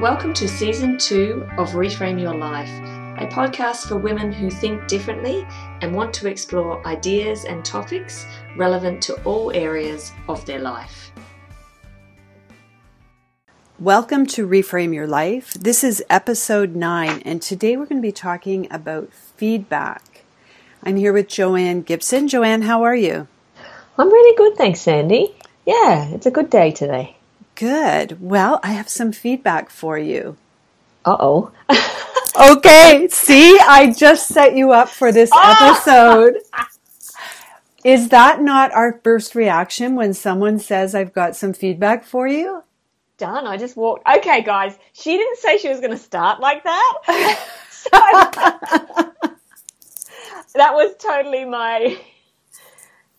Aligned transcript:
Welcome 0.00 0.32
to 0.34 0.46
season 0.46 0.96
two 0.96 1.44
of 1.58 1.70
Reframe 1.70 2.20
Your 2.20 2.36
Life, 2.36 2.70
a 3.18 3.26
podcast 3.26 3.88
for 3.88 3.96
women 3.96 4.30
who 4.30 4.48
think 4.48 4.86
differently 4.86 5.44
and 5.82 5.92
want 5.92 6.14
to 6.14 6.28
explore 6.28 6.86
ideas 6.86 7.44
and 7.44 7.64
topics 7.64 8.24
relevant 8.56 9.02
to 9.02 9.20
all 9.24 9.50
areas 9.50 10.12
of 10.28 10.46
their 10.46 10.60
life. 10.60 11.10
Welcome 13.80 14.26
to 14.26 14.46
Reframe 14.46 14.94
Your 14.94 15.08
Life. 15.08 15.52
This 15.54 15.82
is 15.82 16.04
episode 16.08 16.76
nine, 16.76 17.20
and 17.24 17.42
today 17.42 17.76
we're 17.76 17.86
going 17.86 18.00
to 18.00 18.08
be 18.08 18.12
talking 18.12 18.68
about 18.70 19.12
feedback. 19.12 20.22
I'm 20.84 20.94
here 20.94 21.12
with 21.12 21.26
Joanne 21.26 21.82
Gibson. 21.82 22.28
Joanne, 22.28 22.62
how 22.62 22.84
are 22.84 22.94
you? 22.94 23.26
I'm 23.98 24.12
really 24.12 24.36
good, 24.36 24.56
thanks, 24.56 24.80
Sandy. 24.80 25.34
Yeah, 25.66 26.04
it's 26.10 26.26
a 26.26 26.30
good 26.30 26.50
day 26.50 26.70
today. 26.70 27.17
Good. 27.58 28.20
Well, 28.20 28.60
I 28.62 28.68
have 28.68 28.88
some 28.88 29.10
feedback 29.10 29.68
for 29.68 29.98
you. 29.98 30.36
Uh 31.04 31.16
oh. 31.18 31.52
okay, 32.56 33.08
see, 33.10 33.58
I 33.58 33.92
just 33.92 34.28
set 34.28 34.54
you 34.54 34.70
up 34.70 34.88
for 34.88 35.10
this 35.10 35.32
episode. 35.34 36.36
Is 37.82 38.10
that 38.10 38.40
not 38.40 38.70
our 38.70 39.00
first 39.02 39.34
reaction 39.34 39.96
when 39.96 40.14
someone 40.14 40.60
says, 40.60 40.94
I've 40.94 41.12
got 41.12 41.34
some 41.34 41.52
feedback 41.52 42.04
for 42.04 42.28
you? 42.28 42.62
Done. 43.16 43.44
I 43.44 43.56
just 43.56 43.76
walked. 43.76 44.06
Okay, 44.06 44.42
guys, 44.42 44.78
she 44.92 45.16
didn't 45.16 45.38
say 45.38 45.58
she 45.58 45.68
was 45.68 45.80
going 45.80 45.90
to 45.90 45.96
start 45.98 46.38
like 46.38 46.62
that. 46.62 46.94
so, 47.70 47.90
that 50.54 50.74
was 50.74 50.94
totally 51.00 51.44
my 51.44 51.98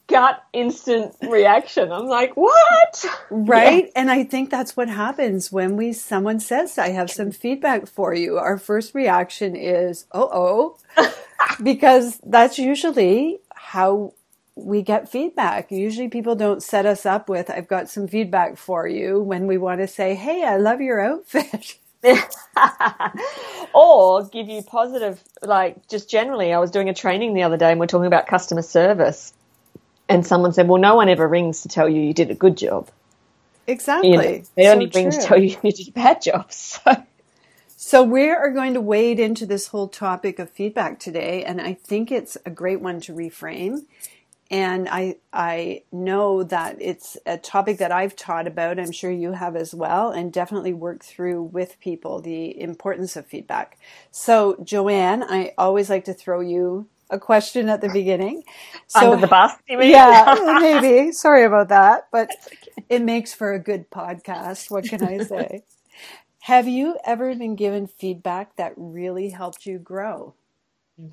gut 0.09 0.43
instant 0.53 1.15
reaction. 1.21 1.91
I'm 1.91 2.07
like, 2.07 2.35
what? 2.35 3.05
Right? 3.29 3.85
Yeah. 3.85 3.91
And 3.95 4.11
I 4.11 4.23
think 4.23 4.49
that's 4.49 4.75
what 4.75 4.89
happens 4.89 5.51
when 5.51 5.77
we 5.77 5.93
someone 5.93 6.39
says, 6.39 6.77
I 6.77 6.89
have 6.89 7.09
some 7.09 7.31
feedback 7.31 7.87
for 7.87 8.13
you. 8.13 8.37
Our 8.37 8.57
first 8.57 8.95
reaction 8.95 9.55
is, 9.55 10.05
oh 10.11 10.77
oh. 10.97 11.13
because 11.63 12.19
that's 12.25 12.57
usually 12.57 13.39
how 13.53 14.13
we 14.55 14.81
get 14.81 15.09
feedback. 15.09 15.71
Usually 15.71 16.09
people 16.09 16.35
don't 16.35 16.61
set 16.61 16.85
us 16.85 17.05
up 17.05 17.29
with, 17.29 17.49
I've 17.49 17.67
got 17.67 17.89
some 17.89 18.07
feedback 18.07 18.57
for 18.57 18.87
you 18.87 19.21
when 19.21 19.47
we 19.47 19.57
want 19.57 19.79
to 19.79 19.87
say, 19.87 20.15
Hey, 20.15 20.43
I 20.43 20.57
love 20.57 20.81
your 20.81 20.99
outfit. 20.99 21.77
or 23.73 24.25
give 24.27 24.47
you 24.47 24.63
positive, 24.63 25.21
like 25.41 25.87
just 25.89 26.09
generally, 26.09 26.53
I 26.53 26.59
was 26.59 26.71
doing 26.71 26.87
a 26.87 26.93
training 26.93 27.33
the 27.33 27.43
other 27.43 27.57
day 27.57 27.71
and 27.71 27.79
we're 27.79 27.87
talking 27.87 28.07
about 28.07 28.25
customer 28.25 28.61
service 28.61 29.33
and 30.09 30.25
someone 30.27 30.53
said, 30.53 30.67
"Well, 30.67 30.81
no 30.81 30.95
one 30.95 31.09
ever 31.09 31.27
rings 31.27 31.63
to 31.63 31.69
tell 31.69 31.89
you 31.89 32.01
you 32.01 32.13
did 32.13 32.31
a 32.31 32.35
good 32.35 32.57
job." 32.57 32.89
Exactly. 33.67 34.11
You 34.11 34.17
know, 34.17 34.43
they 34.57 34.67
so 34.67 34.73
only 34.73 34.87
ring 34.87 35.11
to 35.11 35.19
tell 35.19 35.39
you 35.39 35.57
you 35.63 35.71
did 35.71 35.89
a 35.89 35.91
bad 35.91 36.21
job. 36.21 36.51
So. 36.51 36.95
So 37.77 38.03
we 38.03 38.29
are 38.29 38.51
going 38.51 38.73
to 38.75 38.81
wade 38.81 39.19
into 39.19 39.45
this 39.45 39.67
whole 39.67 39.87
topic 39.87 40.39
of 40.39 40.49
feedback 40.51 40.99
today, 40.99 41.43
and 41.45 41.61
I 41.61 41.75
think 41.75 42.11
it's 42.11 42.37
a 42.45 42.49
great 42.51 42.81
one 42.81 43.01
to 43.01 43.13
reframe. 43.13 43.81
And 44.51 44.89
I 44.89 45.17
I 45.33 45.83
know 45.91 46.43
that 46.43 46.77
it's 46.81 47.17
a 47.25 47.37
topic 47.37 47.77
that 47.79 47.91
I've 47.91 48.15
taught 48.15 48.47
about. 48.47 48.79
I'm 48.79 48.91
sure 48.91 49.11
you 49.11 49.33
have 49.33 49.55
as 49.55 49.73
well, 49.75 50.11
and 50.11 50.33
definitely 50.33 50.73
worked 50.73 51.05
through 51.05 51.43
with 51.43 51.79
people 51.79 52.21
the 52.21 52.59
importance 52.61 53.15
of 53.15 53.27
feedback. 53.27 53.77
So 54.11 54.57
Joanne, 54.63 55.23
I 55.23 55.53
always 55.57 55.89
like 55.89 56.05
to 56.05 56.13
throw 56.13 56.41
you 56.41 56.87
a 57.09 57.19
question 57.19 57.69
at 57.69 57.81
the 57.81 57.89
beginning. 57.89 58.43
So, 58.87 59.11
Under 59.11 59.21
the 59.21 59.27
bus, 59.27 59.53
Yeah, 59.67 60.35
maybe. 60.59 61.11
Sorry 61.11 61.43
about 61.43 61.69
that, 61.69 62.07
but 62.11 62.29
okay. 62.47 62.85
it 62.89 63.01
makes 63.01 63.33
for 63.33 63.53
a 63.53 63.59
good 63.59 63.89
podcast. 63.89 64.69
What 64.69 64.85
can 64.85 65.03
I 65.03 65.19
say? 65.19 65.63
Have 66.41 66.67
you 66.67 66.97
ever 67.05 67.35
been 67.35 67.55
given 67.55 67.87
feedback 67.87 68.55
that 68.55 68.73
really 68.77 69.29
helped 69.29 69.65
you 69.65 69.77
grow? 69.77 70.33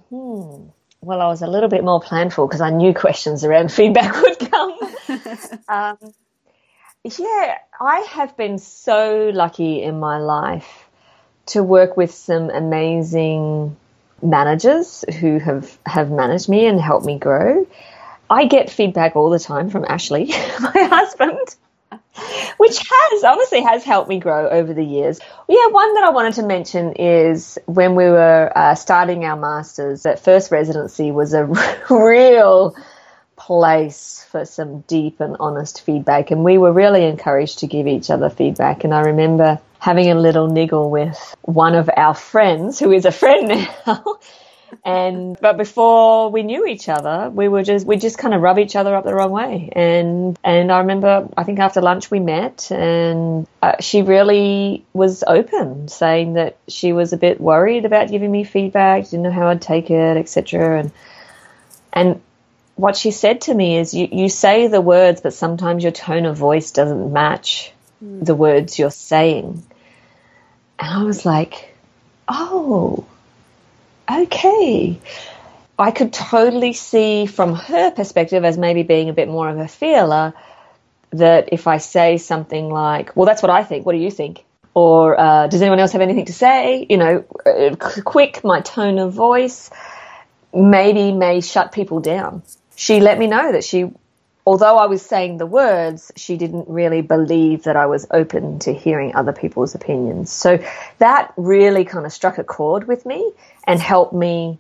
Hmm. 0.09 0.69
Well, 1.01 1.21
I 1.21 1.27
was 1.27 1.43
a 1.43 1.47
little 1.47 1.69
bit 1.69 1.85
more 1.85 2.01
planful 2.01 2.49
because 2.49 2.61
I 2.61 2.71
knew 2.71 2.95
questions 2.95 3.45
around 3.45 3.73
feedback 3.73 4.15
would 4.21 4.39
come. 4.51 4.79
um, 5.69 6.15
yeah, 7.05 7.59
I 7.81 8.01
have 8.11 8.37
been 8.37 8.59
so 8.59 9.31
lucky 9.33 9.83
in 9.83 10.01
my 10.01 10.19
life 10.19 10.89
to 11.47 11.63
work 11.63 11.97
with 11.97 12.13
some 12.13 12.51
amazing 12.51 13.77
managers 14.23 15.05
who 15.21 15.39
have, 15.39 15.79
have 15.87 16.11
managed 16.11 16.49
me 16.49 16.67
and 16.67 16.81
helped 16.81 17.07
me 17.07 17.19
grow. 17.19 17.67
I 18.29 18.47
get 18.47 18.71
feedback 18.71 19.17
all 19.17 19.31
the 19.31 19.39
time 19.39 19.71
from 19.71 19.85
Ashley, 19.89 20.27
my 20.61 20.73
husband, 20.75 21.55
which 22.57 22.79
has 22.79 23.25
honestly 23.25 23.63
has 23.63 23.85
helped 23.85 24.09
me 24.09 24.19
grow 24.19 24.49
over 24.49 24.75
the 24.75 24.85
years. 24.85 25.21
Yeah, 25.49 25.67
one 25.69 25.95
that 25.95 26.05
I 26.05 26.11
wanted 26.11 26.35
to 26.35 26.43
mention 26.43 26.93
is 26.95 27.59
when 27.67 27.95
we 27.95 28.05
were 28.05 28.51
uh, 28.55 28.75
starting 28.75 29.25
our 29.25 29.37
masters. 29.37 30.03
That 30.03 30.19
first 30.19 30.51
residency 30.51 31.13
was 31.13 31.35
a 31.35 31.45
real 31.91 32.75
place 33.37 34.27
for 34.31 34.45
some 34.45 34.81
deep 34.83 35.21
and 35.21 35.37
honest 35.39 35.83
feedback, 35.83 36.31
and 36.33 36.43
we 36.43 36.59
were 36.59 36.73
really 36.73 37.05
encouraged 37.05 37.61
to 37.61 37.67
give 37.69 37.87
each 37.87 38.11
other 38.11 38.31
feedback. 38.31 38.83
And 38.83 38.93
I 38.93 39.03
remember 39.03 39.61
having 39.87 40.11
a 40.11 40.17
little 40.17 40.49
niggle 40.49 40.91
with 40.91 41.37
one 41.43 41.77
of 41.77 41.89
our 41.97 42.13
friends 42.13 42.81
who 42.81 42.91
is 42.91 43.05
a 43.05 43.13
friend 43.13 43.47
now. 43.87 44.17
and 44.85 45.39
but 45.41 45.57
before 45.57 46.29
we 46.29 46.43
knew 46.43 46.67
each 46.67 46.89
other, 46.89 47.31
we 47.31 47.47
were 47.47 47.63
just 47.63 47.87
we 47.87 47.97
just 47.97 48.19
kind 48.19 48.35
of 48.35 48.43
rub 48.43 48.59
each 48.59 48.75
other 48.75 48.97
up 48.97 49.05
the 49.05 49.15
wrong 49.15 49.31
way. 49.31 49.69
And 49.71 50.37
and 50.43 50.73
I 50.73 50.81
remember 50.81 51.29
I 51.37 51.45
think 51.45 51.61
after 51.61 51.81
lunch 51.81 52.11
we 52.11 52.19
met, 52.19 52.69
and 52.73 53.47
uh, 53.63 53.77
she 53.79 54.03
really 54.03 54.85
was 54.93 55.23
open, 55.25 55.87
saying 55.87 56.33
that 56.33 56.57
she 56.67 56.93
was 56.93 57.13
a 57.13 57.17
bit 57.17 57.41
worried 57.41 57.85
about 57.85 58.11
giving 58.11 58.33
me 58.33 58.43
feedback, 58.43 59.05
didn't 59.05 59.23
know 59.23 59.31
how 59.31 59.47
I'd 59.47 59.63
take 59.63 59.89
it, 59.89 60.17
etc. 60.17 60.81
And 60.81 60.91
and 61.93 62.21
what 62.75 62.97
she 62.97 63.13
said 63.13 63.43
to 63.43 63.55
me 63.55 63.79
is, 63.79 63.95
you 63.95 64.09
you 64.11 64.29
say 64.31 64.67
the 64.67 64.81
words, 64.81 65.21
but 65.21 65.33
sometimes 65.33 65.85
your 65.85 65.93
tone 65.93 66.27
of 66.27 66.37
voice 66.37 66.73
doesn't 66.73 67.13
match 67.13 67.73
the 68.01 68.35
words 68.35 68.81
you're 68.81 68.91
saying. 68.91 69.63
And 70.79 70.91
I 70.91 71.03
was 71.05 71.25
like, 71.25 71.75
oh, 72.29 73.07
okay. 74.11 74.99
I 75.79 75.91
could 75.91 76.13
totally 76.13 76.73
see 76.73 77.27
from 77.27 77.55
her 77.55 77.91
perspective 77.91 78.45
as 78.45 78.57
maybe 78.57 78.83
being 78.83 79.09
a 79.09 79.13
bit 79.13 79.29
more 79.29 79.49
of 79.49 79.59
a 79.59 79.69
feeler 79.69 80.35
that 81.11 81.51
if 81.53 81.67
I 81.67 81.79
say 81.79 82.19
something 82.19 82.71
like, 82.71 83.15
well, 83.17 83.27
that's 83.27 83.43
what 83.43 83.51
I 83.51 83.63
think, 83.65 83.87
what 83.87 83.93
do 83.93 83.99
you 83.99 84.11
think? 84.11 84.45
Or 84.75 85.19
uh, 85.19 85.47
does 85.47 85.63
anyone 85.63 85.79
else 85.79 85.93
have 85.93 86.03
anything 86.03 86.27
to 86.27 86.33
say? 86.33 86.87
You 86.89 86.99
know, 86.99 87.25
uh, 87.47 87.77
quick, 87.77 88.45
my 88.45 88.61
tone 88.61 88.99
of 88.99 89.13
voice 89.13 89.71
maybe 90.53 91.13
may 91.13 91.41
shut 91.41 91.73
people 91.73 92.01
down. 92.01 92.43
She 92.75 93.01
let 93.01 93.19
me 93.19 93.27
know 93.27 93.53
that 93.53 93.65
she 93.65 93.91
although 94.47 94.79
I 94.79 94.87
was 94.87 95.03
saying 95.03 95.39
the 95.39 95.47
words, 95.47 96.13
she 96.17 96.37
didn't 96.37 96.69
really 96.69 97.03
believe 97.03 97.65
that 97.65 97.77
I 97.77 97.87
was 97.87 98.07
open 98.13 98.61
to 98.61 98.73
hearing 98.73 99.15
other 99.15 99.33
people's 99.33 99.75
opinions. 99.75 100.31
So 100.31 100.63
that 100.99 101.35
really 101.37 101.85
kind 101.85 102.07
of 102.07 102.13
struck 102.13 102.39
a 102.39 102.45
chord 102.45 102.87
with 102.87 103.05
me 103.05 103.33
and 103.65 103.81
helped 103.81 104.13
me, 104.13 104.59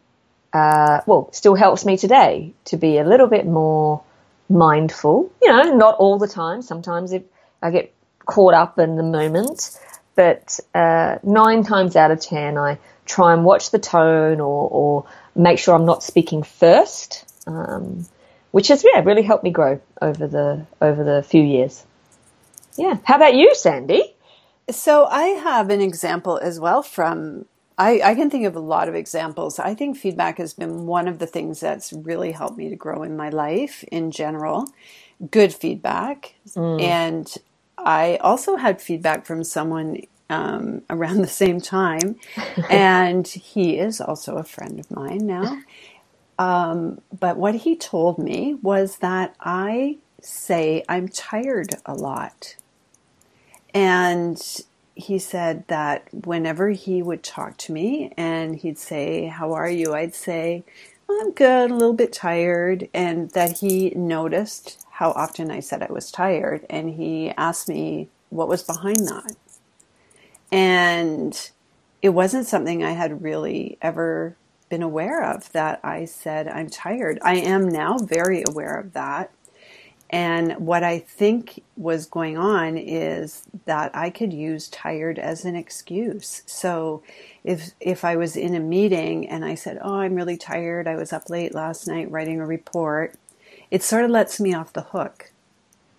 uh, 0.53 1.01
well, 1.07 1.33
still 1.33 1.55
helps 1.55 1.85
me 1.85 1.97
today 1.97 2.53
to 2.67 2.77
be 2.77 2.99
a 2.99 3.05
little 3.05 3.29
bit 3.29 3.47
more 3.47 4.03
mindful. 4.49 5.31
You 5.41 5.53
know, 5.53 5.77
not 5.77 5.95
all 5.95 6.19
the 6.19 6.29
time. 6.29 6.63
Sometimes 6.63 7.13
if 7.13 7.23
I 7.63 7.71
get 7.71 7.95
caught 8.27 8.55
up 8.55 8.81
in 8.81 8.97
the 8.97 9.05
moment, 9.05 9.79
but 10.17 10.59
uh, 10.75 11.19
nine 11.23 11.63
times 11.63 11.95
out 11.95 12.11
of 12.11 12.21
ten, 12.21 12.59
I 12.59 12.79
try 13.05 13.33
and 13.33 13.45
watch 13.45 13.71
the 13.71 13.79
tone 13.79 14.41
or, 14.41 14.69
or 14.69 15.07
make 15.37 15.61
sure 15.61 15.77
I'm 15.77 15.85
not 15.85 16.03
speaking 16.03 16.43
first. 16.43 17.25
Um, 17.47 18.05
which 18.57 18.69
has 18.69 18.83
yeah 18.91 19.03
really 19.05 19.21
helped 19.21 19.45
me 19.45 19.51
grow 19.51 19.79
over 20.01 20.27
the 20.27 20.67
over 20.81 21.05
the 21.05 21.23
few 21.23 21.43
years. 21.43 21.85
Yeah. 22.79 22.97
How 23.05 23.17
about 23.17 23.35
you, 23.35 23.55
Sandy? 23.55 24.15
So 24.71 25.05
I 25.05 25.25
have 25.25 25.69
an 25.69 25.83
example 25.83 26.39
as 26.39 26.59
well 26.59 26.83
from 26.83 27.45
I, 27.77 28.01
I, 28.03 28.15
can 28.15 28.31
think 28.31 28.47
of 28.47 28.57
a 28.57 28.61
lot 28.61 28.89
of 28.89 28.95
examples. 28.95 29.59
I 29.59 29.75
think 29.75 29.99
feedback 29.99 30.39
has 30.39 30.55
been 30.55 30.87
one 30.87 31.07
of 31.07 31.19
the 31.19 31.27
things 31.27 31.61
that's 31.61 31.93
really 31.93 32.33
helped 32.33 32.57
me 32.57 32.71
to 32.71 32.77
grow 32.77 33.03
in 33.03 33.15
my 33.15 33.29
life 33.29 33.85
in 33.93 34.11
general. 34.11 34.65
Good 35.31 35.53
feedback. 35.53 36.37
Mm. 36.55 36.81
And 36.81 37.35
I 37.77 38.17
also 38.23 38.57
had 38.57 38.81
feedback 38.81 39.27
from 39.27 39.45
someone 39.45 40.01
um, 40.31 40.81
around 40.89 41.21
the 41.21 41.29
same 41.45 41.61
time. 41.61 42.17
and 42.71 43.29
he 43.29 43.77
is 43.77 44.01
also 44.01 44.37
a 44.37 44.45
friend 44.45 44.81
of 44.81 44.91
mine 44.91 45.27
now. 45.27 45.61
Um, 46.39 47.01
but 47.19 47.37
what 47.37 47.55
he 47.55 47.77
told 47.77 48.19
me 48.19 48.55
was 48.63 48.99
that 48.99 49.35
I 49.41 49.99
say 50.21 50.85
I'm 50.89 51.09
tired 51.09 51.77
a 51.87 51.95
lot. 51.95 52.57
And 53.73 54.41
he 54.95 55.19
said 55.19 55.67
that 55.69 56.09
whenever 56.13 56.71
he 56.71 57.03
would 57.03 57.23
talk 57.23 57.57
to 57.59 57.73
me 57.73 58.13
and 58.17 58.57
he'd 58.57 58.79
say, 58.79 59.27
How 59.27 59.53
are 59.53 59.69
you? 59.69 59.95
I'd 59.95 60.15
say, 60.15 60.65
I'm 61.09 61.33
good, 61.33 61.71
a 61.71 61.75
little 61.75 61.93
bit 61.93 62.13
tired. 62.13 62.89
And 62.93 63.31
that 63.31 63.59
he 63.59 63.91
noticed 63.91 64.85
how 64.93 65.11
often 65.11 65.51
I 65.51 65.61
said 65.61 65.83
I 65.83 65.93
was 65.93 66.11
tired. 66.11 66.67
And 66.69 66.95
he 66.95 67.31
asked 67.37 67.69
me 67.69 68.09
what 68.31 68.49
was 68.49 68.63
behind 68.63 69.07
that. 69.09 69.37
And 70.51 71.51
it 72.03 72.11
wasn't 72.11 72.47
something 72.47 72.83
I 72.83 72.93
had 72.93 73.23
really 73.23 73.79
ever 73.83 74.37
been 74.69 74.83
aware 74.83 75.23
of 75.23 75.51
that 75.53 75.81
I 75.85 76.05
said, 76.05 76.49
I'm 76.49 76.69
tired. 76.69 77.19
I 77.23 77.37
am 77.37 77.69
now 77.69 77.99
very 77.99 78.45
aware 78.49 78.79
of 78.79 78.93
that. 78.95 79.31
And 80.09 80.53
what 80.59 80.85
I 80.85 81.01
think 81.01 81.63
was 81.77 82.07
going 82.07 82.39
on 82.39 82.79
is 82.79 83.43
that 83.65 83.91
I 83.95 84.11
could 84.11 84.33
use 84.33 84.69
tired 84.69 85.19
as 85.19 85.45
an 85.45 85.57
excuse. 85.57 86.43
So 86.47 87.03
if 87.43 87.73
if 87.81 88.05
I 88.05 88.15
was 88.15 88.37
in 88.37 88.55
a 88.55 88.61
meeting 88.61 89.29
and 89.29 89.45
I 89.45 89.57
said, 89.57 89.81
"Oh, 89.83 89.97
I'm 89.97 90.15
really 90.15 90.37
tired. 90.37 90.87
I 90.87 90.95
was 90.95 91.13
up 91.13 91.29
late 91.29 91.55
last 91.55 91.89
night 91.89 92.11
writing 92.11 92.41
a 92.41 92.47
report." 92.47 93.17
It 93.69 93.83
sort 93.83 94.05
of 94.05 94.13
lets 94.13 94.39
me 94.39 94.55
off 94.55 94.73
the 94.73 94.83
hook 94.83 95.33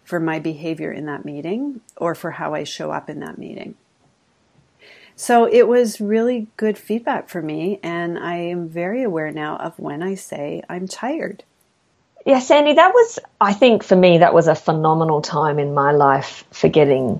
for 0.06 0.22
my 0.22 0.40
behavior 0.40 0.92
in 0.92 1.06
that 1.08 1.25
meeting 1.25 1.81
or 1.98 2.16
for 2.16 2.31
how 2.31 2.54
I 2.54 2.63
show 2.63 2.92
up 2.92 3.10
in 3.10 3.20
that 3.20 3.38
meeting. 3.38 3.75
So 5.19 5.50
it 5.52 5.68
was 5.68 6.00
really 6.00 6.46
good 6.58 6.78
feedback 6.78 7.28
for 7.28 7.42
me 7.42 7.80
and 7.81 8.19
I 8.19 8.36
am 8.36 8.69
very 8.69 9.02
aware 9.02 9.31
now 9.31 9.58
of 9.58 9.78
when 9.80 10.04
I 10.04 10.14
say 10.14 10.62
I'm 10.69 10.88
tired. 10.88 11.44
Yeah, 12.24 12.38
Sandy, 12.38 12.74
that 12.74 12.94
was, 12.94 13.18
I 13.42 13.54
think 13.54 13.84
for 13.84 13.96
me, 13.96 14.19
that 14.19 14.36
was 14.36 14.48
a 14.48 14.54
phenomenal 14.54 15.24
time 15.24 15.58
in 15.58 15.74
my 15.74 15.92
life 15.92 16.44
for 16.52 16.69
getting 16.69 17.19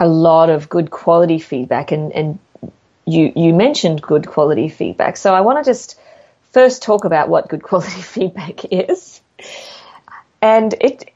a 0.00 0.08
lot 0.08 0.50
of 0.50 0.68
good 0.68 0.90
quality 0.90 1.38
feedback. 1.38 1.92
And, 1.92 2.10
and 2.12 2.38
you, 3.06 3.32
you 3.36 3.54
mentioned 3.54 4.02
good 4.02 4.26
quality 4.26 4.68
feedback. 4.68 5.16
So 5.16 5.32
I 5.32 5.42
want 5.42 5.64
to 5.64 5.70
just 5.70 6.00
first 6.50 6.82
talk 6.82 7.04
about 7.04 7.28
what 7.28 7.48
good 7.48 7.62
quality 7.62 7.90
feedback 8.02 8.64
is. 8.72 9.20
And 10.42 10.74
it, 10.80 11.08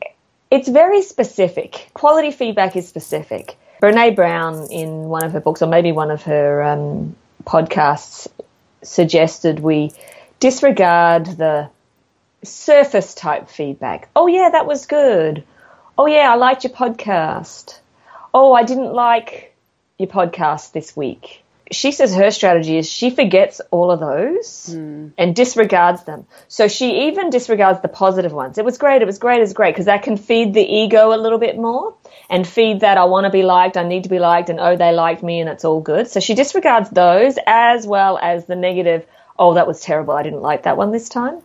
it's 0.49 0.69
very 0.69 1.02
specific. 1.02 1.90
Quality 1.93 2.31
feedback 2.31 2.76
is 2.76 2.87
specific. 2.87 3.56
Brene 3.84 4.16
Brown, 4.16 4.69
in 4.70 5.10
one 5.10 5.25
of 5.25 5.32
her 5.32 5.40
books, 5.40 5.60
or 5.60 5.66
maybe 5.66 5.92
one 5.92 6.10
of 6.10 6.22
her 6.22 6.62
um, 6.62 7.14
podcasts, 7.44 8.26
suggested 8.81 9.60
we 9.60 9.92
disregard 10.40 11.26
the 11.26 11.69
surface 12.42 13.12
type 13.12 13.50
feedback. 13.50 14.08
Oh, 14.16 14.26
yeah, 14.26 14.48
that 14.52 14.64
was 14.64 14.86
good. 14.86 15.44
Oh, 15.98 16.06
yeah, 16.06 16.32
I 16.32 16.36
liked 16.36 16.64
your 16.64 16.72
podcast. 16.72 17.78
Oh, 18.32 18.54
I 18.54 18.62
didn't 18.62 18.94
like 18.94 19.54
your 19.98 20.08
podcast 20.08 20.72
this 20.72 20.96
week. 20.96 21.44
She 21.72 21.93
says 21.93 22.14
her 22.14 22.31
strategy 22.31 22.76
is 22.76 22.90
she 22.90 23.11
forgets 23.11 23.61
all 23.70 23.90
of 23.90 24.00
those 24.00 24.70
mm. 24.70 25.12
and 25.16 25.34
disregards 25.34 26.05
them. 26.05 26.26
So 26.46 26.69
she 26.69 27.08
even 27.08 27.31
disregards 27.31 27.81
the 27.81 27.88
positive 27.88 28.32
ones. 28.32 28.58
It 28.58 28.64
was 28.64 28.76
great, 28.76 29.00
it 29.00 29.06
was 29.06 29.19
great, 29.19 29.38
it 29.38 29.40
was 29.40 29.55
great, 29.55 29.72
because 29.72 29.87
that 29.87 30.02
can 30.02 30.16
feed 30.16 30.52
the 30.52 30.62
ego 30.62 31.14
a 31.14 31.16
little 31.16 31.38
bit 31.38 31.56
more 31.56 31.94
and 32.28 32.46
feed 32.46 32.81
that 32.81 32.99
I 32.99 33.05
want 33.05 33.25
to 33.25 33.31
be 33.31 33.43
liked, 33.43 33.76
I 33.76 33.87
need 33.88 34.02
to 34.05 34.11
be 34.11 34.19
liked, 34.19 34.50
and 34.50 34.61
oh, 34.61 34.76
they 34.76 34.93
liked 34.93 35.22
me 35.22 35.40
and 35.40 35.49
it's 35.49 35.64
all 35.64 35.81
good. 35.81 36.08
So 36.08 36.20
she 36.20 36.34
disregards 36.34 36.90
those 36.90 37.38
as 37.46 37.87
well 37.87 38.19
as 38.19 38.46
the 38.46 38.56
negative, 38.56 39.06
oh, 39.38 39.55
that 39.55 39.67
was 39.67 39.81
terrible, 39.81 40.14
I 40.14 40.22
didn't 40.22 40.43
like 40.43 40.64
that 40.64 40.76
one 40.76 40.93
this 40.93 41.08
time 41.08 41.40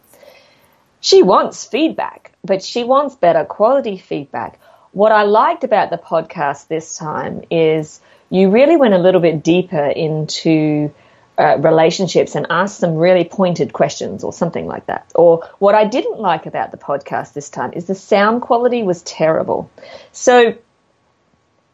she 1.01 1.23
wants 1.23 1.65
feedback, 1.65 2.31
but 2.43 2.63
she 2.63 2.83
wants 2.83 3.15
better 3.15 3.45
quality 3.45 3.97
feedback. 3.97 4.59
What 4.91 5.11
I 5.11 5.23
liked 5.23 5.63
about 5.63 5.89
the 5.89 5.97
podcast 5.97 6.67
this 6.67 6.97
time 6.97 7.43
is 7.49 8.01
you 8.29 8.49
really 8.49 8.77
went 8.77 8.93
a 8.93 8.97
little 8.97 9.21
bit 9.21 9.43
deeper 9.43 9.85
into 9.85 10.93
uh, 11.37 11.57
relationships 11.59 12.35
and 12.35 12.47
asked 12.49 12.79
some 12.79 12.95
really 12.95 13.23
pointed 13.23 13.71
questions 13.71 14.23
or 14.23 14.33
something 14.33 14.67
like 14.67 14.85
that. 14.87 15.11
Or 15.15 15.49
what 15.59 15.73
I 15.73 15.85
didn't 15.85 16.19
like 16.19 16.45
about 16.45 16.71
the 16.71 16.77
podcast 16.77 17.33
this 17.33 17.49
time 17.49 17.71
is 17.73 17.85
the 17.85 17.95
sound 17.95 18.41
quality 18.41 18.83
was 18.83 19.01
terrible. 19.03 19.71
So 20.11 20.57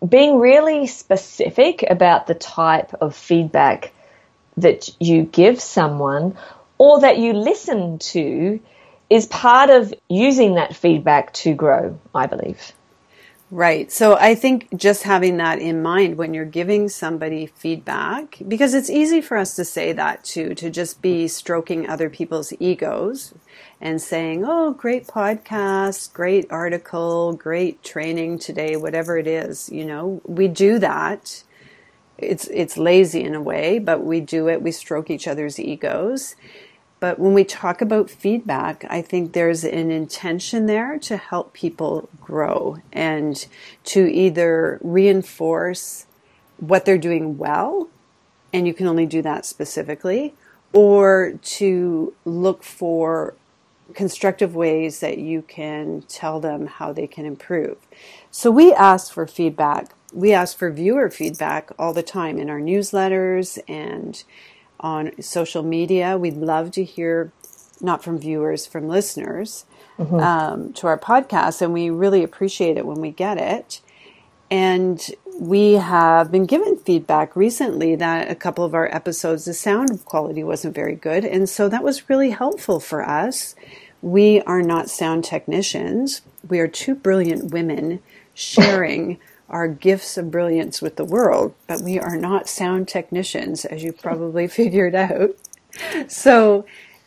being 0.07 0.39
really 0.39 0.87
specific 0.87 1.83
about 1.89 2.27
the 2.27 2.35
type 2.35 2.93
of 3.01 3.15
feedback 3.15 3.91
that 4.57 4.89
you 4.99 5.23
give 5.23 5.59
someone 5.59 6.37
or 6.77 7.01
that 7.01 7.17
you 7.17 7.33
listen 7.33 7.97
to 7.99 8.59
is 9.09 9.25
part 9.25 9.69
of 9.69 9.93
using 10.09 10.55
that 10.55 10.75
feedback 10.75 11.33
to 11.33 11.53
grow, 11.53 11.99
I 12.13 12.27
believe. 12.27 12.71
Right. 13.55 13.89
So 13.89 14.17
I 14.17 14.35
think 14.35 14.67
just 14.75 15.03
having 15.03 15.37
that 15.37 15.59
in 15.59 15.81
mind 15.81 16.17
when 16.17 16.33
you're 16.33 16.43
giving 16.43 16.89
somebody 16.89 17.45
feedback, 17.45 18.39
because 18.45 18.73
it's 18.73 18.89
easy 18.89 19.21
for 19.21 19.37
us 19.37 19.55
to 19.55 19.63
say 19.63 19.93
that 19.93 20.25
too, 20.25 20.53
to 20.55 20.69
just 20.69 21.01
be 21.01 21.29
stroking 21.29 21.87
other 21.87 22.09
people's 22.09 22.51
egos 22.59 23.33
and 23.79 24.01
saying, 24.01 24.43
oh, 24.45 24.73
great 24.73 25.07
podcast, 25.07 26.11
great 26.11 26.51
article, 26.51 27.31
great 27.31 27.81
training 27.81 28.39
today, 28.39 28.75
whatever 28.75 29.17
it 29.17 29.25
is. 29.25 29.69
You 29.69 29.85
know, 29.85 30.21
we 30.25 30.49
do 30.49 30.77
that. 30.79 31.41
It's, 32.17 32.49
it's 32.49 32.77
lazy 32.77 33.23
in 33.23 33.35
a 33.35 33.41
way, 33.41 33.79
but 33.79 34.03
we 34.03 34.19
do 34.19 34.49
it. 34.49 34.61
We 34.61 34.73
stroke 34.73 35.09
each 35.09 35.29
other's 35.29 35.61
egos. 35.61 36.35
But 36.99 37.19
when 37.19 37.33
we 37.33 37.43
talk 37.43 37.81
about 37.81 38.09
feedback, 38.09 38.85
I 38.89 39.01
think 39.01 39.33
there's 39.33 39.63
an 39.63 39.91
intention 39.91 40.65
there 40.65 40.97
to 40.99 41.17
help 41.17 41.53
people 41.53 42.09
grow 42.21 42.77
and 42.91 43.45
to 43.85 44.11
either 44.11 44.79
reinforce 44.81 46.05
what 46.57 46.85
they're 46.85 46.97
doing 46.97 47.37
well, 47.37 47.89
and 48.53 48.65
you 48.65 48.73
can 48.73 48.87
only 48.87 49.05
do 49.05 49.21
that 49.21 49.45
specifically, 49.45 50.33
or 50.71 51.33
to 51.43 52.13
look 52.23 52.63
for 52.63 53.33
constructive 53.93 54.55
ways 54.55 54.99
that 54.99 55.17
you 55.17 55.41
can 55.41 56.01
tell 56.07 56.39
them 56.39 56.65
how 56.65 56.91
they 56.91 57.05
can 57.05 57.25
improve. 57.25 57.77
So 58.31 58.49
we 58.49 58.73
ask 58.73 59.13
for 59.13 59.27
feedback. 59.27 59.89
We 60.13 60.33
ask 60.33 60.57
for 60.57 60.71
viewer 60.71 61.09
feedback 61.09 61.71
all 61.77 61.93
the 61.93 62.01
time 62.01 62.39
in 62.39 62.49
our 62.49 62.59
newsletters 62.59 63.59
and 63.67 64.23
on 64.79 65.21
social 65.21 65.63
media. 65.63 66.17
We'd 66.17 66.37
love 66.37 66.71
to 66.71 66.83
hear, 66.83 67.31
not 67.81 68.03
from 68.03 68.19
viewers, 68.19 68.65
from 68.65 68.87
listeners 68.87 69.65
mm-hmm. 69.97 70.15
um, 70.15 70.73
to 70.73 70.87
our 70.87 70.97
podcast, 70.97 71.61
and 71.61 71.73
we 71.73 71.89
really 71.89 72.23
appreciate 72.23 72.77
it 72.77 72.85
when 72.85 73.01
we 73.01 73.11
get 73.11 73.37
it. 73.37 73.81
And 74.51 75.05
we 75.39 75.73
have 75.73 76.31
been 76.31 76.45
given 76.45 76.77
feedback 76.77 77.35
recently 77.35 77.95
that 77.95 78.29
a 78.29 78.35
couple 78.35 78.63
of 78.63 78.73
our 78.73 78.93
episodes, 78.95 79.45
the 79.45 79.53
sound 79.53 80.05
quality 80.05 80.43
wasn't 80.43 80.75
very 80.75 80.95
good. 80.95 81.25
And 81.25 81.49
so 81.49 81.67
that 81.67 81.83
was 81.83 82.09
really 82.09 82.29
helpful 82.29 82.79
for 82.79 83.03
us. 83.07 83.55
We 84.01 84.41
are 84.41 84.61
not 84.61 84.89
sound 84.89 85.23
technicians, 85.23 86.21
we 86.47 86.59
are 86.59 86.67
two 86.67 86.95
brilliant 86.95 87.51
women 87.51 88.01
sharing 88.33 89.19
our 89.49 89.67
gifts 89.67 90.17
of 90.17 90.31
brilliance 90.31 90.81
with 90.81 90.95
the 90.95 91.05
world, 91.05 91.53
but 91.67 91.81
we 91.81 91.99
are 91.99 92.17
not 92.17 92.49
sound 92.49 92.87
technicians, 92.87 93.65
as 93.65 93.83
you 93.83 93.91
probably 93.93 94.47
figured 94.49 94.95
out. 94.95 95.31
So, 96.07 96.65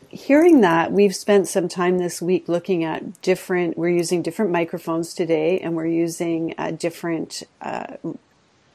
hearing 0.09 0.61
that, 0.63 0.93
we've 0.93 1.15
spent 1.15 1.49
some 1.49 1.69
time 1.69 1.99
this 1.99 2.23
week 2.23 2.49
looking 2.49 2.85
at 2.85 3.21
different, 3.23 3.77
we're 3.77 3.89
using 3.91 4.23
different 4.23 4.51
microphones 4.51 5.15
today, 5.15 5.59
and 5.59 5.75
we're 5.75 5.87
using 5.87 6.55
a 6.59 6.73
different 6.73 7.43
uh, 7.61 7.97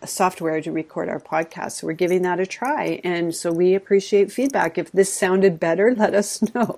software 0.05 0.61
to 0.61 0.71
record 0.71 1.09
our 1.09 1.19
podcast. 1.19 1.73
So, 1.73 1.87
we're 1.87 1.93
giving 1.93 2.21
that 2.23 2.39
a 2.39 2.45
try. 2.45 3.01
And 3.03 3.33
so, 3.35 3.51
we 3.51 3.75
appreciate 3.75 4.31
feedback. 4.31 4.77
If 4.77 4.91
this 4.91 5.13
sounded 5.13 5.59
better, 5.59 5.93
let 5.97 6.13
us 6.13 6.41
know. 6.53 6.75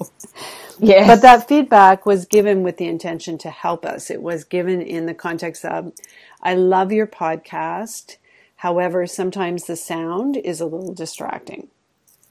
Yeah. 0.79 1.07
But 1.07 1.21
that 1.21 1.47
feedback 1.47 2.05
was 2.05 2.25
given 2.25 2.63
with 2.63 2.77
the 2.77 2.87
intention 2.87 3.37
to 3.39 3.49
help 3.49 3.85
us. 3.85 4.09
It 4.09 4.21
was 4.21 4.43
given 4.43 4.81
in 4.81 5.05
the 5.05 5.13
context 5.13 5.65
of, 5.65 5.93
I 6.41 6.55
love 6.55 6.91
your 6.91 7.07
podcast. 7.07 8.17
However, 8.57 9.07
sometimes 9.07 9.65
the 9.65 9.75
sound 9.75 10.37
is 10.37 10.61
a 10.61 10.65
little 10.65 10.93
distracting. 10.93 11.69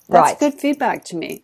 That's 0.08 0.30
right. 0.30 0.38
good 0.38 0.54
feedback 0.60 1.04
to 1.06 1.16
me. 1.16 1.42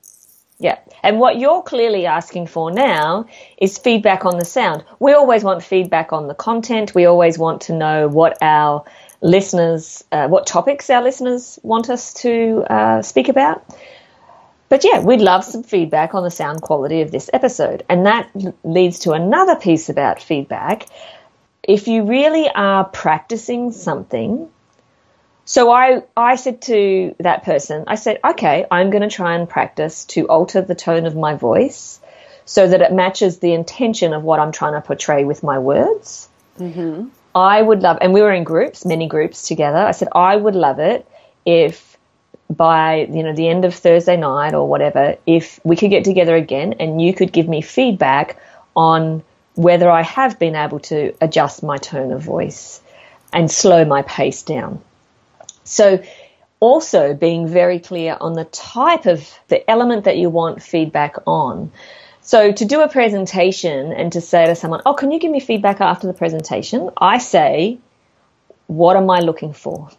Yeah. 0.58 0.78
And 1.02 1.18
what 1.18 1.38
you're 1.38 1.62
clearly 1.62 2.04
asking 2.04 2.46
for 2.48 2.70
now 2.70 3.24
is 3.56 3.78
feedback 3.78 4.26
on 4.26 4.38
the 4.38 4.44
sound. 4.44 4.84
We 4.98 5.14
always 5.14 5.42
want 5.42 5.64
feedback 5.64 6.12
on 6.12 6.28
the 6.28 6.34
content. 6.34 6.94
We 6.94 7.06
always 7.06 7.38
want 7.38 7.62
to 7.62 7.74
know 7.74 8.08
what 8.08 8.36
our 8.42 8.84
listeners, 9.20 10.04
uh, 10.12 10.28
what 10.28 10.46
topics 10.46 10.90
our 10.90 11.02
listeners 11.02 11.58
want 11.62 11.90
us 11.90 12.14
to 12.14 12.64
uh, 12.68 13.02
speak 13.02 13.28
about. 13.28 13.64
But 14.68 14.84
yeah, 14.84 15.00
we'd 15.02 15.20
love 15.20 15.44
some 15.44 15.62
feedback 15.62 16.14
on 16.14 16.22
the 16.22 16.30
sound 16.30 16.62
quality 16.62 17.00
of 17.02 17.10
this 17.10 17.28
episode. 17.32 17.84
And 17.88 18.06
that 18.06 18.30
leads 18.62 19.00
to 19.00 19.12
another 19.12 19.56
piece 19.56 19.88
about 19.88 20.22
feedback, 20.22 20.86
if 21.62 21.88
you 21.88 22.04
really 22.04 22.48
are 22.48 22.84
practicing 22.84 23.72
something, 23.72 24.48
so 25.44 25.70
I, 25.70 26.02
I 26.16 26.36
said 26.36 26.62
to 26.62 27.14
that 27.18 27.42
person, 27.42 27.84
I 27.88 27.96
said, 27.96 28.20
okay, 28.24 28.66
I'm 28.70 28.90
going 28.90 29.02
to 29.02 29.14
try 29.14 29.34
and 29.34 29.48
practice 29.48 30.04
to 30.06 30.28
alter 30.28 30.62
the 30.62 30.76
tone 30.76 31.06
of 31.06 31.16
my 31.16 31.34
voice 31.34 32.00
so 32.44 32.68
that 32.68 32.80
it 32.80 32.92
matches 32.92 33.40
the 33.40 33.52
intention 33.52 34.12
of 34.12 34.22
what 34.22 34.38
I'm 34.40 34.52
trying 34.52 34.74
to 34.74 34.80
portray 34.80 35.24
with 35.24 35.42
my 35.42 35.58
words. 35.58 36.28
Mm-hmm. 36.58 37.08
I 37.34 37.62
would 37.62 37.82
love, 37.82 37.98
and 38.00 38.12
we 38.12 38.22
were 38.22 38.32
in 38.32 38.44
groups, 38.44 38.84
many 38.84 39.06
groups 39.06 39.46
together. 39.46 39.78
I 39.78 39.92
said, 39.92 40.08
I 40.12 40.36
would 40.36 40.54
love 40.54 40.78
it 40.78 41.06
if 41.46 41.90
by 42.50 43.06
you 43.10 43.22
know 43.22 43.32
the 43.32 43.48
end 43.48 43.64
of 43.64 43.74
Thursday 43.74 44.16
night 44.16 44.54
or 44.54 44.68
whatever, 44.68 45.16
if 45.26 45.60
we 45.64 45.76
could 45.76 45.90
get 45.90 46.04
together 46.04 46.34
again 46.34 46.74
and 46.80 47.00
you 47.00 47.14
could 47.14 47.32
give 47.32 47.48
me 47.48 47.62
feedback 47.62 48.36
on 48.74 49.22
whether 49.54 49.88
I 49.88 50.02
have 50.02 50.38
been 50.38 50.56
able 50.56 50.80
to 50.80 51.14
adjust 51.20 51.62
my 51.62 51.76
tone 51.76 52.12
of 52.12 52.22
voice 52.22 52.80
and 53.32 53.50
slow 53.50 53.84
my 53.84 54.02
pace 54.02 54.42
down. 54.42 54.80
So, 55.64 56.02
also 56.58 57.14
being 57.14 57.46
very 57.46 57.78
clear 57.78 58.16
on 58.20 58.34
the 58.34 58.44
type 58.44 59.06
of 59.06 59.32
the 59.48 59.68
element 59.70 60.04
that 60.04 60.18
you 60.18 60.28
want 60.28 60.62
feedback 60.62 61.16
on. 61.26 61.70
So, 62.30 62.52
to 62.52 62.64
do 62.64 62.80
a 62.80 62.88
presentation 62.88 63.92
and 63.92 64.12
to 64.12 64.20
say 64.20 64.46
to 64.46 64.54
someone, 64.54 64.82
Oh, 64.86 64.94
can 64.94 65.10
you 65.10 65.18
give 65.18 65.32
me 65.32 65.40
feedback 65.40 65.80
after 65.80 66.06
the 66.06 66.12
presentation? 66.12 66.90
I 66.96 67.18
say, 67.18 67.80
What 68.68 68.96
am 68.96 69.10
I 69.10 69.18
looking 69.18 69.52
for? 69.52 69.90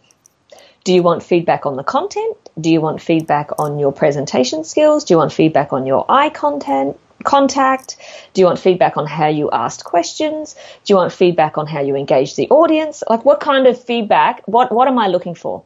Do 0.84 0.94
you 0.94 1.02
want 1.02 1.22
feedback 1.22 1.66
on 1.66 1.76
the 1.76 1.84
content? 1.84 2.38
Do 2.58 2.70
you 2.70 2.80
want 2.80 3.02
feedback 3.02 3.50
on 3.58 3.78
your 3.78 3.92
presentation 3.92 4.64
skills? 4.64 5.04
Do 5.04 5.12
you 5.12 5.18
want 5.18 5.34
feedback 5.34 5.74
on 5.74 5.84
your 5.84 6.06
eye 6.08 6.30
content? 6.30 6.98
Contact? 7.22 7.98
Do 8.32 8.40
you 8.40 8.46
want 8.46 8.58
feedback 8.58 8.96
on 8.96 9.06
how 9.06 9.28
you 9.28 9.50
asked 9.50 9.84
questions? 9.84 10.54
Do 10.86 10.94
you 10.94 10.96
want 10.96 11.12
feedback 11.12 11.58
on 11.58 11.66
how 11.66 11.82
you 11.82 11.96
engage 11.96 12.34
the 12.34 12.48
audience? 12.48 13.04
Like, 13.10 13.26
what 13.26 13.40
kind 13.40 13.66
of 13.66 13.78
feedback? 13.78 14.42
What 14.46 14.72
What 14.72 14.88
am 14.88 14.98
I 14.98 15.08
looking 15.08 15.34
for? 15.34 15.64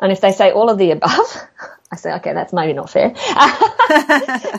And 0.00 0.10
if 0.10 0.22
they 0.22 0.32
say 0.32 0.52
all 0.52 0.70
of 0.70 0.78
the 0.78 0.92
above, 0.92 1.36
I 1.92 1.96
say, 1.96 2.14
okay, 2.14 2.32
that's 2.32 2.54
maybe 2.54 2.72
not 2.72 2.88
fair. 2.88 3.12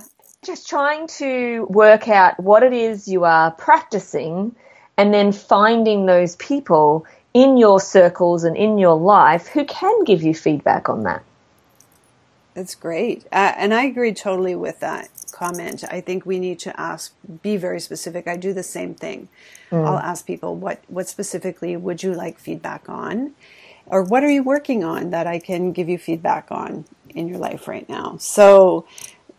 Just 0.49 0.67
trying 0.67 1.05
to 1.19 1.67
work 1.69 2.07
out 2.07 2.39
what 2.39 2.63
it 2.63 2.73
is 2.73 3.07
you 3.07 3.23
are 3.23 3.51
practicing 3.51 4.55
and 4.97 5.13
then 5.13 5.31
finding 5.31 6.07
those 6.07 6.35
people 6.37 7.05
in 7.35 7.55
your 7.55 7.79
circles 7.79 8.43
and 8.43 8.57
in 8.57 8.79
your 8.79 8.95
life 8.95 9.45
who 9.49 9.63
can 9.63 10.03
give 10.05 10.23
you 10.23 10.33
feedback 10.33 10.89
on 10.89 11.03
that. 11.03 11.21
That's 12.55 12.73
great. 12.73 13.27
Uh, 13.31 13.53
and 13.57 13.75
I 13.75 13.83
agree 13.83 14.11
totally 14.11 14.55
with 14.55 14.79
that 14.79 15.09
comment. 15.31 15.83
I 15.83 16.01
think 16.01 16.25
we 16.25 16.39
need 16.39 16.57
to 16.61 16.79
ask, 16.81 17.13
be 17.43 17.55
very 17.55 17.79
specific. 17.79 18.27
I 18.27 18.35
do 18.35 18.51
the 18.51 18.63
same 18.63 18.95
thing. 18.95 19.29
Mm. 19.71 19.85
I'll 19.85 19.99
ask 19.99 20.25
people, 20.25 20.55
what, 20.55 20.81
what 20.87 21.07
specifically 21.07 21.77
would 21.77 22.01
you 22.01 22.15
like 22.15 22.39
feedback 22.39 22.89
on? 22.89 23.35
Or 23.85 24.01
what 24.01 24.23
are 24.23 24.31
you 24.31 24.41
working 24.41 24.83
on 24.83 25.11
that 25.11 25.27
I 25.27 25.37
can 25.37 25.73
give 25.73 25.89
you 25.89 25.99
feedback 25.99 26.47
on 26.49 26.85
in 27.09 27.27
your 27.27 27.37
life 27.37 27.67
right 27.67 27.87
now? 27.87 28.17
So 28.17 28.87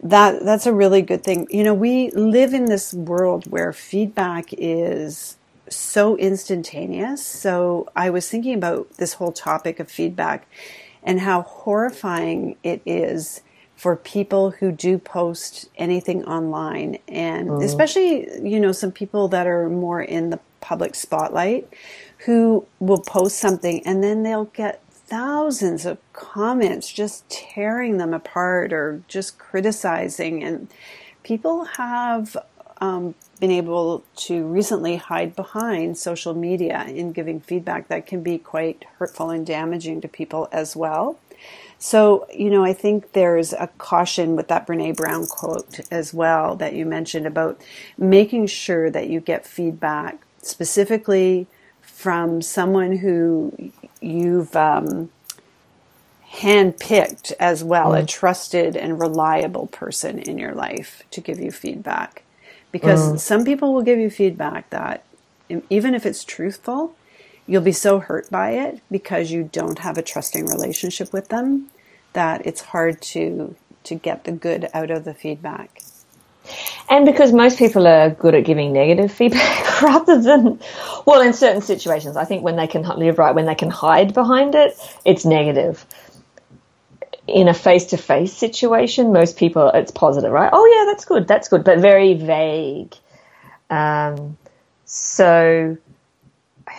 that, 0.03 0.45
that's 0.45 0.67
a 0.67 0.73
really 0.73 1.03
good 1.03 1.23
thing. 1.23 1.47
You 1.51 1.65
know, 1.65 1.75
we 1.75 2.11
live 2.13 2.55
in 2.55 2.67
this 2.67 2.95
world 2.95 3.51
where 3.51 3.73
feedback 3.73 4.53
is 4.53 5.37
so 5.69 6.17
instantaneous. 6.17 7.25
So 7.25 7.89
I 7.95 8.11
was 8.11 8.29
thinking 8.29 8.55
about 8.55 8.91
this 8.97 9.15
whole 9.15 9.33
topic 9.33 9.79
of 9.81 9.91
feedback 9.91 10.49
and 11.03 11.21
how 11.21 11.43
horrifying 11.43 12.57
it 12.63 12.83
is 12.85 13.43
for 13.77 13.97
people 13.97 14.51
who 14.51 14.71
do 14.71 14.99
post 14.99 15.71
anything 15.77 16.23
online 16.27 16.99
and 17.09 17.49
mm. 17.49 17.65
especially 17.65 18.29
you 18.47 18.61
know 18.61 18.73
some 18.73 18.93
people 18.93 19.27
that 19.29 19.47
are 19.47 19.71
more 19.71 20.03
in 20.03 20.29
the 20.29 20.39
public 20.61 20.95
spotlight 20.95 21.67
who 22.27 22.67
will 22.79 23.01
post 23.01 23.39
something 23.39 23.81
and 23.87 24.05
then 24.05 24.23
they'll 24.23 24.45
get 24.45 24.83
thousands 25.11 25.85
of 25.85 25.99
comments 26.13 26.91
just 26.91 27.29
tearing 27.29 27.99
them 27.99 28.15
apart 28.15 28.73
or 28.73 29.03
just 29.09 29.39
criticizing 29.39 30.43
and 30.43 30.69
people 31.25 31.65
have 31.65 32.37
um, 32.81 33.15
been 33.41 33.51
able 33.51 34.05
to 34.17 34.47
recently 34.47 34.97
hide 34.97 35.35
behind 35.37 35.99
social 35.99 36.33
media 36.33 36.85
in 36.87 37.13
giving 37.13 37.41
feedback 37.41 37.89
that 37.89 38.07
can 38.07 38.23
be 38.23 38.39
quite 38.39 38.85
hurtful 38.99 39.31
and 39.31 39.45
damaging 39.47 40.01
to 40.01 40.09
people 40.09 40.49
as 40.53 40.75
well. 40.77 41.19
So, 41.79 42.27
you 42.33 42.51
know, 42.51 42.65
I 42.65 42.73
think 42.73 43.13
there's 43.13 43.53
a 43.53 43.69
caution 43.79 44.37
with 44.37 44.49
that 44.49 44.67
Brene 44.67 44.97
Brown 44.97 45.27
quote 45.27 45.81
as 45.91 46.15
well 46.15 46.55
that 46.57 46.75
you 46.75 46.87
mentioned 46.87 47.27
about 47.27 47.61
making 47.99 48.47
sure 48.47 48.91
that 48.91 49.09
you 49.09 49.21
get 49.21 49.47
feedback 49.47 50.19
specifically 50.43 51.47
from 51.81 52.43
someone 52.43 52.99
who 52.99 53.73
you've 54.01 54.55
um, 54.57 55.11
handpicked 56.33 57.33
as 57.41 57.65
well, 57.65 57.93
mm. 57.93 58.03
a 58.03 58.07
trusted 58.07 58.77
and 58.77 59.01
reliable 59.01 59.67
person 59.67 60.19
in 60.19 60.39
your 60.39 60.55
life 60.55 61.03
to 61.11 61.21
give 61.21 61.41
you 61.41 61.51
feedback 61.51 62.23
because 62.73 63.13
mm. 63.13 63.19
some 63.19 63.45
people 63.45 63.75
will 63.75 63.83
give 63.83 63.99
you 63.99 64.11
feedback 64.11 64.71
that 64.71 65.05
even 65.69 65.95
if 65.95 66.07
it's 66.07 66.25
truthful 66.25 66.95
you'll 67.47 67.63
be 67.63 67.73
so 67.73 67.99
hurt 67.99 68.31
by 68.31 68.53
it 68.53 68.81
because 68.91 69.33
you 69.33 69.49
don't 69.51 69.81
have 69.81 69.99
a 69.99 70.03
trusting 70.03 70.47
relationship 70.47 71.13
with 71.13 71.29
them 71.29 71.67
that 72.13 72.45
it's 72.47 72.61
hard 72.61 73.01
to 73.03 73.55
to 73.83 73.95
get 73.95 74.25
the 74.25 74.33
good 74.33 74.69
out 74.73 74.91
of 74.91 75.05
the 75.05 75.15
feedback 75.15 75.83
and 76.89 77.07
because 77.07 77.33
most 77.33 77.59
people 77.59 77.87
are 77.87 78.11
good 78.11 78.35
at 78.35 78.45
giving 78.45 78.73
negative 78.73 79.13
feedback 79.21 79.83
rather 79.83 80.21
than 80.21 80.61
well 81.07 81.21
in 81.21 81.33
certain 81.33 81.63
situations 81.63 82.17
i 82.17 82.25
think 82.25 82.43
when 82.43 82.57
they 82.57 82.67
can 82.67 82.83
live 82.99 83.19
right 83.19 83.35
when 83.35 83.47
they 83.47 83.55
can 83.55 83.71
hide 83.71 84.15
behind 84.15 84.55
it 84.55 84.77
it's 85.05 85.25
negative 85.25 85.87
in 87.27 87.49
a 87.49 87.55
face 87.55 87.87
to 87.87 87.97
face 87.97 88.33
situation, 88.33 89.13
most 89.13 89.37
people 89.37 89.69
it's 89.71 89.93
positive, 89.93 90.33
right? 90.33 90.51
Oh 90.53 90.67
yeah, 90.67 90.91
that's 90.91 91.05
good, 91.05 91.29
that's 91.29 91.49
good, 91.49 91.65
but 91.65 91.79
very 91.79 92.15
vague. 92.15 92.95
Um, 93.69 94.37
so 94.85 95.77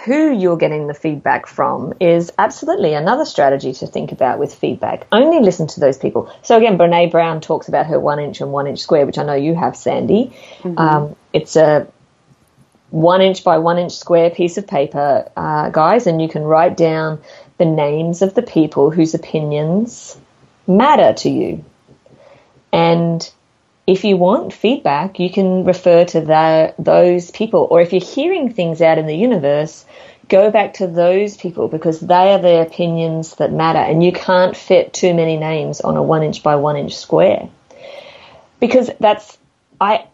who 0.05 0.31
you're 0.31 0.57
getting 0.57 0.87
the 0.87 0.93
feedback 0.93 1.45
from 1.45 1.93
is 1.99 2.31
absolutely 2.37 2.93
another 2.93 3.25
strategy 3.25 3.73
to 3.73 3.87
think 3.87 4.11
about 4.11 4.39
with 4.39 4.53
feedback. 4.53 5.05
Only 5.11 5.39
listen 5.39 5.67
to 5.67 5.79
those 5.79 5.97
people. 5.97 6.33
So 6.41 6.57
again, 6.57 6.77
Brene 6.77 7.11
Brown 7.11 7.41
talks 7.41 7.67
about 7.67 7.85
her 7.87 7.99
one 7.99 8.19
inch 8.19 8.41
and 8.41 8.51
one 8.51 8.67
inch 8.67 8.79
square, 8.79 9.05
which 9.05 9.17
I 9.17 9.23
know 9.23 9.35
you 9.35 9.53
have, 9.53 9.75
Sandy. 9.75 10.33
Mm-hmm. 10.59 10.77
Um, 10.77 11.15
it's 11.33 11.55
a 11.55 11.87
one 12.89 13.21
inch 13.21 13.43
by 13.43 13.59
one 13.59 13.77
inch 13.77 13.93
square 13.93 14.29
piece 14.31 14.57
of 14.57 14.67
paper, 14.67 15.31
uh, 15.37 15.69
guys, 15.69 16.07
and 16.07 16.21
you 16.21 16.27
can 16.27 16.43
write 16.43 16.75
down 16.75 17.21
the 17.57 17.65
names 17.65 18.21
of 18.21 18.33
the 18.33 18.41
people 18.41 18.89
whose 18.89 19.13
opinions 19.13 20.17
matter 20.67 21.13
to 21.13 21.29
you. 21.29 21.63
And 22.73 23.29
if 23.87 24.03
you 24.03 24.17
want 24.17 24.53
feedback, 24.53 25.19
you 25.19 25.29
can 25.29 25.63
refer 25.65 26.05
to 26.05 26.21
the, 26.21 26.73
those 26.77 27.31
people. 27.31 27.67
Or 27.69 27.81
if 27.81 27.91
you're 27.93 28.01
hearing 28.01 28.53
things 28.53 28.81
out 28.81 28.97
in 28.97 29.07
the 29.07 29.15
universe, 29.15 29.85
go 30.29 30.51
back 30.51 30.75
to 30.75 30.87
those 30.87 31.35
people 31.35 31.67
because 31.67 31.99
they 31.99 32.33
are 32.33 32.39
the 32.39 32.61
opinions 32.61 33.35
that 33.35 33.51
matter. 33.51 33.79
And 33.79 34.03
you 34.03 34.11
can't 34.11 34.55
fit 34.55 34.93
too 34.93 35.13
many 35.13 35.37
names 35.37 35.81
on 35.81 35.97
a 35.97 36.03
one 36.03 36.23
inch 36.23 36.43
by 36.43 36.55
one 36.55 36.77
inch 36.77 36.95
square. 36.95 37.49
Because 38.59 38.91
that's, 38.99 39.37
I, 39.79 40.05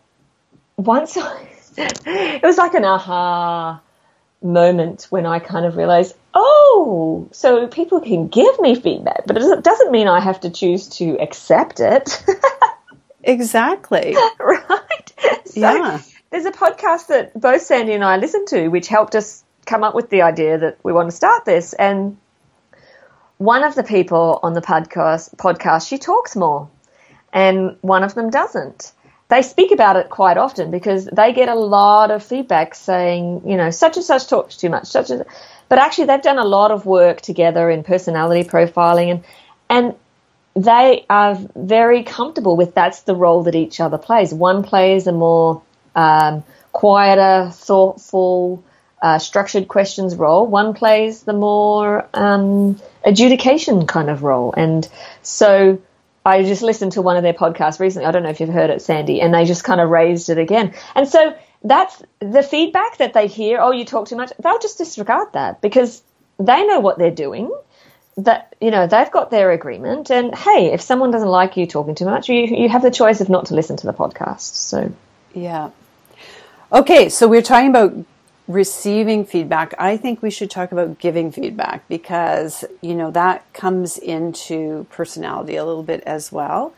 once 0.77 1.17
it 1.77 2.43
was 2.43 2.57
like 2.57 2.73
an 2.73 2.85
aha 2.85 3.81
moment 4.41 5.07
when 5.09 5.25
I 5.25 5.39
kind 5.39 5.65
of 5.65 5.75
realized, 5.75 6.15
oh, 6.33 7.27
so 7.31 7.67
people 7.67 7.99
can 7.99 8.27
give 8.27 8.59
me 8.59 8.75
feedback, 8.79 9.25
but 9.25 9.37
it 9.37 9.63
doesn't 9.63 9.91
mean 9.91 10.07
I 10.07 10.19
have 10.19 10.39
to 10.41 10.49
choose 10.49 10.87
to 10.97 11.17
accept 11.19 11.79
it. 11.79 12.23
exactly. 13.27 14.15
right. 14.39 15.13
So 15.45 15.59
yeah. 15.59 16.01
There's 16.29 16.45
a 16.45 16.51
podcast 16.51 17.07
that 17.07 17.39
both 17.39 17.61
Sandy 17.61 17.93
and 17.93 18.03
I 18.03 18.17
listened 18.17 18.47
to, 18.49 18.67
which 18.67 18.87
helped 18.87 19.15
us 19.15 19.43
come 19.65 19.83
up 19.83 19.95
with 19.95 20.09
the 20.09 20.23
idea 20.23 20.57
that 20.57 20.77
we 20.83 20.91
want 20.91 21.09
to 21.09 21.15
start 21.15 21.45
this. 21.45 21.73
And 21.73 22.17
one 23.37 23.63
of 23.63 23.75
the 23.75 23.83
people 23.83 24.39
on 24.43 24.53
the 24.53 24.61
podcast, 24.61 25.35
podcast, 25.37 25.87
she 25.87 25.97
talks 25.97 26.35
more, 26.35 26.69
and 27.31 27.77
one 27.81 28.03
of 28.03 28.13
them 28.13 28.29
doesn't 28.29 28.93
they 29.29 29.41
speak 29.41 29.71
about 29.71 29.97
it 29.97 30.09
quite 30.09 30.37
often 30.37 30.71
because 30.71 31.05
they 31.05 31.33
get 31.33 31.49
a 31.49 31.55
lot 31.55 32.11
of 32.11 32.23
feedback 32.23 32.73
saying, 32.75 33.41
you 33.45 33.57
know, 33.57 33.69
such 33.71 33.97
and 33.97 34.05
such 34.05 34.27
talks 34.27 34.55
too 34.55 34.69
much, 34.69 34.85
such 34.87 35.09
as, 35.09 35.21
but 35.67 35.79
actually 35.79 36.05
they've 36.05 36.21
done 36.21 36.39
a 36.39 36.45
lot 36.45 36.71
of 36.71 36.85
work 36.85 37.19
together 37.19 37.69
in 37.69 37.83
personality 37.83 38.47
profiling 38.47 39.11
and, 39.11 39.23
and 39.69 39.95
they 40.57 41.05
are 41.07 41.37
very 41.55 42.01
comfortable 42.03 42.57
with 42.57 42.73
that's 42.73 43.01
the 43.01 43.15
role 43.15 43.43
that 43.43 43.53
each 43.53 43.79
other 43.79 43.99
plays. 43.99 44.33
One 44.33 44.63
plays 44.63 45.05
a 45.05 45.11
more 45.11 45.61
um, 45.95 46.43
quieter, 46.71 47.51
thoughtful, 47.53 48.63
uh, 49.01 49.19
structured 49.19 49.67
questions 49.67 50.15
role. 50.15 50.47
One 50.47 50.73
plays 50.73 51.23
the 51.23 51.33
more 51.33 52.09
um, 52.15 52.79
adjudication 53.03 53.85
kind 53.85 54.09
of 54.09 54.23
role. 54.23 54.51
And 54.57 54.87
so 55.21 55.79
I 56.25 56.41
just 56.41 56.63
listened 56.63 56.93
to 56.93 57.03
one 57.03 57.17
of 57.17 57.23
their 57.23 57.33
podcasts 57.33 57.79
recently. 57.79 58.07
I 58.07 58.11
don't 58.11 58.23
know 58.23 58.29
if 58.29 58.39
you've 58.39 58.49
heard 58.49 58.71
it, 58.71 58.81
Sandy, 58.81 59.21
and 59.21 59.31
they 59.33 59.45
just 59.45 59.63
kind 59.63 59.79
of 59.79 59.89
raised 59.89 60.29
it 60.29 60.39
again. 60.39 60.73
And 60.95 61.07
so 61.07 61.35
that's 61.63 62.01
the 62.19 62.41
feedback 62.41 62.97
that 62.97 63.13
they 63.13 63.27
hear. 63.27 63.59
Oh, 63.61 63.71
you 63.71 63.85
talk 63.85 64.07
too 64.07 64.15
much. 64.15 64.31
They'll 64.39 64.59
just 64.59 64.79
disregard 64.79 65.33
that 65.33 65.61
because 65.61 66.01
they 66.39 66.65
know 66.65 66.79
what 66.79 66.97
they're 66.97 67.11
doing. 67.11 67.51
That 68.17 68.55
you 68.59 68.71
know 68.71 68.87
they've 68.87 69.11
got 69.11 69.29
their 69.29 69.51
agreement. 69.51 70.09
And 70.09 70.33
hey, 70.33 70.73
if 70.73 70.81
someone 70.81 71.11
doesn't 71.11 71.27
like 71.27 71.55
you 71.55 71.67
talking 71.67 71.95
too 71.95 72.05
much, 72.05 72.29
you 72.29 72.45
you 72.45 72.69
have 72.69 72.81
the 72.81 72.91
choice 72.91 73.21
of 73.21 73.29
not 73.29 73.45
to 73.47 73.55
listen 73.55 73.77
to 73.77 73.87
the 73.87 73.93
podcast. 73.93 74.55
So 74.55 74.91
yeah. 75.33 75.69
Okay, 76.71 77.09
so 77.09 77.27
we're 77.27 77.43
talking 77.43 77.69
about 77.69 77.93
receiving 78.47 79.25
feedback, 79.25 79.73
I 79.77 79.97
think 79.97 80.21
we 80.21 80.31
should 80.31 80.49
talk 80.49 80.71
about 80.71 80.99
giving 80.99 81.31
feedback 81.31 81.87
because, 81.87 82.63
you 82.81 82.95
know, 82.95 83.11
that 83.11 83.51
comes 83.53 83.97
into 83.97 84.85
personality 84.89 85.55
a 85.57 85.65
little 85.65 85.83
bit 85.83 86.01
as 86.05 86.31
well. 86.31 86.73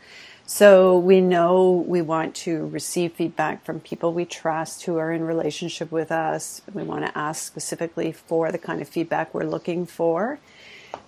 So 0.46 0.98
we 0.98 1.20
know 1.20 1.84
we 1.86 2.02
want 2.02 2.34
to 2.36 2.66
receive 2.66 3.12
feedback 3.12 3.64
from 3.64 3.78
people 3.78 4.12
we 4.12 4.24
trust 4.24 4.82
who 4.82 4.96
are 4.96 5.12
in 5.12 5.22
relationship 5.22 5.92
with 5.92 6.10
us. 6.10 6.60
We 6.74 6.82
want 6.82 7.06
to 7.06 7.16
ask 7.16 7.46
specifically 7.46 8.10
for 8.10 8.50
the 8.50 8.58
kind 8.58 8.82
of 8.82 8.88
feedback 8.88 9.32
we're 9.32 9.44
looking 9.44 9.86
for. 9.86 10.40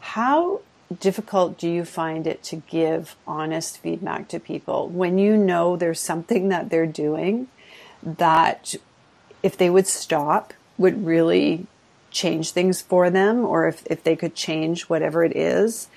How 0.03 0.61
difficult 1.01 1.59
do 1.59 1.69
you 1.69 1.85
find 1.85 2.27
it 2.27 2.43
to 2.43 2.57
give 2.57 3.17
honest 3.27 3.79
feedback 3.79 4.29
to 4.29 4.39
people 4.39 4.89
when 4.89 5.17
you 5.17 5.37
know 5.37 5.75
there's 5.75 6.01
something 6.01 6.49
that 6.49 6.69
they're 6.69 6.87
doing 6.87 7.49
that 8.03 8.75
if 9.43 9.57
they 9.57 9.71
would 9.71 9.87
stop 9.87 10.53
would 10.77 11.07
really 11.07 11.67
change 12.11 12.51
things 12.51 12.83
for 12.83 13.09
them 13.09 13.43
or 13.45 13.67
if, 13.67 13.83
if 13.87 14.03
they 14.03 14.15
could 14.15 14.35
change 14.35 14.83
whatever 14.83 15.25
it 15.25 15.35
is 15.35 15.89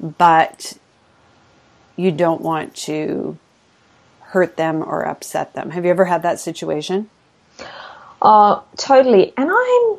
but 0.00 0.78
you 1.96 2.12
don't 2.12 2.40
want 2.40 2.74
to 2.74 3.36
hurt 4.20 4.56
them 4.56 4.82
or 4.82 5.06
upset 5.06 5.54
them? 5.54 5.70
Have 5.70 5.84
you 5.84 5.90
ever 5.90 6.04
had 6.04 6.22
that 6.22 6.38
situation? 6.38 7.10
Uh, 8.22 8.60
totally. 8.76 9.32
And 9.36 9.50
i'm 9.50 9.98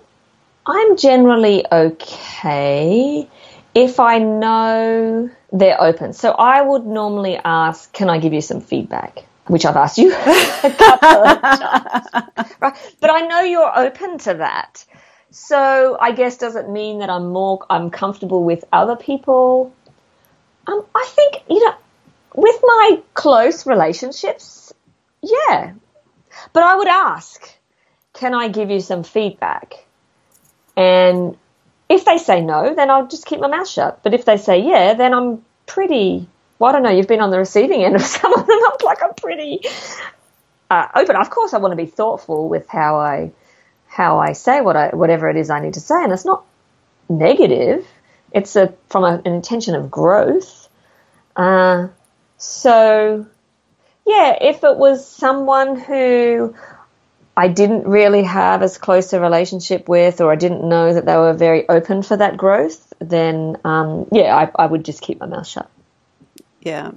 i'm 0.69 0.95
generally 0.97 1.65
okay 1.71 3.27
if 3.75 3.99
I 3.99 4.17
know 4.19 5.29
they're 5.51 5.81
open. 5.81 6.13
So 6.13 6.31
I 6.31 6.61
would 6.61 6.85
normally 6.85 7.37
ask, 7.37 7.91
can 7.93 8.09
I 8.09 8.19
give 8.19 8.33
you 8.33 8.41
some 8.41 8.61
feedback? 8.61 9.25
Which 9.47 9.65
I've 9.65 9.75
asked 9.75 9.97
you 9.97 10.13
a 10.13 10.75
couple 10.77 11.09
of 11.09 11.41
times. 12.33 12.53
Right? 12.59 12.95
But 12.99 13.09
I 13.09 13.21
know 13.21 13.41
you're 13.41 13.77
open 13.77 14.17
to 14.19 14.35
that. 14.35 14.85
So 15.31 15.97
I 15.99 16.11
guess 16.11 16.37
does 16.37 16.55
it 16.55 16.69
mean 16.69 16.99
that 16.99 17.09
I'm 17.09 17.29
more 17.29 17.65
I'm 17.69 17.89
comfortable 17.89 18.43
with 18.43 18.65
other 18.71 18.95
people? 18.95 19.73
Um, 20.67 20.85
I 20.93 21.05
think, 21.07 21.43
you 21.49 21.65
know, 21.65 21.75
with 22.35 22.59
my 22.61 23.01
close 23.13 23.65
relationships, 23.65 24.73
yeah. 25.21 25.73
But 26.53 26.63
I 26.63 26.75
would 26.75 26.87
ask, 26.87 27.49
can 28.13 28.33
I 28.33 28.49
give 28.49 28.69
you 28.69 28.79
some 28.79 29.03
feedback? 29.03 29.73
And 30.79 31.37
if 31.89 32.05
they 32.05 32.17
say 32.17 32.39
no, 32.39 32.73
then 32.73 32.89
I'll 32.89 33.07
just 33.07 33.25
keep 33.25 33.41
my 33.41 33.47
mouth 33.47 33.67
shut. 33.67 34.01
But 34.01 34.13
if 34.13 34.23
they 34.23 34.37
say 34.37 34.59
yeah, 34.59 34.93
then 34.93 35.13
I'm 35.13 35.43
pretty. 35.65 36.25
Well, 36.57 36.69
I 36.69 36.71
don't 36.71 36.83
know. 36.83 36.89
You've 36.89 37.07
been 37.07 37.19
on 37.19 37.31
the 37.31 37.37
receiving 37.37 37.83
end 37.83 37.95
of 37.95 38.01
some 38.17 38.33
of 38.33 38.47
them. 38.47 38.59
I'm 38.63 38.85
like 38.85 39.03
I'm 39.03 39.13
pretty 39.13 39.59
uh, 40.71 40.87
open. 40.95 41.17
Of 41.17 41.29
course, 41.29 41.53
I 41.53 41.57
want 41.57 41.73
to 41.73 41.75
be 41.75 41.85
thoughtful 41.85 42.47
with 42.47 42.69
how 42.69 42.97
I 42.97 43.33
how 43.87 44.19
I 44.19 44.31
say 44.31 44.61
what 44.61 44.77
I 44.77 44.95
whatever 44.95 45.29
it 45.29 45.35
is 45.35 45.49
I 45.49 45.59
need 45.59 45.73
to 45.73 45.81
say, 45.81 46.01
and 46.01 46.13
it's 46.13 46.23
not 46.23 46.45
negative. 47.09 47.85
It's 48.31 48.55
a 48.55 48.73
from 48.87 49.03
a, 49.03 49.21
an 49.25 49.33
intention 49.33 49.75
of 49.75 49.91
growth. 49.91 50.69
Uh, 51.35 51.89
so, 52.37 53.25
yeah, 54.07 54.37
if 54.39 54.63
it 54.63 54.77
was 54.77 55.05
someone 55.05 55.77
who 55.77 56.55
I 57.39 57.47
didn't 57.47 57.87
really 57.87 58.23
have 58.23 58.61
as 58.61 58.77
close 58.77 59.13
a 59.13 59.21
relationship 59.21 59.87
with, 59.87 60.19
or 60.19 60.29
I 60.29 60.35
didn't 60.35 60.67
know 60.67 60.93
that 60.93 61.05
they 61.05 61.15
were 61.15 61.33
very 61.33 61.67
open 61.69 62.03
for 62.03 62.17
that 62.17 62.35
growth, 62.35 62.93
then 62.99 63.55
um, 63.63 64.07
yeah, 64.11 64.35
I, 64.35 64.63
I 64.63 64.65
would 64.65 64.83
just 64.83 65.01
keep 65.01 65.21
my 65.21 65.25
mouth 65.25 65.47
shut. 65.47 65.71
Yeah. 66.59 66.91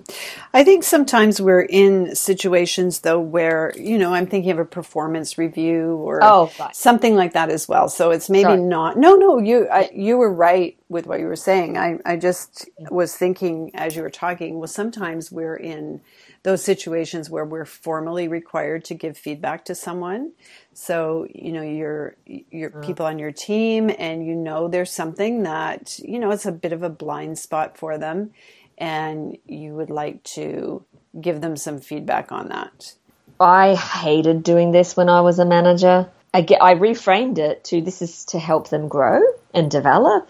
I 0.53 0.65
think 0.65 0.83
sometimes 0.83 1.41
we're 1.41 1.63
in 1.63 2.17
situations 2.17 3.03
though 3.03 3.21
where, 3.21 3.73
you 3.77 3.97
know, 3.97 4.13
I'm 4.13 4.27
thinking 4.27 4.51
of 4.51 4.59
a 4.59 4.65
performance 4.65 5.39
review 5.39 5.95
or 5.99 6.19
oh, 6.21 6.51
right. 6.59 6.75
something 6.75 7.15
like 7.15 7.35
that 7.35 7.49
as 7.49 7.69
well. 7.69 7.89
So 7.89 8.11
it's 8.11 8.29
maybe 8.29 8.43
Sorry. 8.43 8.61
not, 8.61 8.97
no, 8.97 9.15
no, 9.15 9.39
you, 9.39 9.69
I, 9.69 9.91
you 9.95 10.17
were 10.17 10.33
right 10.33 10.77
with 10.89 11.07
what 11.07 11.21
you 11.21 11.27
were 11.27 11.37
saying. 11.37 11.79
I, 11.79 12.01
I 12.05 12.17
just 12.17 12.69
was 12.91 13.15
thinking 13.15 13.71
as 13.75 13.95
you 13.95 14.03
were 14.03 14.11
talking, 14.11 14.59
well, 14.59 14.67
sometimes 14.67 15.31
we're 15.31 15.55
in 15.55 16.01
those 16.43 16.65
situations 16.65 17.31
where 17.31 17.45
we're 17.45 17.65
formally 17.65 18.27
required 18.27 18.85
to 18.87 18.95
give 18.95 19.17
feedback 19.17 19.65
to 19.67 19.75
someone. 19.75 20.33
So, 20.75 21.27
you 21.33 21.53
know, 21.53 21.63
you're, 21.63 22.17
you're 22.27 22.71
mm. 22.71 22.85
people 22.85 23.07
on 23.07 23.19
your 23.19 23.31
team 23.31 23.91
and 23.97 24.27
you 24.27 24.35
know 24.35 24.69
there's 24.69 24.91
something 24.91 25.45
that, 25.45 25.99
you 26.01 26.19
know, 26.19 26.31
it's 26.31 26.47
a 26.47 26.53
bit 26.53 26.73
of 26.73 26.83
a 26.83 26.89
blind 26.91 27.39
spot 27.39 27.79
for 27.79 27.97
them 27.97 28.33
and 28.77 29.39
you 29.47 29.75
would 29.75 29.91
like 29.91 30.23
to 30.25 30.85
give 31.21 31.41
them 31.41 31.57
some 31.57 31.81
feedback 31.81 32.33
on 32.33 32.49
that. 32.49 32.95
I 33.39 33.75
hated 33.75 34.43
doing 34.43 34.73
this 34.73 34.97
when 34.97 35.09
I 35.09 35.21
was 35.21 35.39
a 35.39 35.45
manager. 35.45 36.09
I, 36.35 36.41
get, 36.41 36.63
I 36.63 36.75
reframed 36.75 37.39
it 37.39 37.65
to 37.65 37.81
this 37.81 38.03
is 38.03 38.25
to 38.27 38.39
help 38.39 38.69
them 38.69 38.89
grow 38.89 39.21
and 39.53 39.71
develop. 39.71 40.29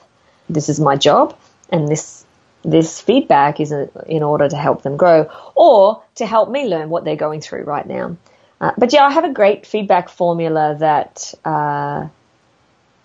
This 0.49 0.69
is 0.69 0.81
my 0.81 0.97
job, 0.97 1.39
and 1.71 1.89
this 1.89 2.25
this 2.65 3.01
feedback 3.01 3.61
is 3.61 3.73
a, 3.73 3.89
in 4.07 4.23
order 4.23 4.49
to 4.49 4.57
help 4.57 4.83
them 4.83 4.97
grow 4.97 5.31
or 5.55 6.03
to 6.17 6.27
help 6.27 6.51
me 6.51 6.67
learn 6.67 6.89
what 6.89 7.05
they're 7.05 7.17
going 7.17 7.41
through 7.41 7.65
right 7.65 7.87
now. 7.87 8.17
Uh, 8.61 8.73
but 8.79 8.93
yeah, 8.93 9.05
I 9.05 9.11
have 9.11 9.25
a 9.25 9.33
great 9.33 9.67
feedback 9.67 10.09
formula 10.09 10.77
that 10.79 11.35
uh, 11.45 12.07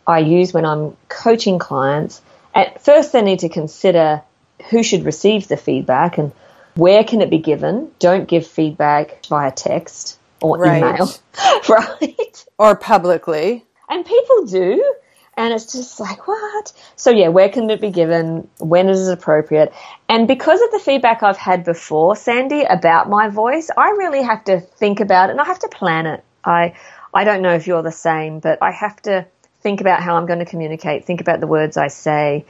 I 0.06 0.20
use 0.20 0.54
when 0.54 0.65
I'm 0.65 0.96
coaching 1.10 1.58
clients. 1.58 2.22
At 2.54 2.84
first, 2.84 3.12
they 3.12 3.22
need 3.22 3.39
to 3.39 3.50
consider 3.50 4.22
who 4.70 4.84
should 4.84 5.04
receive 5.04 5.48
the 5.48 5.58
feedback 5.58 6.17
and 6.17 6.32
where 6.76 7.04
can 7.04 7.22
it 7.22 7.30
be 7.30 7.39
given. 7.39 7.91
Don't 8.00 8.28
give 8.28 8.46
feedback 8.46 9.26
via 9.26 9.52
text 9.52 10.20
or 10.41 10.60
right. 10.60 10.78
email, 10.78 11.10
right? 11.70 12.46
Or 12.60 12.76
publicly. 12.76 13.65
And 13.89 14.06
people 14.06 14.46
do. 14.46 14.96
And 15.38 15.54
it's 15.54 15.71
just 15.71 16.00
like, 16.00 16.28
what? 16.28 16.73
So, 16.95 17.12
yeah, 17.12 17.28
where 17.28 17.47
can 17.47 17.69
it 17.69 17.80
be 17.80 17.91
given? 17.91 18.50
When 18.60 18.89
is 18.89 19.08
it 19.08 19.13
appropriate? 19.13 19.71
And 20.10 20.28
because 20.28 20.60
of 20.62 20.71
the 20.71 20.80
feedback 20.80 21.21
I've 21.21 21.38
had 21.38 21.63
before, 21.63 22.15
Sandy, 22.15 22.63
about 22.63 23.08
my 23.08 23.30
voice, 23.30 23.69
I 23.78 23.89
really 23.91 24.23
have 24.23 24.43
to 24.45 24.60
think 24.60 25.00
about 25.00 25.30
it 25.30 25.34
and 25.34 25.41
I 25.41 25.45
have 25.45 25.60
to 25.60 25.67
plan 25.67 26.08
it. 26.08 26.23
I, 26.43 26.73
I 27.13 27.23
don't 27.23 27.43
know 27.43 27.54
if 27.54 27.67
you're 27.67 27.84
the 27.84 27.91
same, 27.91 28.39
but 28.39 28.58
I 28.63 28.71
have 28.71 29.00
to 29.04 29.28
think 29.62 29.80
about 29.80 30.02
how 30.02 30.17
I'm 30.17 30.26
going 30.26 30.39
to 30.39 30.45
communicate, 30.45 31.06
think 31.06 31.21
about 31.21 31.39
the 31.39 31.47
words 31.47 31.78
I 31.78 31.89
say. 31.89 32.45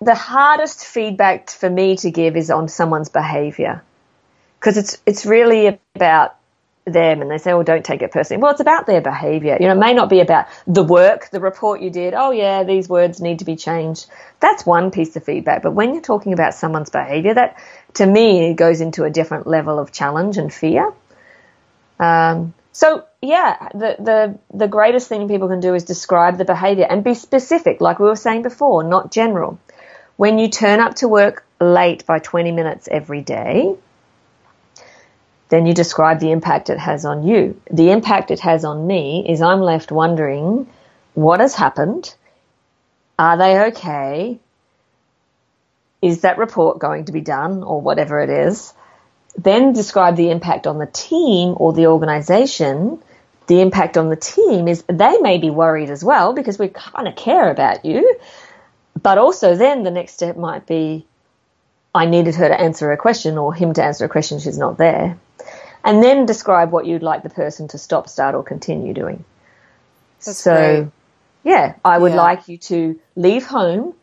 The 0.00 0.14
hardest 0.14 0.86
feedback 0.86 1.50
for 1.50 1.68
me 1.68 1.96
to 1.96 2.10
give 2.10 2.36
is 2.36 2.50
on 2.50 2.68
someone's 2.68 3.10
behavior 3.10 3.82
because 4.58 4.78
it's, 4.78 4.98
it's 5.04 5.26
really 5.26 5.78
about 5.94 6.36
them 6.84 7.22
and 7.22 7.30
they 7.30 7.38
say, 7.38 7.52
"Oh, 7.52 7.62
don't 7.62 7.84
take 7.84 8.02
it 8.02 8.10
personally." 8.10 8.42
Well, 8.42 8.52
it's 8.52 8.60
about 8.60 8.86
their 8.86 9.00
behaviour. 9.00 9.56
You 9.60 9.66
know, 9.66 9.72
it 9.72 9.78
may 9.78 9.94
not 9.94 10.08
be 10.08 10.20
about 10.20 10.46
the 10.66 10.82
work, 10.82 11.30
the 11.30 11.40
report 11.40 11.80
you 11.80 11.90
did. 11.90 12.14
Oh, 12.14 12.30
yeah, 12.30 12.64
these 12.64 12.88
words 12.88 13.20
need 13.20 13.38
to 13.38 13.44
be 13.44 13.56
changed. 13.56 14.06
That's 14.40 14.66
one 14.66 14.90
piece 14.90 15.14
of 15.16 15.24
feedback. 15.24 15.62
But 15.62 15.72
when 15.72 15.92
you're 15.92 16.02
talking 16.02 16.32
about 16.32 16.54
someone's 16.54 16.90
behaviour, 16.90 17.34
that 17.34 17.58
to 17.94 18.06
me 18.06 18.54
goes 18.54 18.80
into 18.80 19.04
a 19.04 19.10
different 19.10 19.46
level 19.46 19.78
of 19.78 19.92
challenge 19.92 20.38
and 20.38 20.52
fear. 20.52 20.92
Um, 22.00 22.54
so 22.72 23.04
yeah, 23.20 23.68
the 23.74 23.96
the 23.98 24.38
the 24.52 24.66
greatest 24.66 25.08
thing 25.08 25.28
people 25.28 25.48
can 25.48 25.60
do 25.60 25.74
is 25.74 25.84
describe 25.84 26.38
the 26.38 26.44
behaviour 26.44 26.86
and 26.88 27.04
be 27.04 27.14
specific, 27.14 27.80
like 27.80 27.98
we 27.98 28.06
were 28.06 28.16
saying 28.16 28.42
before, 28.42 28.82
not 28.82 29.12
general. 29.12 29.58
When 30.16 30.38
you 30.38 30.48
turn 30.48 30.80
up 30.80 30.96
to 30.96 31.08
work 31.08 31.44
late 31.60 32.04
by 32.06 32.18
20 32.18 32.52
minutes 32.52 32.88
every 32.90 33.22
day, 33.22 33.76
then 35.52 35.66
you 35.66 35.74
describe 35.74 36.18
the 36.18 36.30
impact 36.30 36.70
it 36.70 36.78
has 36.78 37.04
on 37.04 37.24
you. 37.24 37.60
The 37.70 37.90
impact 37.90 38.30
it 38.30 38.40
has 38.40 38.64
on 38.64 38.86
me 38.86 39.26
is 39.28 39.42
I'm 39.42 39.60
left 39.60 39.92
wondering 39.92 40.66
what 41.12 41.40
has 41.40 41.54
happened? 41.54 42.14
Are 43.18 43.36
they 43.36 43.58
okay? 43.66 44.38
Is 46.00 46.22
that 46.22 46.38
report 46.38 46.78
going 46.78 47.04
to 47.04 47.12
be 47.12 47.20
done 47.20 47.62
or 47.64 47.82
whatever 47.82 48.18
it 48.20 48.30
is? 48.30 48.72
Then 49.36 49.74
describe 49.74 50.16
the 50.16 50.30
impact 50.30 50.66
on 50.66 50.78
the 50.78 50.86
team 50.86 51.54
or 51.58 51.74
the 51.74 51.88
organization. 51.88 53.02
The 53.46 53.60
impact 53.60 53.98
on 53.98 54.08
the 54.08 54.16
team 54.16 54.68
is 54.68 54.82
they 54.88 55.18
may 55.18 55.36
be 55.36 55.50
worried 55.50 55.90
as 55.90 56.02
well 56.02 56.32
because 56.32 56.58
we 56.58 56.68
kind 56.68 57.06
of 57.06 57.14
care 57.14 57.50
about 57.50 57.84
you. 57.84 58.18
But 59.02 59.18
also, 59.18 59.54
then 59.54 59.82
the 59.82 59.90
next 59.90 60.14
step 60.14 60.38
might 60.38 60.66
be 60.66 61.04
I 61.94 62.06
needed 62.06 62.36
her 62.36 62.48
to 62.48 62.58
answer 62.58 62.90
a 62.90 62.96
question 62.96 63.36
or 63.36 63.52
him 63.52 63.74
to 63.74 63.84
answer 63.84 64.06
a 64.06 64.08
question, 64.08 64.38
she's 64.38 64.56
not 64.56 64.78
there 64.78 65.18
and 65.84 66.02
then 66.02 66.26
describe 66.26 66.70
what 66.70 66.86
you'd 66.86 67.02
like 67.02 67.22
the 67.22 67.30
person 67.30 67.68
to 67.68 67.78
stop, 67.78 68.08
start, 68.08 68.34
or 68.34 68.42
continue 68.42 68.94
doing. 68.94 69.24
That's 70.24 70.38
so, 70.38 70.54
great. 70.54 70.88
yeah, 71.44 71.74
I 71.84 71.98
would 71.98 72.12
yeah. 72.12 72.22
like 72.22 72.48
you 72.48 72.58
to 72.58 73.00
leave 73.16 73.46
home 73.46 73.94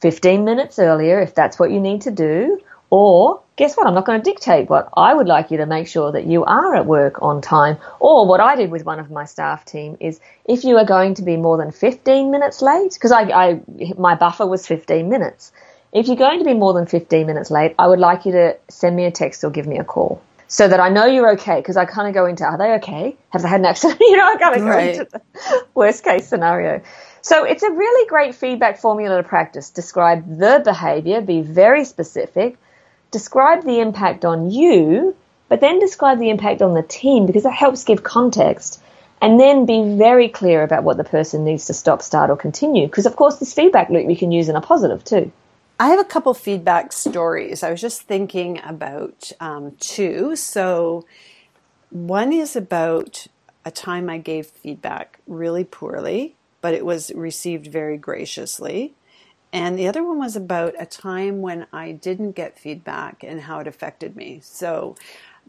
15 0.00 0.44
minutes 0.44 0.78
earlier 0.78 1.20
if 1.20 1.34
that's 1.34 1.58
what 1.58 1.70
you 1.70 1.80
need 1.80 2.02
to 2.02 2.10
do. 2.10 2.60
Or 2.90 3.40
guess 3.56 3.74
what? 3.74 3.86
I'm 3.86 3.94
not 3.94 4.04
going 4.04 4.20
to 4.20 4.30
dictate 4.30 4.68
what 4.68 4.90
I 4.94 5.14
would 5.14 5.26
like 5.26 5.50
you 5.50 5.56
to 5.58 5.66
make 5.66 5.88
sure 5.88 6.12
that 6.12 6.26
you 6.26 6.44
are 6.44 6.74
at 6.74 6.84
work 6.84 7.22
on 7.22 7.40
time. 7.40 7.78
Or 8.00 8.26
what 8.26 8.40
I 8.40 8.54
did 8.54 8.70
with 8.70 8.84
one 8.84 9.00
of 9.00 9.10
my 9.10 9.24
staff 9.24 9.64
team 9.64 9.96
is 9.98 10.20
if 10.44 10.64
you 10.64 10.76
are 10.76 10.84
going 10.84 11.14
to 11.14 11.22
be 11.22 11.38
more 11.38 11.56
than 11.56 11.72
15 11.72 12.30
minutes 12.30 12.60
late, 12.60 12.92
because 12.92 13.12
I, 13.12 13.22
I, 13.22 13.60
my 13.96 14.14
buffer 14.14 14.46
was 14.46 14.66
15 14.66 15.08
minutes. 15.08 15.52
If 15.90 16.06
you're 16.06 16.16
going 16.16 16.40
to 16.40 16.44
be 16.44 16.52
more 16.52 16.74
than 16.74 16.84
15 16.84 17.26
minutes 17.26 17.50
late, 17.50 17.74
I 17.78 17.86
would 17.86 17.98
like 17.98 18.26
you 18.26 18.32
to 18.32 18.58
send 18.68 18.94
me 18.94 19.06
a 19.06 19.10
text 19.10 19.42
or 19.42 19.50
give 19.50 19.66
me 19.66 19.78
a 19.78 19.84
call 19.84 20.20
so 20.52 20.68
that 20.68 20.80
I 20.80 20.90
know 20.90 21.06
you're 21.06 21.32
okay 21.32 21.56
because 21.56 21.78
I 21.78 21.86
kind 21.86 22.08
of 22.08 22.12
go 22.12 22.26
into 22.26 22.44
are 22.44 22.58
they 22.58 22.72
okay? 22.72 23.16
Have 23.30 23.40
they 23.40 23.48
had 23.48 23.60
an 23.60 23.66
accident? 23.66 23.98
you 24.00 24.18
know, 24.18 24.26
I 24.26 24.36
kind 24.36 24.54
of 24.54 24.60
go 24.60 24.68
right. 24.68 24.88
into 24.90 25.08
the 25.10 25.66
worst 25.74 26.04
case 26.04 26.28
scenario. 26.28 26.82
So 27.22 27.44
it's 27.44 27.62
a 27.62 27.70
really 27.70 28.06
great 28.06 28.34
feedback 28.34 28.76
formula 28.76 29.22
to 29.22 29.26
practice. 29.26 29.70
Describe 29.70 30.28
the 30.28 30.60
behavior, 30.62 31.22
be 31.22 31.40
very 31.40 31.86
specific, 31.86 32.58
describe 33.10 33.64
the 33.64 33.80
impact 33.80 34.26
on 34.26 34.50
you, 34.50 35.16
but 35.48 35.62
then 35.62 35.78
describe 35.78 36.18
the 36.18 36.28
impact 36.28 36.60
on 36.60 36.74
the 36.74 36.82
team 36.82 37.24
because 37.24 37.44
that 37.44 37.54
helps 37.54 37.84
give 37.84 38.02
context. 38.02 38.78
And 39.22 39.40
then 39.40 39.64
be 39.64 39.96
very 39.96 40.28
clear 40.28 40.62
about 40.64 40.84
what 40.84 40.98
the 40.98 41.04
person 41.04 41.44
needs 41.44 41.66
to 41.66 41.74
stop, 41.74 42.02
start, 42.02 42.28
or 42.28 42.36
continue. 42.36 42.86
Because, 42.86 43.06
of 43.06 43.16
course, 43.16 43.38
this 43.38 43.54
feedback 43.54 43.88
loop 43.88 44.10
you 44.10 44.16
can 44.16 44.32
use 44.32 44.50
in 44.50 44.56
a 44.56 44.60
positive 44.60 45.02
too. 45.02 45.32
I 45.82 45.88
have 45.88 45.98
a 45.98 46.04
couple 46.04 46.32
feedback 46.32 46.92
stories. 46.92 47.64
I 47.64 47.72
was 47.72 47.80
just 47.80 48.02
thinking 48.02 48.60
about 48.62 49.32
um, 49.40 49.72
two. 49.80 50.36
So, 50.36 51.06
one 51.90 52.32
is 52.32 52.54
about 52.54 53.26
a 53.64 53.72
time 53.72 54.08
I 54.08 54.18
gave 54.18 54.46
feedback 54.46 55.18
really 55.26 55.64
poorly, 55.64 56.36
but 56.60 56.72
it 56.72 56.86
was 56.86 57.10
received 57.16 57.66
very 57.66 57.98
graciously. 57.98 58.94
And 59.52 59.76
the 59.76 59.88
other 59.88 60.04
one 60.04 60.20
was 60.20 60.36
about 60.36 60.74
a 60.78 60.86
time 60.86 61.40
when 61.40 61.66
I 61.72 61.90
didn't 61.90 62.36
get 62.36 62.56
feedback 62.56 63.24
and 63.24 63.40
how 63.40 63.58
it 63.58 63.66
affected 63.66 64.14
me. 64.14 64.38
So, 64.44 64.94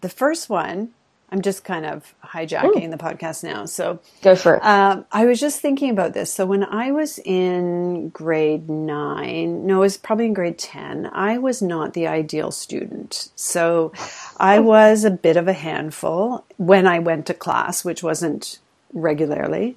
the 0.01 0.09
first 0.09 0.49
one, 0.49 0.95
I'm 1.33 1.41
just 1.41 1.63
kind 1.63 1.83
of 1.83 2.13
hijacking 2.23 2.85
Ooh. 2.85 2.91
the 2.91 2.97
podcast 2.97 3.43
now. 3.43 3.65
So 3.65 3.99
go 4.21 4.35
for 4.35 4.57
it. 4.57 4.63
Um, 4.63 5.03
I 5.11 5.25
was 5.25 5.39
just 5.39 5.61
thinking 5.61 5.89
about 5.89 6.13
this. 6.13 6.31
So 6.31 6.45
when 6.45 6.63
I 6.63 6.91
was 6.91 7.17
in 7.25 8.09
grade 8.09 8.69
nine, 8.69 9.65
no, 9.65 9.77
it 9.77 9.79
was 9.79 9.97
probably 9.97 10.27
in 10.27 10.35
grade 10.35 10.59
10, 10.59 11.09
I 11.11 11.39
was 11.39 11.59
not 11.59 11.95
the 11.95 12.05
ideal 12.05 12.51
student. 12.51 13.29
So 13.35 13.91
I 14.37 14.59
was 14.59 15.05
a 15.05 15.09
bit 15.09 15.35
of 15.35 15.47
a 15.47 15.53
handful 15.53 16.45
when 16.57 16.85
I 16.85 16.99
went 16.99 17.25
to 17.25 17.33
class, 17.33 17.83
which 17.83 18.03
wasn't 18.03 18.59
regularly. 18.93 19.75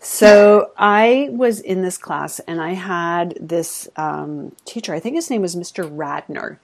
So 0.00 0.72
I 0.76 1.30
was 1.32 1.58
in 1.58 1.80
this 1.80 1.96
class 1.96 2.38
and 2.40 2.60
I 2.60 2.74
had 2.74 3.34
this 3.40 3.88
um, 3.96 4.54
teacher, 4.66 4.92
I 4.92 5.00
think 5.00 5.16
his 5.16 5.30
name 5.30 5.40
was 5.40 5.56
Mr. 5.56 5.90
Radner. 5.90 6.58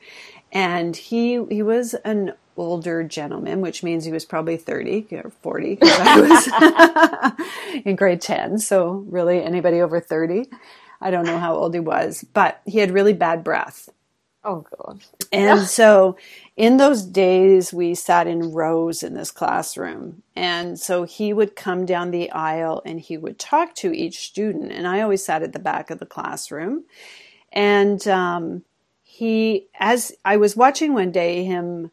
And 0.52 0.94
he 0.94 1.44
he 1.46 1.62
was 1.64 1.94
an 1.94 2.34
older 2.56 3.02
gentleman, 3.02 3.60
which 3.60 3.82
means 3.82 4.04
he 4.04 4.12
was 4.12 4.24
probably 4.24 4.56
30 4.56 5.06
or 5.12 5.30
40 5.42 5.74
because 5.76 5.98
I 6.00 7.36
was 7.72 7.82
in 7.84 7.96
grade 7.96 8.20
10. 8.20 8.58
So, 8.58 9.04
really, 9.08 9.42
anybody 9.42 9.80
over 9.80 10.00
30. 10.00 10.48
I 11.00 11.10
don't 11.10 11.26
know 11.26 11.38
how 11.38 11.54
old 11.54 11.74
he 11.74 11.80
was, 11.80 12.24
but 12.32 12.60
he 12.64 12.78
had 12.78 12.90
really 12.90 13.12
bad 13.12 13.44
breath. 13.44 13.88
Oh, 14.44 14.66
God. 14.76 15.00
And 15.32 15.62
so, 15.62 16.16
in 16.56 16.76
those 16.76 17.02
days, 17.02 17.72
we 17.72 17.94
sat 17.94 18.26
in 18.26 18.52
rows 18.52 19.02
in 19.02 19.14
this 19.14 19.30
classroom. 19.30 20.22
And 20.36 20.78
so, 20.78 21.04
he 21.04 21.32
would 21.32 21.56
come 21.56 21.86
down 21.86 22.10
the 22.10 22.30
aisle 22.30 22.82
and 22.84 23.00
he 23.00 23.16
would 23.16 23.38
talk 23.38 23.74
to 23.76 23.92
each 23.92 24.26
student. 24.26 24.70
And 24.72 24.86
I 24.86 25.00
always 25.00 25.24
sat 25.24 25.42
at 25.42 25.52
the 25.52 25.58
back 25.58 25.90
of 25.90 25.98
the 25.98 26.06
classroom. 26.06 26.84
And, 27.52 28.06
um, 28.06 28.64
he, 29.14 29.68
as 29.78 30.10
I 30.24 30.36
was 30.38 30.56
watching 30.56 30.92
one 30.92 31.12
day 31.12 31.44
him 31.44 31.92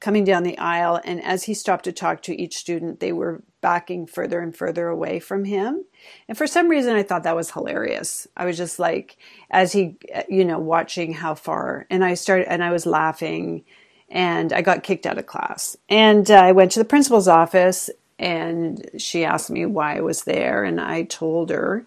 coming 0.00 0.24
down 0.24 0.42
the 0.42 0.58
aisle. 0.58 1.00
And 1.04 1.22
as 1.22 1.44
he 1.44 1.54
stopped 1.54 1.84
to 1.84 1.92
talk 1.92 2.22
to 2.22 2.40
each 2.40 2.56
student, 2.56 3.00
they 3.00 3.12
were 3.12 3.42
backing 3.60 4.06
further 4.06 4.40
and 4.40 4.56
further 4.56 4.88
away 4.88 5.20
from 5.20 5.44
him. 5.44 5.84
And 6.26 6.36
for 6.36 6.46
some 6.46 6.68
reason, 6.68 6.96
I 6.96 7.02
thought 7.02 7.24
that 7.24 7.36
was 7.36 7.50
hilarious. 7.50 8.26
I 8.36 8.46
was 8.46 8.56
just 8.56 8.78
like, 8.78 9.18
as 9.50 9.72
he, 9.72 9.96
you 10.28 10.44
know, 10.44 10.58
watching 10.58 11.12
how 11.12 11.34
far. 11.34 11.86
And 11.90 12.02
I 12.02 12.14
started, 12.14 12.48
and 12.48 12.64
I 12.64 12.72
was 12.72 12.86
laughing 12.86 13.64
and 14.08 14.52
I 14.52 14.62
got 14.62 14.82
kicked 14.82 15.06
out 15.06 15.18
of 15.18 15.26
class. 15.26 15.76
And 15.88 16.30
uh, 16.30 16.34
I 16.34 16.52
went 16.52 16.72
to 16.72 16.80
the 16.80 16.84
principal's 16.84 17.28
office 17.28 17.90
and 18.18 18.90
she 18.98 19.24
asked 19.24 19.50
me 19.50 19.66
why 19.66 19.96
I 19.96 20.00
was 20.00 20.24
there. 20.24 20.64
And 20.64 20.80
I 20.80 21.04
told 21.04 21.50
her, 21.50 21.84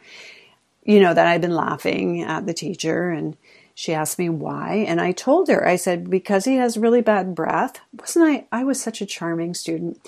you 0.83 0.99
know, 0.99 1.13
that 1.13 1.27
I'd 1.27 1.41
been 1.41 1.55
laughing 1.55 2.21
at 2.21 2.45
the 2.45 2.53
teacher 2.53 3.09
and 3.09 3.35
she 3.75 3.93
asked 3.93 4.19
me 4.19 4.29
why, 4.29 4.85
and 4.87 5.01
I 5.01 5.11
told 5.11 5.47
her, 5.47 5.67
I 5.67 5.77
said, 5.77 6.09
because 6.09 6.45
he 6.45 6.57
has 6.57 6.77
really 6.77 7.01
bad 7.01 7.33
breath. 7.33 7.79
Wasn't 7.99 8.25
I? 8.25 8.45
I 8.51 8.63
was 8.63 8.81
such 8.81 9.01
a 9.01 9.05
charming 9.05 9.55
student. 9.55 9.99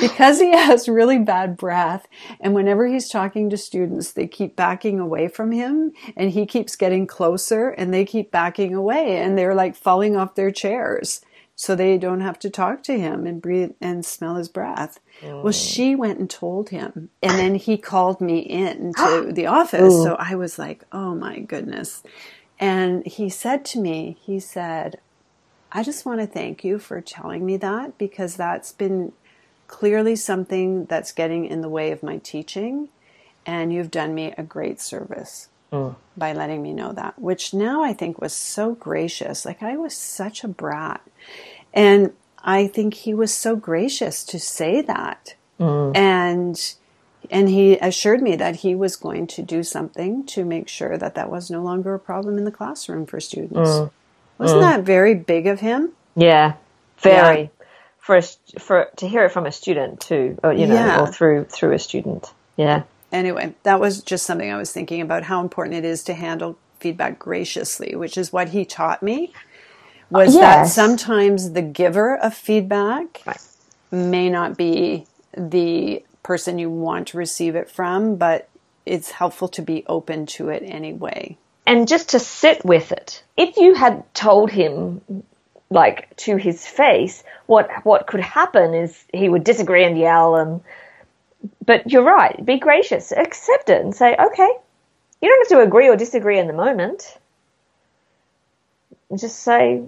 Because 0.00 0.38
he 0.38 0.52
has 0.52 0.88
really 0.88 1.18
bad 1.18 1.56
breath, 1.56 2.06
and 2.40 2.54
whenever 2.54 2.86
he's 2.86 3.08
talking 3.08 3.50
to 3.50 3.56
students, 3.56 4.12
they 4.12 4.28
keep 4.28 4.54
backing 4.54 5.00
away 5.00 5.26
from 5.26 5.50
him, 5.50 5.92
and 6.16 6.30
he 6.30 6.46
keeps 6.46 6.76
getting 6.76 7.08
closer, 7.08 7.70
and 7.70 7.92
they 7.92 8.04
keep 8.04 8.30
backing 8.30 8.74
away, 8.74 9.16
and 9.16 9.36
they're 9.36 9.54
like 9.54 9.74
falling 9.74 10.16
off 10.16 10.36
their 10.36 10.52
chairs. 10.52 11.20
So 11.60 11.74
they 11.74 11.98
don't 11.98 12.20
have 12.20 12.38
to 12.40 12.50
talk 12.50 12.84
to 12.84 12.96
him 12.96 13.26
and 13.26 13.42
breathe 13.42 13.72
and 13.80 14.06
smell 14.06 14.36
his 14.36 14.48
breath. 14.48 15.00
Well, 15.24 15.46
mm. 15.46 15.52
she 15.52 15.96
went 15.96 16.20
and 16.20 16.30
told 16.30 16.68
him, 16.68 17.10
and 17.20 17.32
then 17.32 17.56
he 17.56 17.76
called 17.76 18.20
me 18.20 18.38
in 18.38 18.92
to 18.94 19.30
the 19.32 19.46
office. 19.46 19.92
Ooh. 19.92 20.04
So 20.04 20.16
I 20.20 20.36
was 20.36 20.56
like, 20.56 20.84
"Oh 20.92 21.16
my 21.16 21.40
goodness!" 21.40 22.04
And 22.58 23.06
he 23.06 23.28
said 23.28 23.64
to 23.66 23.78
me, 23.78 24.16
he 24.20 24.40
said, 24.40 24.98
I 25.70 25.82
just 25.82 26.06
want 26.06 26.20
to 26.20 26.26
thank 26.26 26.64
you 26.64 26.78
for 26.78 27.00
telling 27.00 27.44
me 27.44 27.56
that 27.58 27.98
because 27.98 28.36
that's 28.36 28.72
been 28.72 29.12
clearly 29.66 30.16
something 30.16 30.86
that's 30.86 31.12
getting 31.12 31.44
in 31.44 31.60
the 31.60 31.68
way 31.68 31.92
of 31.92 32.02
my 32.02 32.18
teaching. 32.18 32.88
And 33.46 33.72
you've 33.72 33.90
done 33.90 34.14
me 34.14 34.34
a 34.36 34.42
great 34.42 34.80
service 34.80 35.48
mm. 35.72 35.94
by 36.16 36.32
letting 36.32 36.62
me 36.62 36.72
know 36.72 36.92
that, 36.92 37.18
which 37.18 37.54
now 37.54 37.82
I 37.82 37.92
think 37.92 38.20
was 38.20 38.32
so 38.32 38.74
gracious. 38.74 39.44
Like 39.44 39.62
I 39.62 39.76
was 39.76 39.94
such 39.94 40.42
a 40.42 40.48
brat. 40.48 41.02
And 41.72 42.12
I 42.42 42.66
think 42.66 42.94
he 42.94 43.14
was 43.14 43.32
so 43.32 43.56
gracious 43.56 44.24
to 44.24 44.38
say 44.38 44.80
that. 44.82 45.34
Mm. 45.60 45.96
And 45.96 46.74
and 47.30 47.48
he 47.48 47.78
assured 47.78 48.22
me 48.22 48.36
that 48.36 48.56
he 48.56 48.74
was 48.74 48.96
going 48.96 49.26
to 49.28 49.42
do 49.42 49.62
something 49.62 50.24
to 50.26 50.44
make 50.44 50.68
sure 50.68 50.96
that 50.96 51.14
that 51.14 51.30
was 51.30 51.50
no 51.50 51.62
longer 51.62 51.94
a 51.94 51.98
problem 51.98 52.38
in 52.38 52.44
the 52.44 52.50
classroom 52.50 53.06
for 53.06 53.20
students. 53.20 53.70
Mm. 53.70 53.90
Wasn't 54.38 54.60
mm. 54.60 54.70
that 54.70 54.84
very 54.84 55.14
big 55.14 55.46
of 55.46 55.60
him? 55.60 55.92
Yeah, 56.16 56.54
very. 56.98 57.42
Yeah. 57.42 57.48
For 57.98 58.16
a, 58.16 58.22
for 58.58 58.88
to 58.96 59.06
hear 59.06 59.26
it 59.26 59.32
from 59.32 59.44
a 59.44 59.52
student 59.52 60.00
too, 60.00 60.38
or 60.42 60.52
you 60.52 60.66
know, 60.66 60.74
yeah. 60.74 61.02
or 61.02 61.12
through 61.12 61.44
through 61.44 61.72
a 61.74 61.78
student. 61.78 62.32
Yeah. 62.56 62.84
Anyway, 63.12 63.54
that 63.64 63.80
was 63.80 64.02
just 64.02 64.26
something 64.26 64.50
I 64.50 64.56
was 64.56 64.72
thinking 64.72 65.00
about 65.00 65.24
how 65.24 65.40
important 65.42 65.76
it 65.76 65.84
is 65.84 66.04
to 66.04 66.14
handle 66.14 66.58
feedback 66.78 67.18
graciously, 67.18 67.94
which 67.94 68.16
is 68.16 68.32
what 68.32 68.50
he 68.50 68.64
taught 68.64 69.02
me. 69.02 69.32
Was 70.10 70.34
yes. 70.34 70.74
that 70.74 70.74
sometimes 70.74 71.52
the 71.52 71.60
giver 71.60 72.16
of 72.16 72.32
feedback 72.32 73.20
right. 73.26 73.42
may 73.90 74.30
not 74.30 74.56
be 74.56 75.06
the 75.36 76.02
person 76.28 76.58
you 76.58 76.68
want 76.68 77.08
to 77.08 77.16
receive 77.16 77.56
it 77.56 77.70
from, 77.70 78.16
but 78.16 78.50
it's 78.84 79.10
helpful 79.10 79.48
to 79.48 79.62
be 79.62 79.82
open 79.86 80.26
to 80.26 80.50
it 80.50 80.62
anyway. 80.62 81.38
And 81.66 81.88
just 81.88 82.10
to 82.10 82.18
sit 82.18 82.62
with 82.66 82.92
it. 82.92 83.22
If 83.38 83.56
you 83.56 83.72
had 83.72 84.04
told 84.12 84.50
him, 84.50 85.00
like 85.70 86.14
to 86.16 86.36
his 86.36 86.66
face, 86.66 87.24
what 87.46 87.70
what 87.82 88.06
could 88.06 88.20
happen 88.20 88.74
is 88.74 89.02
he 89.10 89.30
would 89.30 89.42
disagree 89.42 89.84
and 89.84 89.98
yell 89.98 90.36
and 90.36 90.60
but 91.64 91.90
you're 91.90 92.04
right, 92.04 92.44
be 92.44 92.58
gracious, 92.58 93.10
accept 93.10 93.70
it 93.70 93.80
and 93.80 93.94
say, 93.94 94.14
okay, 94.14 94.52
you 95.22 95.28
don't 95.30 95.48
have 95.48 95.58
to 95.58 95.64
agree 95.66 95.88
or 95.88 95.96
disagree 95.96 96.38
in 96.38 96.46
the 96.46 96.52
moment. 96.52 97.16
Just 99.16 99.40
say, 99.40 99.82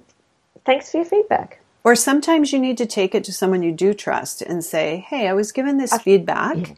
thanks 0.64 0.90
for 0.90 0.98
your 0.98 1.07
feedback. 1.07 1.60
Or 1.83 1.95
sometimes 1.95 2.53
you 2.53 2.59
need 2.59 2.77
to 2.79 2.87
take 2.87 3.14
it 3.14 3.25
to 3.25 3.33
someone 3.33 3.62
you 3.62 3.73
do 3.73 3.95
trust 3.95 4.43
and 4.43 4.64
say, 4.64 5.05
Hey, 5.09 5.29
I 5.29 5.33
was 5.33 5.53
given 5.53 5.79
this 5.79 5.97
feedback 6.03 6.57
yeah. 6.57 6.75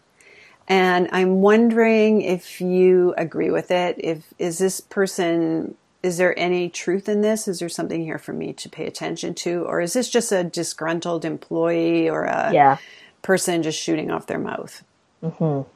and 0.69 1.09
I'm 1.13 1.41
wondering 1.41 2.23
if 2.23 2.61
you 2.61 3.15
agree 3.17 3.51
with 3.51 3.71
it. 3.71 3.97
If, 3.99 4.33
is 4.39 4.59
this 4.59 4.81
person, 4.81 5.75
is 6.03 6.19
there 6.19 6.39
any 6.39 6.69
truth 6.69 7.09
in 7.09 7.21
this? 7.21 7.49
Is 7.49 7.59
there 7.59 7.69
something 7.69 8.05
here 8.05 8.19
for 8.19 8.33
me 8.33 8.53
to 8.53 8.69
pay 8.69 8.87
attention 8.87 9.35
to? 9.35 9.65
Or 9.65 9.81
is 9.81 9.93
this 9.93 10.09
just 10.09 10.31
a 10.31 10.45
disgruntled 10.45 11.25
employee 11.25 12.09
or 12.09 12.25
a 12.25 12.53
yeah. 12.53 12.77
person 13.23 13.63
just 13.63 13.81
shooting 13.81 14.11
off 14.11 14.27
their 14.27 14.39
mouth? 14.39 14.85
Mm-hmm. 15.23 15.69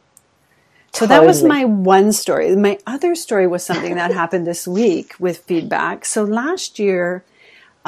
So 0.93 1.05
totally. 1.05 1.19
that 1.21 1.27
was 1.27 1.43
my 1.43 1.65
one 1.65 2.13
story. 2.13 2.57
My 2.57 2.79
other 2.87 3.15
story 3.15 3.47
was 3.47 3.63
something 3.63 3.97
that 3.97 4.13
happened 4.13 4.47
this 4.47 4.67
week 4.67 5.15
with 5.19 5.39
feedback. 5.39 6.07
So 6.07 6.25
last 6.25 6.79
year, 6.79 7.23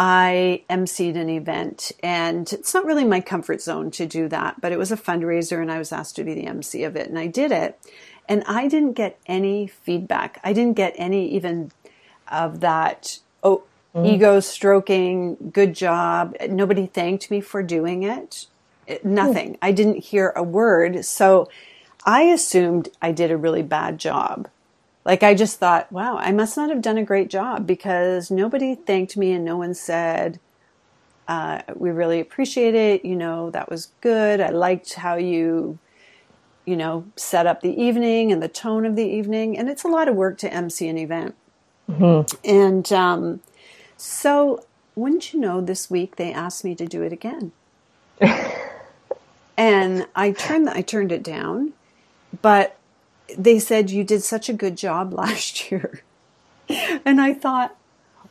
I 0.00 0.62
emceed 0.70 1.16
an 1.16 1.28
event, 1.28 1.90
and 2.04 2.50
it's 2.52 2.72
not 2.72 2.84
really 2.84 3.04
my 3.04 3.20
comfort 3.20 3.61
zone 3.61 3.90
to 3.90 4.06
do 4.06 4.28
that, 4.28 4.61
but 4.61 4.70
it 4.70 4.78
was 4.78 4.92
a 4.92 4.96
fundraiser, 4.96 5.61
and 5.61 5.72
I 5.72 5.78
was 5.78 5.90
asked 5.90 6.14
to 6.16 6.24
be 6.24 6.34
the 6.34 6.46
MC 6.46 6.84
of 6.84 6.94
it, 6.94 7.08
and 7.08 7.18
I 7.18 7.26
did 7.26 7.50
it. 7.50 7.76
And 8.28 8.44
I 8.46 8.68
didn't 8.68 8.92
get 8.92 9.18
any 9.26 9.66
feedback. 9.66 10.38
I 10.44 10.52
didn't 10.52 10.76
get 10.76 10.94
any 10.96 11.28
even 11.30 11.72
of 12.30 12.61
that 12.61 13.18
oh, 13.42 13.64
mm. 13.92 14.06
ego 14.06 14.38
stroking, 14.38 15.50
good 15.52 15.74
job. 15.74 16.37
Nobody 16.48 16.87
thanked 16.87 17.28
me 17.28 17.40
for 17.40 17.64
doing 17.64 18.04
it. 18.04 18.46
it 18.87 19.04
nothing. 19.04 19.54
Mm. 19.54 19.58
I 19.62 19.72
didn't 19.72 20.04
hear 20.04 20.32
a 20.37 20.44
word. 20.44 21.04
So 21.04 21.48
I 22.04 22.22
assumed 22.22 22.90
I 23.02 23.11
did 23.11 23.32
a 23.32 23.37
really 23.37 23.62
bad 23.62 23.98
job. 23.98 24.48
Like 25.09 25.23
I 25.23 25.33
just 25.33 25.59
thought, 25.59 25.90
wow, 25.90 26.18
I 26.18 26.33
must 26.33 26.55
not 26.55 26.68
have 26.68 26.83
done 26.83 26.99
a 26.99 27.03
great 27.03 27.31
job 27.31 27.66
because 27.66 28.31
nobody 28.31 28.75
thanked 28.75 29.16
me 29.16 29.33
and 29.33 29.42
no 29.42 29.57
one 29.57 29.73
said, 29.73 30.38
uh, 31.27 31.62
we 31.75 31.88
really 31.88 32.21
appreciate 32.21 32.75
it. 32.75 33.07
You 33.07 33.16
know, 33.16 33.49
that 33.53 33.71
was 33.71 33.88
good. 34.03 34.38
I 34.38 34.51
liked 34.51 34.92
how 34.92 35.16
you, 35.16 35.79
you 36.66 36.77
know, 36.77 37.07
set 37.16 37.47
up 37.47 37.62
the 37.62 37.73
evening 37.83 38.31
and 38.31 38.42
the 38.42 38.49
tone 38.49 38.85
of 38.85 38.97
the 38.97 39.07
evening. 39.07 39.57
And 39.57 39.71
it's 39.71 39.83
a 39.83 39.88
lot 39.88 40.09
of 40.09 40.14
work 40.14 40.37
to 40.38 40.53
MC 40.53 40.87
an 40.88 40.99
event. 40.99 41.35
Mm-hmm. 41.90 42.47
And 42.47 42.92
um, 42.92 43.40
so, 43.97 44.62
wouldn't 44.94 45.33
you 45.33 45.40
know, 45.40 45.62
this 45.62 45.88
week 45.88 46.16
they 46.16 46.35
asked 46.35 46.66
me 46.66 46.75
to 46.75 46.85
do 46.85 47.01
it 47.01 47.14
again. 47.14 47.53
and 49.57 50.07
I 50.14 50.33
turned 50.33 50.68
I 50.68 50.83
turned 50.83 51.12
it 51.12 51.23
down, 51.23 51.73
but 52.42 52.78
they 53.37 53.59
said 53.59 53.91
you 53.91 54.05
did 54.05 54.23
such 54.23 54.49
a 54.49 54.53
good 54.53 54.77
job 54.77 55.12
last 55.23 55.71
year. 55.71 56.03
and 57.05 57.21
I 57.21 57.35
thought, 57.35 57.77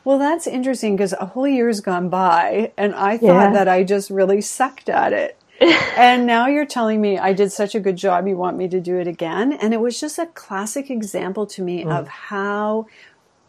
Well, 0.04 0.18
that's 0.18 0.46
interesting 0.46 0.96
because 0.96 1.12
a 1.14 1.26
whole 1.26 1.48
year's 1.48 1.80
gone 1.80 2.08
by 2.08 2.72
and 2.76 2.94
I 2.94 3.18
thought 3.18 3.26
Yeah. 3.26 3.52
that 3.52 3.68
I 3.68 3.84
just 3.84 4.10
really 4.10 4.40
sucked 4.40 4.88
at 4.88 5.12
it. 5.12 5.34
and 5.96 6.24
now 6.24 6.46
you're 6.46 6.64
telling 6.66 7.00
me 7.00 7.18
I 7.18 7.32
did 7.32 7.50
such 7.50 7.74
a 7.74 7.80
good 7.80 7.96
job, 7.96 8.28
you 8.28 8.36
want 8.36 8.56
me 8.56 8.68
to 8.68 8.80
do 8.80 8.98
it 8.98 9.08
again. 9.08 9.52
And 9.52 9.74
it 9.74 9.80
was 9.80 9.98
just 10.00 10.18
a 10.18 10.26
classic 10.26 10.88
example 10.90 11.46
to 11.46 11.62
me 11.62 11.84
Mm. 11.84 11.98
of 11.98 12.08
how 12.08 12.86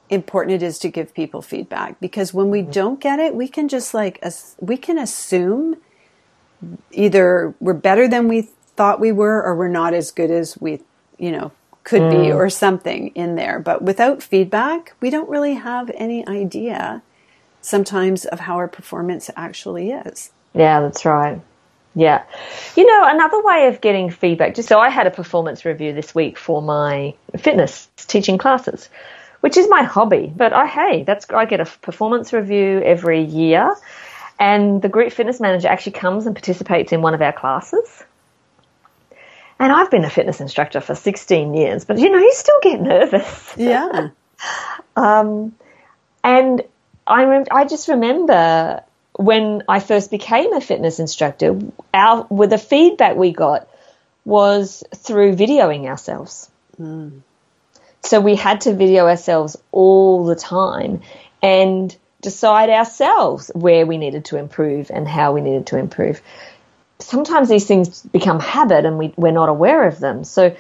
important 0.10 0.56
it 0.56 0.66
is 0.66 0.80
to 0.80 0.90
give 0.90 1.14
people 1.14 1.40
feedback 1.44 2.00
because 2.00 2.34
when 2.34 2.50
we 2.50 2.64
don't 2.64 3.00
get 3.00 3.20
it, 3.20 3.36
we 3.36 3.48
can 3.48 3.68
just 3.68 3.94
like, 3.94 4.18
as- 4.24 4.56
we 4.60 4.76
can 4.76 4.98
assume 4.98 5.78
either 6.92 7.54
we're 7.60 7.74
better 7.74 8.08
than 8.08 8.28
we 8.28 8.42
thought 8.76 9.00
we 9.00 9.12
were 9.12 9.44
or 9.44 9.56
we're 9.56 9.68
not 9.68 9.94
as 9.94 10.10
good 10.12 10.32
as 10.32 10.58
we, 10.60 10.82
you 11.20 11.32
know, 11.32 11.52
could 11.84 12.02
Mm. 12.04 12.12
be 12.12 12.32
or 12.32 12.50
something 12.50 13.08
in 13.16 13.36
there. 13.36 13.60
But 13.60 13.82
without 13.82 14.24
feedback, 14.24 14.94
we 15.02 15.10
don't 15.10 15.30
really 15.30 15.54
have 15.56 15.92
any 15.96 16.28
idea 16.28 17.02
sometimes 17.62 18.26
of 18.26 18.40
how 18.40 18.56
our 18.56 18.68
performance 18.68 19.30
actually 19.36 19.92
is. 19.92 20.32
Yeah, 20.54 20.82
that's 20.82 21.06
right. 21.06 21.42
Yeah. 21.96 22.24
You 22.76 22.86
know, 22.86 23.08
another 23.08 23.42
way 23.44 23.68
of 23.68 23.82
getting 23.82 24.10
feedback, 24.10 24.56
just 24.56 24.70
so 24.70 24.80
I 24.80 24.90
had 24.90 25.08
a 25.08 25.12
performance 25.12 25.66
review 25.66 25.92
this 25.94 26.14
week 26.16 26.38
for 26.38 26.62
my 26.62 27.14
fitness 27.38 27.90
teaching 27.98 28.38
classes, 28.38 28.90
which 29.42 29.58
is 29.58 29.68
my 29.70 29.84
hobby. 29.84 30.32
But 30.36 30.54
I, 30.54 30.68
hey, 30.68 31.04
that's, 31.04 31.26
I 31.32 31.46
get 31.46 31.60
a 31.60 31.66
performance 31.66 32.32
review 32.32 32.82
every 32.84 33.24
year. 33.24 33.76
And 34.40 34.82
the 34.82 34.88
group 34.88 35.12
fitness 35.12 35.42
manager 35.42 35.68
actually 35.68 35.94
comes 35.94 36.26
and 36.26 36.36
participates 36.36 36.94
in 36.94 37.02
one 37.02 37.14
of 37.14 37.22
our 37.22 37.34
classes. 37.34 38.04
And 39.60 39.72
I've 39.72 39.92
been 39.92 40.06
a 40.06 40.10
fitness 40.10 40.40
instructor 40.40 40.80
for 40.80 40.96
16 40.96 41.54
years, 41.54 41.86
but 41.86 42.00
you 42.00 42.10
know, 42.10 42.18
you 42.18 42.34
still 42.34 42.60
get 42.62 42.82
nervous. 42.82 43.54
Yeah. 43.58 44.10
Um, 44.96 45.56
and 46.24 46.62
I, 47.08 47.24
rem- 47.24 47.46
I 47.52 47.66
just 47.66 47.88
remember 47.88 48.84
when 49.14 49.64
I 49.68 49.80
first 49.80 50.12
became 50.12 50.54
a 50.54 50.62
fitness 50.62 51.00
instructor, 51.00 51.60
our 51.94 52.26
with 52.30 52.52
the 52.52 52.58
feedback 52.58 53.16
we 53.16 53.32
got 53.32 53.70
was 54.26 54.84
through 54.96 55.36
videoing 55.36 55.86
ourselves. 55.86 56.50
So 58.02 58.22
we 58.22 58.36
had 58.36 58.62
to 58.62 58.74
video 58.74 59.08
ourselves 59.08 59.58
all 59.72 60.26
the 60.26 60.36
time 60.36 61.02
and 61.42 61.96
decide 62.22 62.70
ourselves 62.70 63.52
where 63.54 63.86
we 63.86 63.98
needed 63.98 64.26
to 64.26 64.38
improve 64.38 64.92
and 64.92 65.08
how 65.08 65.34
we 65.34 65.42
needed 65.42 65.68
to 65.68 65.78
improve. 65.78 66.22
Sometimes 67.00 67.50
these 67.50 67.66
things 67.66 68.02
become 68.04 68.40
habit 68.40 68.86
and 68.86 68.98
we, 68.98 69.14
we're 69.16 69.32
not 69.32 69.50
aware 69.50 69.88
of 69.88 70.00
them. 70.00 70.24
So 70.24 70.56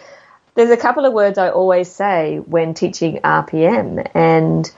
there's 0.56 0.72
a 0.72 0.78
couple 0.78 1.06
of 1.06 1.14
words 1.14 1.38
I 1.38 1.50
always 1.50 1.90
say 1.90 2.38
when 2.40 2.74
teaching 2.74 3.20
RPM, 3.24 4.10
and 4.14 4.70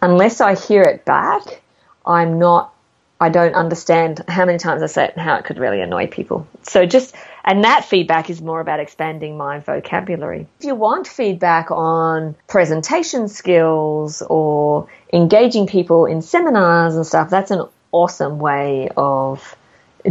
unless 0.00 0.40
I 0.40 0.54
hear 0.54 0.82
it 0.82 1.04
back, 1.04 1.62
I'm 2.06 2.38
not, 2.38 2.72
I 3.20 3.30
don't 3.30 3.54
understand 3.54 4.22
how 4.28 4.44
many 4.44 4.58
times 4.58 4.82
I 4.82 4.86
say 4.86 5.04
it 5.04 5.14
and 5.14 5.22
how 5.22 5.36
it 5.36 5.44
could 5.44 5.58
really 5.58 5.80
annoy 5.80 6.06
people. 6.08 6.46
So 6.62 6.86
just, 6.86 7.14
and 7.44 7.64
that 7.64 7.84
feedback 7.84 8.28
is 8.30 8.42
more 8.42 8.60
about 8.60 8.80
expanding 8.80 9.36
my 9.36 9.60
vocabulary. 9.60 10.46
If 10.60 10.66
you 10.66 10.74
want 10.74 11.08
feedback 11.08 11.70
on 11.70 12.36
presentation 12.46 13.28
skills 13.28 14.22
or 14.22 14.88
engaging 15.12 15.66
people 15.66 16.06
in 16.06 16.22
seminars 16.22 16.96
and 16.96 17.06
stuff, 17.06 17.30
that's 17.30 17.50
an 17.50 17.66
awesome 17.92 18.38
way 18.38 18.88
of 18.96 19.56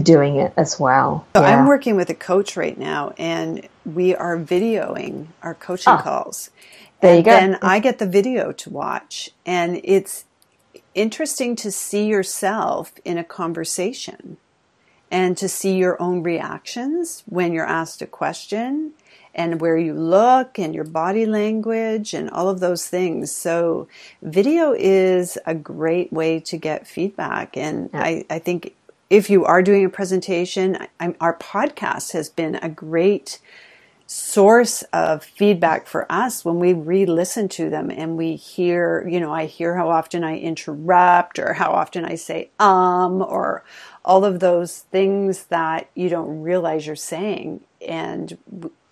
doing 0.01 0.38
it 0.38 0.53
as 0.58 0.79
well. 0.79 1.25
So 1.36 1.43
I'm 1.43 1.67
working 1.67 1.95
with 1.95 2.10
a 2.10 2.15
coach 2.15 2.58
right 2.58 2.77
now 2.77 3.13
and 3.17 3.67
we 3.86 4.15
are 4.15 4.38
videoing 4.38 5.27
our 5.43 5.53
coaching 5.53 5.93
Ah, 5.93 6.01
calls. 6.01 6.49
there 7.01 7.15
you 7.17 7.23
go. 7.23 7.32
then 7.32 7.58
I 7.62 7.79
get 7.79 7.99
the 7.99 8.08
video 8.08 8.51
to 8.53 8.69
watch 8.69 9.32
and 9.45 9.79
it's 9.84 10.25
interesting 10.95 11.56
to 11.58 11.71
see 11.71 12.06
yourself 12.06 12.93
in 13.06 13.17
a 13.17 13.23
conversation 13.23 14.38
and 15.12 15.38
to 15.38 15.47
see 15.47 15.75
your 15.77 16.01
own 16.01 16.23
reactions 16.23 17.23
when 17.27 17.53
you're 17.53 17.65
asked 17.67 18.01
a 18.01 18.08
question 18.08 18.93
and 19.36 19.62
where 19.62 19.77
you 19.77 19.93
look 19.93 20.58
and 20.60 20.73
your 20.75 20.84
body 20.84 21.25
language 21.25 22.13
and 22.13 22.29
all 22.29 22.49
of 22.49 22.60
those 22.60 22.88
things. 22.88 23.32
So 23.32 23.88
video 24.21 24.73
is 24.77 25.38
a 25.45 25.56
great 25.56 26.12
way 26.13 26.39
to 26.41 26.58
get 26.58 26.88
feedback. 26.88 27.58
And 27.58 27.89
I, 27.93 28.25
I 28.29 28.39
think 28.39 28.75
if 29.10 29.30
you 29.30 29.46
are 29.46 29.62
doing 29.62 29.86
a 29.86 29.89
presentation, 29.89 30.78
I'm, 31.00 31.16
our 31.20 31.38
podcast 31.38 32.13
has 32.13 32.30
been 32.30 32.56
a 32.56 32.70
great 32.70 33.39
source 34.06 34.84
of 34.94 35.24
feedback 35.24 35.88
for 35.88 36.06
us 36.12 36.44
when 36.44 36.60
we 36.60 36.74
re-listen 36.74 37.48
to 37.50 37.70
them 37.70 37.89
and 37.89 38.18
we 38.18 38.36
hear, 38.36 39.08
you 39.08 39.20
know, 39.20 39.34
I 39.34 39.46
hear 39.46 39.76
how 39.76 39.89
often 39.89 40.24
I 40.24 40.38
interrupt 40.38 41.39
or 41.39 41.54
how 41.54 41.72
often 41.72 42.06
I 42.06 42.16
say 42.16 42.50
um 42.60 43.22
or 43.22 43.63
all 44.06 44.26
of 44.26 44.39
those 44.39 44.80
things 44.80 45.46
that 45.46 45.89
you 45.96 46.10
don't 46.10 46.42
realize 46.42 46.86
you're 46.86 46.96
saying 46.96 47.62
and 47.88 48.38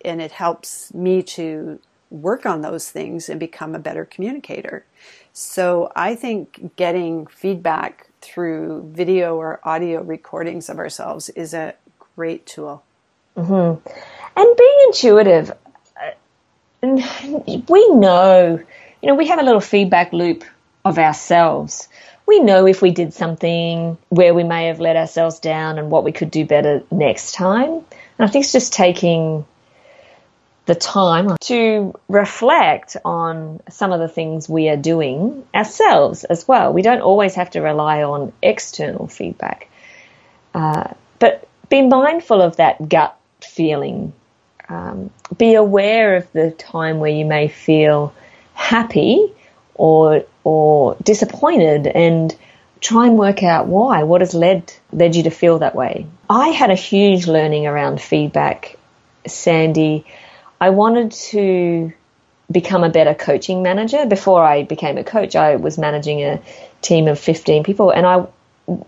and 0.04 0.20
it 0.20 0.32
helps 0.32 0.92
me 0.94 1.22
to 1.22 1.78
work 2.10 2.44
on 2.44 2.62
those 2.62 2.90
things 2.90 3.28
and 3.28 3.38
become 3.38 3.74
a 3.74 3.78
better 3.78 4.04
communicator. 4.04 4.84
So 5.32 5.92
I 5.94 6.14
think 6.14 6.74
getting 6.76 7.26
feedback 7.26 8.08
through 8.22 8.90
video 8.94 9.36
or 9.36 9.60
audio 9.64 10.02
recordings 10.02 10.68
of 10.68 10.78
ourselves 10.78 11.28
is 11.30 11.52
a 11.52 11.74
great 12.16 12.46
tool. 12.46 12.82
and 14.36 14.56
being 14.56 14.78
intuitive 14.86 15.52
uh, 16.00 16.10
we 16.82 17.88
know 17.94 18.60
you 19.00 19.08
know 19.08 19.14
we 19.14 19.26
have 19.28 19.38
a 19.38 19.42
little 19.42 19.60
feedback 19.60 20.12
loop 20.12 20.44
of 20.84 20.98
ourselves. 20.98 21.88
We 22.26 22.40
know 22.40 22.66
if 22.66 22.82
we 22.82 22.90
did 22.90 23.12
something 23.12 23.98
where 24.08 24.32
we 24.32 24.44
may 24.44 24.66
have 24.66 24.80
let 24.80 24.96
ourselves 24.96 25.38
down 25.40 25.78
and 25.78 25.90
what 25.90 26.04
we 26.04 26.12
could 26.12 26.30
do 26.30 26.44
better 26.44 26.82
next 26.90 27.32
time. 27.32 27.70
And 27.70 27.84
i 28.18 28.26
think 28.28 28.44
it's 28.44 28.52
just 28.52 28.72
taking 28.72 29.44
the 30.66 30.74
time 30.74 31.36
to 31.40 31.92
reflect 32.08 32.96
on 33.04 33.60
some 33.68 33.92
of 33.92 33.98
the 33.98 34.08
things 34.08 34.48
we 34.48 34.68
are 34.68 34.76
doing 34.76 35.44
ourselves 35.54 36.24
as 36.24 36.46
well 36.46 36.72
we 36.72 36.82
don't 36.82 37.00
always 37.00 37.34
have 37.34 37.50
to 37.50 37.60
rely 37.60 38.02
on 38.02 38.32
external 38.42 39.06
feedback 39.06 39.68
uh, 40.54 40.92
but 41.18 41.48
be 41.68 41.82
mindful 41.82 42.42
of 42.42 42.56
that 42.56 42.88
gut 42.88 43.16
feeling. 43.40 44.12
Um, 44.68 45.10
be 45.36 45.54
aware 45.54 46.16
of 46.16 46.30
the 46.32 46.50
time 46.50 47.00
where 47.00 47.10
you 47.10 47.24
may 47.24 47.48
feel 47.48 48.14
happy 48.54 49.32
or 49.74 50.24
or 50.44 50.96
disappointed, 51.02 51.86
and 51.86 52.36
try 52.80 53.06
and 53.06 53.16
work 53.16 53.42
out 53.42 53.66
why. 53.66 54.02
What 54.02 54.20
has 54.20 54.34
led 54.34 54.72
led 54.92 55.16
you 55.16 55.22
to 55.24 55.30
feel 55.30 55.60
that 55.60 55.74
way? 55.74 56.06
I 56.28 56.48
had 56.48 56.70
a 56.70 56.74
huge 56.74 57.26
learning 57.26 57.66
around 57.66 58.00
feedback, 58.00 58.76
Sandy. 59.26 60.04
I 60.62 60.70
wanted 60.70 61.10
to 61.32 61.92
become 62.48 62.84
a 62.84 62.88
better 62.88 63.14
coaching 63.14 63.64
manager. 63.64 64.06
Before 64.06 64.44
I 64.44 64.62
became 64.62 64.96
a 64.96 65.02
coach, 65.02 65.34
I 65.34 65.56
was 65.56 65.76
managing 65.76 66.22
a 66.22 66.40
team 66.82 67.08
of 67.08 67.18
15 67.18 67.64
people, 67.64 67.90
and 67.90 68.06
I 68.06 68.26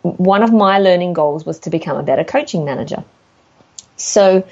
one 0.02 0.44
of 0.44 0.52
my 0.52 0.78
learning 0.78 1.14
goals 1.14 1.44
was 1.44 1.58
to 1.60 1.70
become 1.70 1.96
a 1.96 2.04
better 2.04 2.22
coaching 2.22 2.64
manager. 2.64 3.02
So 3.96 4.46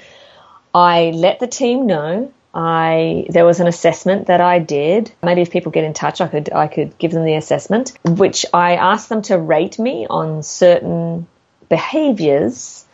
I 0.75 1.11
let 1.15 1.39
the 1.39 1.47
team 1.47 1.87
know. 1.87 2.33
I 2.53 3.25
there 3.29 3.45
was 3.45 3.61
an 3.61 3.67
assessment 3.67 4.27
that 4.27 4.41
I 4.41 4.59
did. 4.59 5.13
Maybe 5.23 5.43
if 5.43 5.49
people 5.49 5.71
get 5.71 5.85
in 5.85 5.93
touch, 5.93 6.19
I 6.19 6.27
could 6.27 6.51
I 6.51 6.67
could 6.67 6.97
give 6.97 7.11
them 7.11 7.23
the 7.23 7.35
assessment, 7.35 7.93
which 8.03 8.45
I 8.53 8.75
asked 8.75 9.07
them 9.07 9.21
to 9.29 9.37
rate 9.37 9.79
me 9.79 10.07
on 10.09 10.43
certain 10.43 11.27
behaviors 11.69 12.85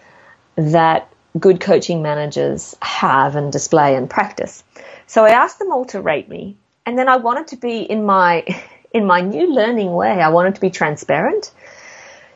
that 0.55 1.11
good 1.37 1.59
coaching 1.59 2.01
managers 2.01 2.75
have 2.81 3.35
and 3.35 3.51
display 3.51 3.95
and 3.95 4.09
practice. 4.09 4.63
So 5.07 5.25
I 5.25 5.29
asked 5.29 5.59
them 5.59 5.71
all 5.71 5.85
to 5.85 6.01
rate 6.01 6.29
me, 6.29 6.55
and 6.85 6.97
then 6.97 7.07
I 7.07 7.17
wanted 7.17 7.47
to 7.47 7.57
be 7.57 7.79
in 7.79 8.05
my 8.05 8.45
in 8.93 9.05
my 9.05 9.21
new 9.21 9.53
learning 9.53 9.93
way. 9.93 10.21
I 10.21 10.29
wanted 10.29 10.55
to 10.55 10.61
be 10.61 10.69
transparent. 10.69 11.51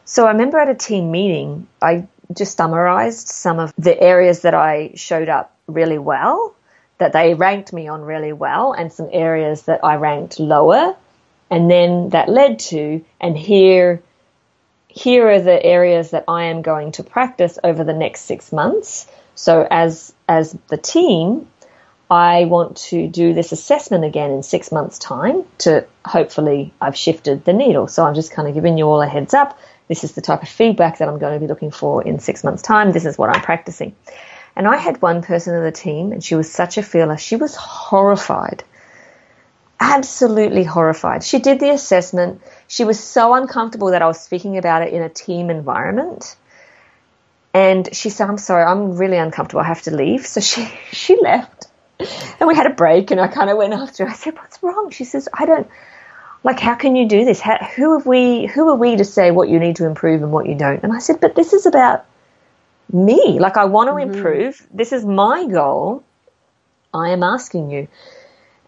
So 0.05 0.27
I 0.27 0.31
remember 0.31 0.59
at 0.59 0.69
a 0.69 0.75
team 0.75 1.11
meeting, 1.11 1.67
I 1.81 2.07
just 2.31 2.57
summarized 2.57 3.27
some 3.27 3.59
of 3.59 3.73
the 3.77 3.99
areas 3.99 4.41
that 4.41 4.53
I 4.53 4.91
showed 4.95 5.29
up 5.29 5.55
really 5.67 5.97
well, 5.97 6.55
that 6.97 7.13
they 7.13 7.33
ranked 7.33 7.73
me 7.73 7.87
on 7.87 8.01
really 8.01 8.33
well, 8.33 8.73
and 8.73 8.91
some 8.91 9.09
areas 9.11 9.63
that 9.63 9.83
I 9.83 9.95
ranked 9.95 10.39
lower. 10.39 10.95
And 11.49 11.69
then 11.69 12.09
that 12.09 12.29
led 12.29 12.59
to, 12.59 13.03
and 13.21 13.37
here, 13.37 14.01
here 14.93 15.27
are 15.27 15.41
the 15.41 15.63
areas 15.65 16.11
that 16.11 16.25
I 16.27 16.45
am 16.45 16.61
going 16.61 16.91
to 16.93 17.03
practice 17.03 17.57
over 17.63 17.83
the 17.83 17.93
next 17.93 18.21
six 18.21 18.51
months. 18.51 19.07
So 19.33 19.67
as 19.69 20.13
as 20.29 20.55
the 20.67 20.77
team, 20.77 21.47
I 22.11 22.45
want 22.45 22.77
to 22.89 23.07
do 23.07 23.33
this 23.33 23.51
assessment 23.51 24.03
again 24.03 24.29
in 24.29 24.43
six 24.43 24.71
months' 24.71 24.99
time 24.99 25.45
to 25.59 25.87
hopefully 26.05 26.73
I've 26.79 26.95
shifted 26.95 27.43
the 27.43 27.53
needle. 27.53 27.87
So 27.87 28.05
I'm 28.05 28.13
just 28.13 28.31
kind 28.31 28.47
of 28.47 28.53
giving 28.53 28.77
you 28.77 28.85
all 28.85 29.01
a 29.01 29.07
heads 29.07 29.33
up. 29.33 29.57
This 29.87 30.03
is 30.03 30.11
the 30.11 30.21
type 30.21 30.43
of 30.43 30.49
feedback 30.49 30.99
that 30.99 31.09
I'm 31.09 31.17
going 31.17 31.33
to 31.33 31.39
be 31.39 31.47
looking 31.47 31.71
for 31.71 32.03
in 32.03 32.19
six 32.19 32.43
months' 32.43 32.61
time. 32.61 32.91
This 32.91 33.05
is 33.05 33.17
what 33.17 33.35
I'm 33.35 33.41
practicing. 33.41 33.95
And 34.55 34.67
I 34.67 34.77
had 34.77 35.01
one 35.01 35.23
person 35.23 35.55
in 35.55 35.63
the 35.63 35.71
team, 35.71 36.11
and 36.11 36.23
she 36.23 36.35
was 36.35 36.51
such 36.51 36.77
a 36.77 36.83
feeler. 36.83 37.17
She 37.17 37.35
was 37.35 37.55
horrified 37.55 38.63
absolutely 39.79 40.63
horrified. 40.63 41.23
She 41.23 41.39
did 41.39 41.59
the 41.59 41.69
assessment. 41.71 42.41
She 42.67 42.83
was 42.83 42.99
so 42.99 43.33
uncomfortable 43.33 43.91
that 43.91 44.01
I 44.01 44.07
was 44.07 44.19
speaking 44.19 44.57
about 44.57 44.81
it 44.81 44.93
in 44.93 45.01
a 45.01 45.09
team 45.09 45.49
environment. 45.49 46.35
And 47.53 47.93
she 47.93 48.09
said, 48.09 48.29
I'm 48.29 48.37
sorry, 48.37 48.63
I'm 48.63 48.97
really 48.97 49.17
uncomfortable. 49.17 49.61
I 49.61 49.65
have 49.67 49.83
to 49.83 49.95
leave. 49.95 50.25
So 50.25 50.41
she, 50.41 50.67
she 50.91 51.19
left. 51.21 51.67
And 52.39 52.47
we 52.47 52.55
had 52.55 52.65
a 52.65 52.73
break 52.73 53.11
and 53.11 53.21
I 53.21 53.27
kind 53.27 53.49
of 53.49 53.57
went 53.57 53.73
after 53.73 54.05
her. 54.05 54.11
I 54.11 54.15
said, 54.15 54.35
What's 54.35 54.61
wrong? 54.63 54.89
She 54.89 55.05
says, 55.05 55.29
I 55.33 55.45
don't 55.45 55.69
like 56.43 56.59
how 56.59 56.75
can 56.75 56.95
you 56.95 57.07
do 57.07 57.23
this? 57.23 57.39
How, 57.39 57.57
who 57.57 57.97
have 57.97 58.05
we 58.05 58.47
who 58.47 58.67
are 58.69 58.75
we 58.75 58.97
to 58.97 59.05
say 59.05 59.31
what 59.31 59.47
you 59.47 59.59
need 59.59 59.77
to 59.77 59.85
improve 59.85 60.21
and 60.21 60.31
what 60.31 60.47
you 60.47 60.55
don't? 60.55 60.83
And 60.83 60.91
I 60.91 60.99
said, 60.99 61.21
But 61.21 61.35
this 61.35 61.53
is 61.53 61.65
about 61.65 62.05
me. 62.91 63.39
Like 63.39 63.57
I 63.57 63.65
want 63.65 63.89
to 63.89 63.93
mm-hmm. 63.93 64.15
improve. 64.15 64.67
This 64.73 64.91
is 64.91 65.05
my 65.05 65.45
goal. 65.47 66.03
I 66.93 67.09
am 67.09 67.23
asking 67.23 67.71
you. 67.71 67.87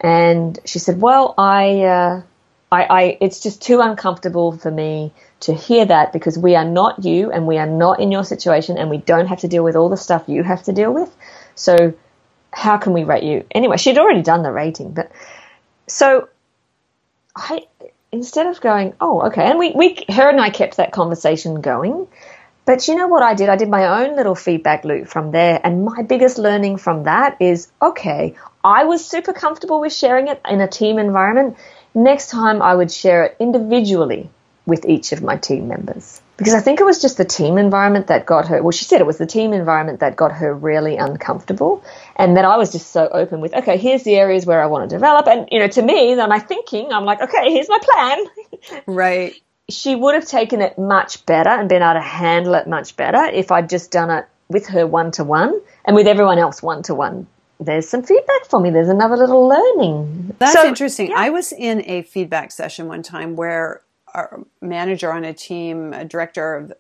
And 0.01 0.59
she 0.65 0.79
said, 0.79 1.01
Well, 1.01 1.33
I 1.37 1.81
uh, 1.81 2.21
I, 2.71 2.83
I, 2.83 3.17
it's 3.21 3.39
just 3.39 3.61
too 3.61 3.79
uncomfortable 3.79 4.57
for 4.57 4.71
me 4.71 5.13
to 5.41 5.53
hear 5.53 5.85
that 5.85 6.11
because 6.11 6.37
we 6.37 6.55
are 6.55 6.65
not 6.65 7.05
you 7.05 7.31
and 7.31 7.47
we 7.47 7.57
are 7.57 7.67
not 7.67 7.99
in 7.99 8.11
your 8.11 8.23
situation 8.23 8.77
and 8.77 8.89
we 8.89 8.97
don't 8.97 9.27
have 9.27 9.39
to 9.39 9.47
deal 9.47 9.63
with 9.63 9.75
all 9.75 9.89
the 9.89 9.97
stuff 9.97 10.23
you 10.27 10.43
have 10.43 10.63
to 10.63 10.73
deal 10.73 10.93
with. 10.93 11.15
So 11.53 11.93
how 12.51 12.77
can 12.77 12.93
we 12.93 13.03
rate 13.03 13.23
you? 13.23 13.45
Anyway, 13.51 13.77
she'd 13.77 13.97
already 13.97 14.23
done 14.23 14.43
the 14.43 14.51
rating, 14.51 14.91
but 14.91 15.11
so 15.87 16.27
I 17.35 17.67
instead 18.11 18.47
of 18.47 18.59
going, 18.61 18.93
oh, 18.99 19.27
okay, 19.27 19.43
and 19.43 19.59
we, 19.59 19.71
we 19.71 20.03
her 20.09 20.29
and 20.29 20.41
I 20.41 20.49
kept 20.49 20.77
that 20.77 20.91
conversation 20.91 21.61
going. 21.61 22.07
But 22.65 22.87
you 22.87 22.95
know 22.95 23.07
what 23.07 23.21
I 23.21 23.35
did? 23.35 23.47
I 23.47 23.57
did 23.57 23.69
my 23.69 24.03
own 24.03 24.15
little 24.15 24.33
feedback 24.33 24.83
loop 24.85 25.07
from 25.07 25.29
there. 25.29 25.61
And 25.63 25.85
my 25.85 26.01
biggest 26.01 26.39
learning 26.39 26.77
from 26.77 27.03
that 27.03 27.37
is 27.39 27.71
okay, 27.79 28.33
I 28.65 28.85
was 28.85 29.05
super 29.05 29.31
comfortable 29.31 29.79
with 29.79 29.93
sharing 29.93 30.27
it 30.27 30.41
in 30.49 30.59
a 30.59 30.67
team 30.67 30.97
environment. 30.97 31.55
Next 31.93 32.31
time 32.31 32.63
I 32.63 32.73
would 32.73 32.91
share 32.91 33.23
it 33.25 33.37
individually 33.39 34.31
with 34.65 34.87
each 34.87 35.11
of 35.11 35.21
my 35.21 35.37
team 35.37 35.67
members. 35.67 36.19
Because 36.37 36.55
I 36.55 36.61
think 36.61 36.79
it 36.79 36.83
was 36.83 36.99
just 36.99 37.17
the 37.17 37.25
team 37.25 37.59
environment 37.59 38.07
that 38.07 38.25
got 38.25 38.47
her, 38.47 38.63
well, 38.63 38.71
she 38.71 38.85
said 38.85 39.01
it 39.01 39.05
was 39.05 39.19
the 39.19 39.27
team 39.27 39.53
environment 39.53 39.99
that 39.99 40.15
got 40.15 40.31
her 40.31 40.51
really 40.51 40.97
uncomfortable. 40.97 41.83
And 42.15 42.37
that 42.37 42.43
I 42.43 42.57
was 42.57 42.71
just 42.71 42.89
so 42.89 43.07
open 43.07 43.39
with, 43.39 43.53
okay, 43.53 43.77
here's 43.77 44.01
the 44.01 44.15
areas 44.15 44.47
where 44.47 44.63
I 44.63 44.65
want 44.65 44.89
to 44.89 44.95
develop. 44.95 45.27
And, 45.27 45.47
you 45.51 45.59
know, 45.59 45.67
to 45.67 45.81
me, 45.83 46.15
then 46.15 46.27
my 46.27 46.39
thinking, 46.39 46.91
I'm 46.91 47.05
like, 47.05 47.21
okay, 47.21 47.51
here's 47.53 47.69
my 47.69 47.79
plan. 47.79 48.25
Right. 48.87 49.35
she 49.69 49.93
would 49.95 50.15
have 50.15 50.25
taken 50.25 50.61
it 50.61 50.79
much 50.79 51.23
better 51.27 51.51
and 51.51 51.69
been 51.69 51.83
able 51.83 51.93
to 51.93 52.01
handle 52.01 52.55
it 52.55 52.67
much 52.67 52.95
better 52.95 53.25
if 53.25 53.51
I'd 53.51 53.69
just 53.69 53.91
done 53.91 54.09
it 54.09 54.25
with 54.49 54.67
her 54.67 54.87
one 54.87 55.11
to 55.11 55.23
one 55.23 55.61
and 55.85 55.95
with 55.95 56.07
everyone 56.07 56.39
else 56.39 56.63
one 56.63 56.81
to 56.83 56.95
one 56.95 57.27
there's 57.59 57.87
some 57.87 58.03
feedback 58.03 58.45
for 58.49 58.59
me. 58.59 58.69
There's 58.69 58.89
another 58.89 59.15
little 59.15 59.47
learning. 59.47 60.35
That's 60.39 60.53
so, 60.53 60.67
interesting. 60.67 61.09
Yeah. 61.11 61.19
I 61.19 61.29
was 61.29 61.51
in 61.51 61.83
a 61.85 62.03
feedback 62.03 62.51
session 62.51 62.87
one 62.87 63.03
time 63.03 63.35
where 63.35 63.81
our 64.13 64.45
manager 64.61 65.11
on 65.11 65.25
a 65.25 65.33
team, 65.33 65.93
a 65.93 66.05
director 66.05 66.55
of 66.55 66.73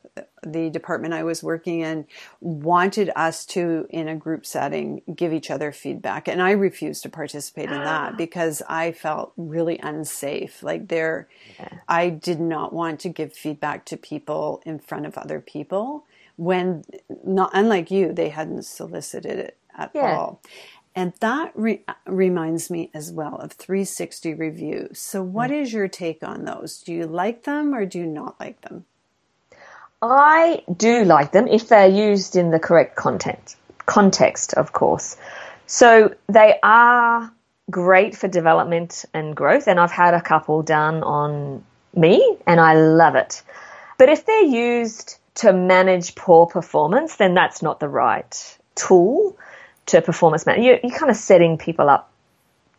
the 0.45 0.69
department 0.69 1.13
I 1.13 1.23
was 1.23 1.43
working 1.43 1.81
in, 1.81 2.05
wanted 2.39 3.11
us 3.15 3.45
to, 3.47 3.87
in 3.89 4.07
a 4.07 4.15
group 4.15 4.45
setting, 4.45 5.01
give 5.13 5.33
each 5.33 5.51
other 5.51 5.71
feedback. 5.71 6.29
And 6.29 6.41
I 6.41 6.51
refused 6.51 7.03
to 7.03 7.09
participate 7.09 7.69
in 7.69 7.83
that 7.83 8.13
ah. 8.13 8.15
because 8.15 8.61
I 8.69 8.93
felt 8.93 9.33
really 9.35 9.77
unsafe. 9.79 10.63
Like 10.63 10.87
there, 10.87 11.27
yeah. 11.59 11.79
I 11.89 12.09
did 12.09 12.39
not 12.39 12.71
want 12.71 13.01
to 13.01 13.09
give 13.09 13.33
feedback 13.33 13.85
to 13.85 13.97
people 13.97 14.61
in 14.65 14.79
front 14.79 15.05
of 15.05 15.17
other 15.17 15.41
people 15.41 16.05
when, 16.37 16.83
not 17.25 17.51
unlike 17.53 17.91
you, 17.91 18.13
they 18.13 18.29
hadn't 18.29 18.63
solicited 18.63 19.39
it 19.39 19.57
at 19.77 19.91
yeah. 19.93 20.15
all. 20.15 20.41
And 20.95 21.13
that 21.19 21.51
re- 21.55 21.83
reminds 22.05 22.69
me 22.69 22.89
as 22.93 23.11
well 23.11 23.35
of 23.35 23.51
360 23.53 24.33
reviews. 24.33 24.97
So, 24.97 25.21
what 25.21 25.51
mm. 25.51 25.61
is 25.61 25.73
your 25.73 25.89
take 25.89 26.23
on 26.23 26.45
those? 26.45 26.81
Do 26.81 26.93
you 26.93 27.05
like 27.05 27.43
them 27.43 27.75
or 27.75 27.85
do 27.85 27.99
you 27.99 28.05
not 28.05 28.39
like 28.39 28.61
them? 28.61 28.85
I 30.01 30.63
do 30.75 31.03
like 31.03 31.31
them 31.31 31.47
if 31.47 31.67
they're 31.67 31.87
used 31.87 32.35
in 32.35 32.51
the 32.51 32.59
correct 32.59 32.95
content 32.95 33.55
context, 33.85 34.53
of 34.53 34.71
course. 34.71 35.17
So 35.67 36.13
they 36.27 36.59
are 36.61 37.31
great 37.69 38.15
for 38.15 38.27
development 38.27 39.05
and 39.13 39.35
growth, 39.35 39.67
and 39.67 39.79
I've 39.79 39.91
had 39.91 40.13
a 40.13 40.21
couple 40.21 40.61
done 40.61 41.03
on 41.03 41.63
me, 41.95 42.37
and 42.45 42.59
I 42.59 42.75
love 42.75 43.15
it. 43.15 43.41
But 43.97 44.09
if 44.09 44.25
they're 44.25 44.43
used 44.43 45.17
to 45.35 45.53
manage 45.53 46.15
poor 46.15 46.45
performance, 46.45 47.15
then 47.15 47.33
that's 47.33 47.61
not 47.61 47.79
the 47.79 47.89
right 47.89 48.57
tool 48.75 49.37
to 49.87 50.01
performance 50.01 50.45
management. 50.45 50.65
You're, 50.65 50.89
you're 50.89 50.99
kind 50.99 51.11
of 51.11 51.17
setting 51.17 51.57
people 51.57 51.89
up 51.89 52.11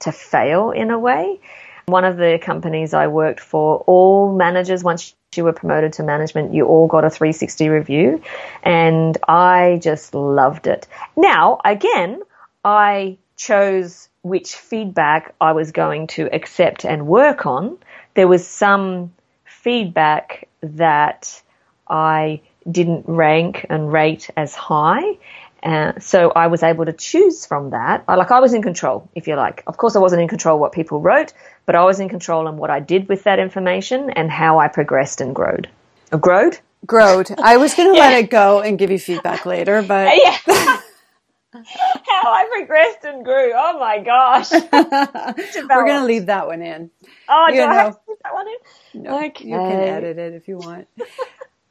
to 0.01 0.13
fail 0.13 0.71
in 0.71 0.91
a 0.91 0.99
way. 0.99 1.41
One 1.87 2.05
of 2.05 2.17
the 2.17 2.39
companies 2.43 2.95
I 2.95 3.07
worked 3.07 3.41
for, 3.41 3.79
all 3.87 4.37
managers, 4.37 4.83
once 4.83 5.15
you 5.35 5.45
were 5.45 5.53
promoted 5.53 5.93
to 5.95 6.03
management, 6.03 6.53
you 6.53 6.67
all 6.67 6.89
got 6.89 7.05
a 7.05 7.11
360 7.11 7.69
review. 7.69 8.23
And 8.63 9.17
I 9.29 9.79
just 9.83 10.15
loved 10.15 10.67
it. 10.67 10.89
Now, 11.17 11.61
again, 11.65 12.23
I 12.65 13.19
chose 13.37 14.09
which 14.23 14.57
feedback 14.57 15.35
I 15.41 15.53
was 15.53 15.71
going 15.71 16.09
to 16.09 16.29
accept 16.35 16.85
and 16.85 17.07
work 17.07 17.47
on. 17.47 17.79
There 18.15 18.27
was 18.27 18.47
some 18.47 19.13
feedback 19.45 20.49
that 20.63 21.43
I 21.89 22.41
didn't 22.69 23.05
rank 23.07 23.67
and 23.69 23.93
rate 23.93 24.29
as 24.37 24.55
high. 24.55 25.19
Uh, 25.67 25.99
so 25.99 26.31
I 26.31 26.47
was 26.47 26.63
able 26.63 26.85
to 26.85 26.93
choose 26.93 27.45
from 27.45 27.71
that. 27.71 28.05
I, 28.07 28.15
like 28.15 28.31
I 28.31 28.39
was 28.39 28.55
in 28.55 28.63
control, 28.63 29.11
if 29.17 29.27
you 29.27 29.35
like. 29.35 29.65
Of 29.67 29.77
course, 29.77 29.97
I 29.97 29.99
wasn't 29.99 30.23
in 30.23 30.29
control 30.29 30.61
what 30.61 30.71
people 30.71 31.01
wrote, 31.01 31.33
but 31.65 31.75
I 31.75 31.83
was 31.83 31.99
in 31.99 32.09
control 32.09 32.47
on 32.47 32.57
what 32.57 32.71
I 32.71 32.79
did 32.79 33.09
with 33.09 33.25
that 33.25 33.41
information 33.41 34.11
and 34.11 34.31
how 34.31 34.61
I 34.61 34.69
progressed 34.69 35.21
and 35.21 35.35
growed. 35.35 35.69
Uh, 36.13 36.19
growed? 36.19 36.61
Growed. 36.87 37.35
I 37.43 37.57
was 37.57 37.75
going 37.75 37.91
to 37.93 37.99
yeah. 37.99 38.11
let 38.11 38.19
it 38.25 38.31
go 38.31 38.61
and 38.61 38.79
give 38.79 38.93
you 38.93 38.99
feedback 39.01 39.45
later, 39.45 39.83
but 39.83 40.17
yeah. 40.17 40.39
how 40.47 42.33
I 42.33 42.49
progressed 42.49 43.05
and 43.05 43.25
grew. 43.25 43.53
Oh 43.53 43.77
my 43.81 43.99
gosh. 43.99 44.53
We're 44.73 45.85
going 45.85 46.01
to 46.01 46.05
leave 46.05 46.27
that 46.27 46.47
one 46.47 46.63
in. 46.63 46.93
Oh, 47.29 47.47
you 47.49 47.55
do 47.55 47.61
know. 47.63 47.67
I 47.67 47.75
have 47.75 47.93
to 47.95 48.01
leave 48.07 48.19
that 48.23 48.35
one 48.35 48.47
in? 48.47 49.03
No, 49.03 49.25
okay. 49.25 49.49
You 49.49 49.57
can 49.57 49.81
edit 49.81 50.17
it 50.17 50.35
if 50.35 50.47
you 50.47 50.59
want. 50.59 50.87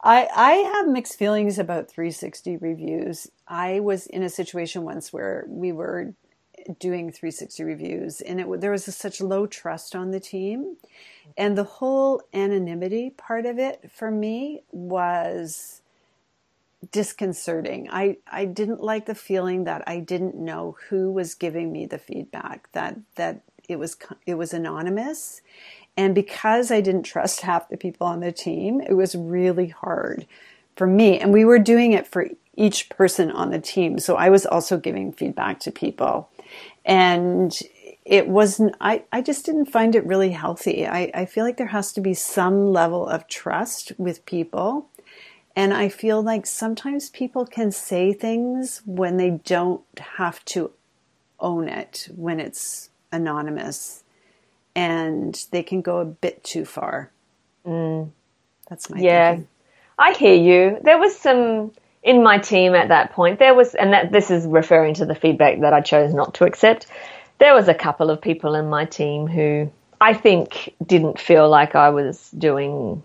I, 0.05 0.29
I 0.35 0.51
have 0.75 0.87
mixed 0.87 1.17
feelings 1.17 1.57
about 1.57 1.89
360 1.89 2.57
reviews. 2.57 3.27
I 3.47 3.79
was 3.79 4.05
in 4.05 4.21
a 4.21 4.29
situation 4.29 4.83
once 4.83 5.11
where 5.11 5.45
we 5.47 5.71
were 5.71 6.13
doing 6.79 7.11
360 7.11 7.63
reviews 7.63 8.21
and 8.21 8.39
it, 8.39 8.61
there 8.61 8.71
was 8.71 8.87
a, 8.87 8.91
such 8.91 9.19
low 9.19 9.47
trust 9.47 9.95
on 9.95 10.11
the 10.11 10.19
team. 10.19 10.77
And 11.35 11.57
the 11.57 11.63
whole 11.63 12.21
anonymity 12.35 13.09
part 13.09 13.47
of 13.47 13.57
it 13.57 13.89
for 13.91 14.11
me 14.11 14.61
was 14.71 15.81
disconcerting. 16.91 17.89
I, 17.89 18.17
I 18.31 18.45
didn't 18.45 18.83
like 18.83 19.07
the 19.07 19.15
feeling 19.15 19.63
that 19.63 19.83
I 19.87 19.99
didn't 19.99 20.35
know 20.35 20.77
who 20.89 21.11
was 21.11 21.33
giving 21.33 21.71
me 21.71 21.87
the 21.87 21.97
feedback, 21.97 22.71
that, 22.73 22.95
that 23.15 23.41
it 23.67 23.79
was, 23.79 23.97
it 24.27 24.35
was 24.35 24.53
anonymous 24.53 25.41
and 25.97 26.13
because 26.13 26.71
I 26.71 26.81
didn't 26.81 27.03
trust 27.03 27.41
half 27.41 27.69
the 27.69 27.77
people 27.77 28.07
on 28.07 28.19
the 28.19 28.31
team, 28.31 28.81
it 28.81 28.93
was 28.93 29.15
really 29.15 29.67
hard 29.67 30.27
for 30.75 30.87
me. 30.87 31.19
And 31.19 31.31
we 31.31 31.45
were 31.45 31.59
doing 31.59 31.93
it 31.93 32.05
for 32.07 32.27
each 32.57 32.89
person 32.89 33.31
on 33.31 33.51
the 33.51 33.59
team. 33.59 33.99
So 33.99 34.15
I 34.15 34.29
was 34.29 34.45
also 34.45 34.77
giving 34.77 35.13
feedback 35.13 35.59
to 35.61 35.71
people. 35.71 36.29
And 36.83 37.57
it 38.03 38.27
wasn't, 38.27 38.75
I, 38.81 39.03
I 39.11 39.21
just 39.21 39.45
didn't 39.45 39.65
find 39.65 39.95
it 39.95 40.05
really 40.05 40.31
healthy. 40.31 40.85
I, 40.85 41.11
I 41.13 41.25
feel 41.25 41.45
like 41.45 41.57
there 41.57 41.67
has 41.67 41.91
to 41.93 42.01
be 42.01 42.13
some 42.13 42.71
level 42.71 43.07
of 43.07 43.27
trust 43.27 43.93
with 43.97 44.25
people. 44.25 44.89
And 45.55 45.73
I 45.73 45.87
feel 45.87 46.21
like 46.21 46.45
sometimes 46.45 47.09
people 47.09 47.45
can 47.45 47.71
say 47.71 48.11
things 48.11 48.81
when 48.85 49.15
they 49.15 49.29
don't 49.29 49.83
have 50.17 50.43
to 50.45 50.71
own 51.39 51.69
it, 51.69 52.09
when 52.13 52.41
it's 52.41 52.89
anonymous 53.11 54.03
and 54.75 55.45
they 55.51 55.63
can 55.63 55.81
go 55.81 55.99
a 55.99 56.05
bit 56.05 56.43
too 56.43 56.65
far. 56.65 57.11
Mm. 57.65 58.11
That's 58.69 58.89
my 58.89 58.99
yeah. 58.99 59.31
Thinking. 59.31 59.47
I 59.97 60.13
hear 60.13 60.35
you. 60.35 60.79
There 60.83 60.97
was 60.97 61.15
some 61.15 61.71
in 62.03 62.21
my 62.21 62.37
team 62.37 62.75
at 62.75 62.89
that 62.89 63.13
point. 63.13 63.39
There 63.39 63.55
was, 63.55 63.73
and 63.73 63.93
that 63.93 64.11
this 64.11 64.29
is 64.29 64.45
referring 64.45 64.93
to 64.95 65.05
the 65.05 65.15
feedback 65.15 65.61
that 65.61 65.73
I 65.73 65.81
chose 65.81 66.13
not 66.13 66.35
to 66.35 66.45
accept. 66.45 66.87
There 67.39 67.53
was 67.53 67.67
a 67.67 67.73
couple 67.73 68.09
of 68.09 68.21
people 68.21 68.55
in 68.55 68.69
my 68.69 68.85
team 68.85 69.27
who 69.27 69.71
I 69.99 70.13
think 70.13 70.73
didn't 70.85 71.19
feel 71.19 71.49
like 71.49 71.75
I 71.75 71.89
was 71.89 72.29
doing 72.31 73.01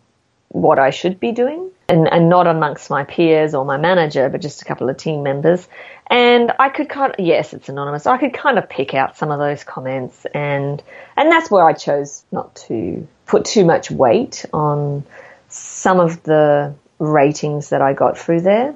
what 0.49 0.79
I 0.79 0.91
should 0.91 1.19
be 1.21 1.33
doing, 1.33 1.71
and, 1.91 2.09
and 2.11 2.29
not 2.29 2.47
amongst 2.47 2.89
my 2.89 3.05
peers 3.05 3.55
or 3.55 3.65
my 3.65 3.77
manager, 3.77 4.29
but 4.29 4.41
just 4.41 4.63
a 4.63 4.65
couple 4.65 4.89
of 4.89 4.97
team 4.97 5.23
members. 5.23 5.69
And 6.07 6.53
I 6.59 6.69
could 6.69 6.89
kind 6.89 7.13
of, 7.13 7.25
yes, 7.25 7.53
it's 7.53 7.69
anonymous. 7.69 8.07
I 8.07 8.17
could 8.17 8.33
kind 8.33 8.59
of 8.59 8.69
pick 8.69 8.95
out 8.95 9.17
some 9.17 9.31
of 9.31 9.39
those 9.39 9.65
comments, 9.65 10.27
and 10.35 10.83
and 11.17 11.31
that's 11.31 11.51
where 11.51 11.69
I 11.69 11.73
chose 11.73 12.25
not 12.33 12.55
to 12.67 13.07
put 13.27 13.45
too 13.45 13.65
much 13.65 13.91
weight 13.91 14.45
on 14.53 15.05
some 15.49 16.01
of 16.01 16.23
the 16.23 16.75
ratings 16.99 17.71
that 17.71 17.83
I 17.83 17.93
got 17.93 18.19
through 18.19 18.43
there. 18.43 18.75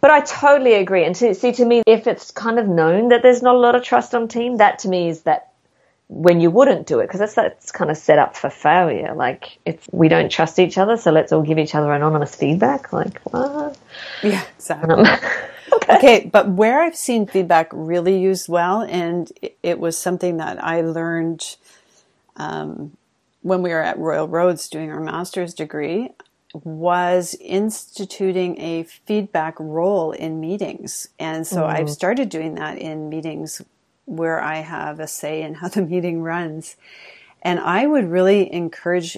But 0.00 0.10
I 0.10 0.20
totally 0.20 0.74
agree. 0.74 1.04
And 1.04 1.14
to 1.16 1.34
see 1.34 1.52
to 1.52 1.64
me, 1.64 1.82
if 1.86 2.06
it's 2.06 2.30
kind 2.30 2.58
of 2.58 2.66
known 2.66 3.10
that 3.10 3.22
there's 3.22 3.42
not 3.42 3.54
a 3.54 3.58
lot 3.58 3.74
of 3.74 3.82
trust 3.82 4.14
on 4.14 4.28
team, 4.28 4.56
that 4.56 4.80
to 4.80 4.88
me 4.88 5.08
is 5.08 5.22
that 5.22 5.49
when 6.10 6.40
you 6.40 6.50
wouldn't 6.50 6.88
do 6.88 6.98
it 6.98 7.06
because 7.06 7.20
that's 7.20 7.34
that's 7.34 7.70
kind 7.70 7.88
of 7.88 7.96
set 7.96 8.18
up 8.18 8.36
for 8.36 8.50
failure. 8.50 9.14
Like 9.14 9.58
it's 9.64 9.88
we 9.92 10.08
don't 10.08 10.30
trust 10.30 10.58
each 10.58 10.76
other, 10.76 10.96
so 10.96 11.12
let's 11.12 11.32
all 11.32 11.42
give 11.42 11.58
each 11.58 11.74
other 11.74 11.92
anonymous 11.92 12.34
feedback. 12.34 12.92
Like 12.92 13.20
what? 13.20 13.78
Yeah, 14.22 14.42
exactly. 14.56 14.92
Um, 14.92 15.06
okay. 15.74 15.96
okay. 15.96 16.30
but 16.30 16.48
where 16.48 16.82
I've 16.82 16.96
seen 16.96 17.26
feedback 17.26 17.70
really 17.72 18.18
used 18.20 18.48
well, 18.48 18.82
and 18.82 19.30
it, 19.40 19.56
it 19.62 19.78
was 19.78 19.96
something 19.96 20.38
that 20.38 20.62
I 20.62 20.80
learned 20.80 21.56
um, 22.36 22.96
when 23.42 23.62
we 23.62 23.70
were 23.70 23.82
at 23.82 23.96
Royal 23.96 24.26
Roads 24.26 24.68
doing 24.68 24.90
our 24.90 25.00
master's 25.00 25.54
degree, 25.54 26.10
was 26.52 27.36
instituting 27.40 28.60
a 28.60 28.82
feedback 28.82 29.54
role 29.60 30.10
in 30.10 30.40
meetings. 30.40 31.08
And 31.20 31.46
so 31.46 31.62
mm. 31.62 31.66
I've 31.66 31.88
started 31.88 32.28
doing 32.28 32.56
that 32.56 32.78
in 32.78 33.08
meetings 33.08 33.62
where 34.10 34.40
I 34.40 34.56
have 34.56 35.00
a 35.00 35.06
say 35.06 35.42
in 35.42 35.54
how 35.54 35.68
the 35.68 35.82
meeting 35.86 36.22
runs. 36.22 36.76
And 37.42 37.58
I 37.58 37.86
would 37.86 38.10
really 38.10 38.52
encourage 38.52 39.16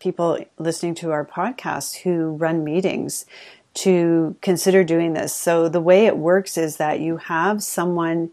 people 0.00 0.38
listening 0.58 0.94
to 0.96 1.10
our 1.12 1.24
podcast 1.24 1.98
who 1.98 2.32
run 2.32 2.64
meetings 2.64 3.26
to 3.72 4.34
consider 4.40 4.82
doing 4.82 5.12
this. 5.12 5.34
So 5.34 5.68
the 5.68 5.80
way 5.80 6.06
it 6.06 6.16
works 6.16 6.58
is 6.58 6.78
that 6.78 7.00
you 7.00 7.18
have 7.18 7.62
someone 7.62 8.30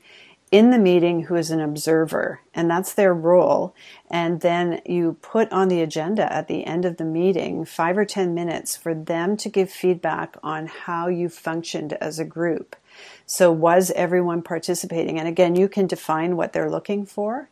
in 0.49 0.71
the 0.71 0.79
meeting 0.79 1.23
who 1.23 1.35
is 1.35 1.51
an 1.51 1.59
observer, 1.59 2.39
and 2.53 2.69
that's 2.69 2.93
their 2.93 3.13
role. 3.13 3.75
And 4.09 4.39
then 4.39 4.81
you 4.85 5.17
put 5.21 5.51
on 5.51 5.67
the 5.67 5.81
agenda 5.81 6.31
at 6.31 6.47
the 6.47 6.65
end 6.65 6.85
of 6.85 6.95
the 6.95 7.03
meeting 7.03 7.65
five 7.65 7.97
or 7.97 8.05
10 8.05 8.33
minutes 8.33 8.77
for 8.77 8.95
them 8.95 9.35
to 9.37 9.49
give 9.49 9.69
feedback 9.69 10.37
on 10.41 10.67
how 10.67 11.09
you 11.09 11.27
functioned 11.27 11.93
as 11.93 12.17
a 12.17 12.25
group. 12.25 12.77
So, 13.27 13.51
was 13.51 13.91
everyone 13.91 14.41
participating? 14.41 15.19
And 15.19 15.27
again, 15.27 15.55
you 15.55 15.69
can 15.69 15.85
define 15.85 16.35
what 16.35 16.53
they're 16.53 16.71
looking 16.71 17.05
for, 17.05 17.49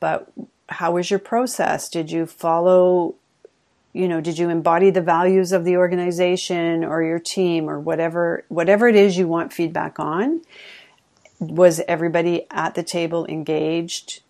but 0.00 0.32
how 0.68 0.92
was 0.92 1.10
your 1.10 1.20
process? 1.20 1.88
Did 1.88 2.10
you 2.10 2.26
follow 2.26 3.14
you 3.92 4.06
know 4.06 4.20
did 4.20 4.38
you 4.38 4.48
embody 4.48 4.90
the 4.90 5.00
values 5.00 5.50
of 5.50 5.64
the 5.64 5.76
organization 5.76 6.84
or 6.84 7.02
your 7.02 7.18
team 7.18 7.68
or 7.68 7.80
whatever 7.80 8.44
whatever 8.46 8.86
it 8.86 8.94
is 8.94 9.18
you 9.18 9.26
want 9.26 9.52
feedback 9.52 9.98
on 9.98 10.40
was 11.40 11.80
everybody 11.88 12.46
at 12.50 12.74
the 12.74 12.82
table 12.82 13.26
engaged? 13.26 14.20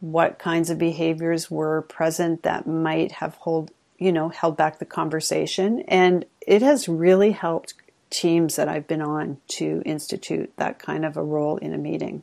What 0.00 0.38
kinds 0.38 0.70
of 0.70 0.78
behaviors 0.78 1.50
were 1.50 1.82
present 1.82 2.42
that 2.42 2.66
might 2.66 3.12
have 3.12 3.34
hold, 3.36 3.70
you 3.98 4.12
know, 4.12 4.28
held 4.28 4.56
back 4.56 4.78
the 4.78 4.84
conversation? 4.84 5.80
And 5.88 6.24
it 6.46 6.62
has 6.62 6.88
really 6.88 7.32
helped 7.32 7.74
teams 8.10 8.56
that 8.56 8.68
I've 8.68 8.86
been 8.86 9.02
on 9.02 9.38
to 9.48 9.82
institute 9.84 10.52
that 10.56 10.78
kind 10.78 11.04
of 11.04 11.16
a 11.16 11.22
role 11.22 11.56
in 11.58 11.74
a 11.74 11.78
meeting. 11.78 12.22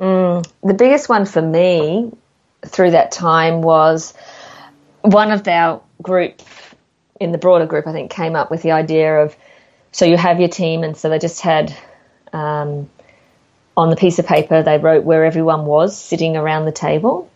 Mm, 0.00 0.46
the 0.62 0.74
biggest 0.74 1.08
one 1.08 1.24
for 1.24 1.42
me 1.42 2.12
through 2.66 2.90
that 2.90 3.12
time 3.12 3.62
was 3.62 4.14
one 5.00 5.30
of 5.30 5.46
our 5.48 5.82
group 6.02 6.42
in 7.18 7.32
the 7.32 7.38
broader 7.38 7.66
group, 7.66 7.86
I 7.86 7.92
think, 7.92 8.10
came 8.10 8.36
up 8.36 8.50
with 8.50 8.62
the 8.62 8.72
idea 8.72 9.22
of 9.22 9.36
so 9.92 10.04
you 10.04 10.18
have 10.18 10.40
your 10.40 10.50
team, 10.50 10.82
and 10.82 10.96
so 10.96 11.08
they 11.08 11.18
just 11.18 11.40
had 11.40 11.74
um, 12.32 12.90
on 13.76 13.90
the 13.90 13.96
piece 13.96 14.18
of 14.18 14.26
paper, 14.26 14.62
they 14.62 14.78
wrote 14.78 15.04
where 15.04 15.24
everyone 15.24 15.64
was 15.64 15.96
sitting 15.96 16.36
around 16.36 16.66
the 16.66 16.72
table, 16.72 17.30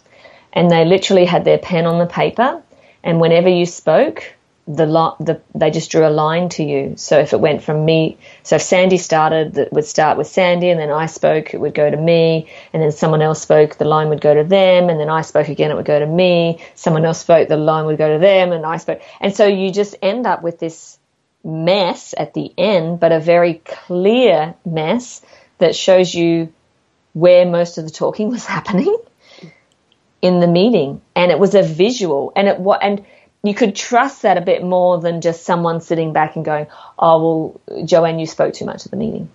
and 0.52 0.70
they 0.70 0.84
literally 0.84 1.24
had 1.24 1.44
their 1.44 1.58
pen 1.58 1.86
on 1.86 1.98
the 1.98 2.06
paper. 2.06 2.62
And 3.02 3.20
whenever 3.20 3.48
you 3.48 3.64
spoke, 3.64 4.34
the, 4.76 4.86
the 5.18 5.40
they 5.54 5.70
just 5.70 5.90
drew 5.90 6.06
a 6.06 6.10
line 6.10 6.48
to 6.50 6.62
you. 6.62 6.94
So 6.96 7.18
if 7.18 7.32
it 7.32 7.40
went 7.40 7.62
from 7.62 7.84
me, 7.84 8.18
so 8.42 8.56
if 8.56 8.62
Sandy 8.62 8.98
started, 8.98 9.54
that 9.54 9.72
would 9.72 9.84
start 9.84 10.16
with 10.16 10.28
Sandy, 10.28 10.70
and 10.70 10.78
then 10.78 10.90
I 10.90 11.06
spoke, 11.06 11.52
it 11.54 11.60
would 11.60 11.74
go 11.74 11.90
to 11.90 11.96
me, 11.96 12.48
and 12.72 12.82
then 12.82 12.92
someone 12.92 13.22
else 13.22 13.42
spoke, 13.42 13.76
the 13.76 13.84
line 13.84 14.08
would 14.10 14.20
go 14.20 14.34
to 14.34 14.44
them, 14.44 14.88
and 14.88 15.00
then 15.00 15.10
I 15.10 15.22
spoke 15.22 15.48
again, 15.48 15.70
it 15.70 15.74
would 15.74 15.86
go 15.86 15.98
to 15.98 16.06
me. 16.06 16.60
Someone 16.74 17.04
else 17.04 17.20
spoke, 17.20 17.48
the 17.48 17.56
line 17.56 17.86
would 17.86 17.98
go 17.98 18.12
to 18.12 18.18
them, 18.18 18.52
and 18.52 18.64
I 18.64 18.76
spoke, 18.76 19.02
and 19.20 19.34
so 19.34 19.46
you 19.46 19.72
just 19.72 19.96
end 20.02 20.26
up 20.26 20.42
with 20.42 20.58
this 20.58 20.98
mess 21.42 22.14
at 22.16 22.34
the 22.34 22.52
end, 22.56 23.00
but 23.00 23.12
a 23.12 23.20
very 23.20 23.54
clear 23.64 24.54
mess 24.64 25.22
that 25.58 25.74
shows 25.74 26.14
you 26.14 26.52
where 27.12 27.44
most 27.44 27.78
of 27.78 27.84
the 27.84 27.90
talking 27.90 28.28
was 28.30 28.46
happening 28.46 28.96
in 30.22 30.40
the 30.40 30.46
meeting. 30.46 31.00
And 31.16 31.30
it 31.32 31.38
was 31.38 31.54
a 31.54 31.62
visual. 31.62 32.32
And 32.36 32.48
it 32.48 32.60
what 32.60 32.82
and 32.82 33.04
you 33.42 33.54
could 33.54 33.74
trust 33.74 34.22
that 34.22 34.36
a 34.36 34.40
bit 34.40 34.62
more 34.62 35.00
than 35.00 35.20
just 35.20 35.44
someone 35.44 35.80
sitting 35.80 36.12
back 36.12 36.36
and 36.36 36.44
going 36.44 36.66
oh 36.98 37.22
well 37.68 37.84
joanne 37.84 38.18
you 38.18 38.26
spoke 38.26 38.54
too 38.54 38.64
much 38.64 38.84
at 38.84 38.90
the 38.90 38.96
meeting. 38.96 39.30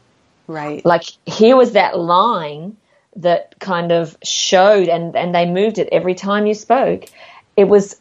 Right. 0.48 0.86
Like 0.86 1.06
here 1.26 1.56
was 1.56 1.72
that 1.72 1.98
line 1.98 2.78
that 3.18 3.60
kind 3.60 3.92
of 3.92 4.18
showed 4.24 4.88
and 4.90 5.16
and 5.16 5.34
they 5.34 5.46
moved 5.46 5.80
it 5.80 5.90
every 5.92 6.16
time 6.16 6.46
you 6.46 6.54
spoke. 6.54 7.06
It 7.58 7.66
was 7.66 8.00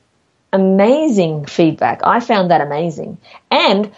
amazing 0.52 1.46
feedback. 1.46 2.00
I 2.04 2.20
found 2.20 2.50
that 2.50 2.60
amazing. 2.60 3.18
And 3.50 3.90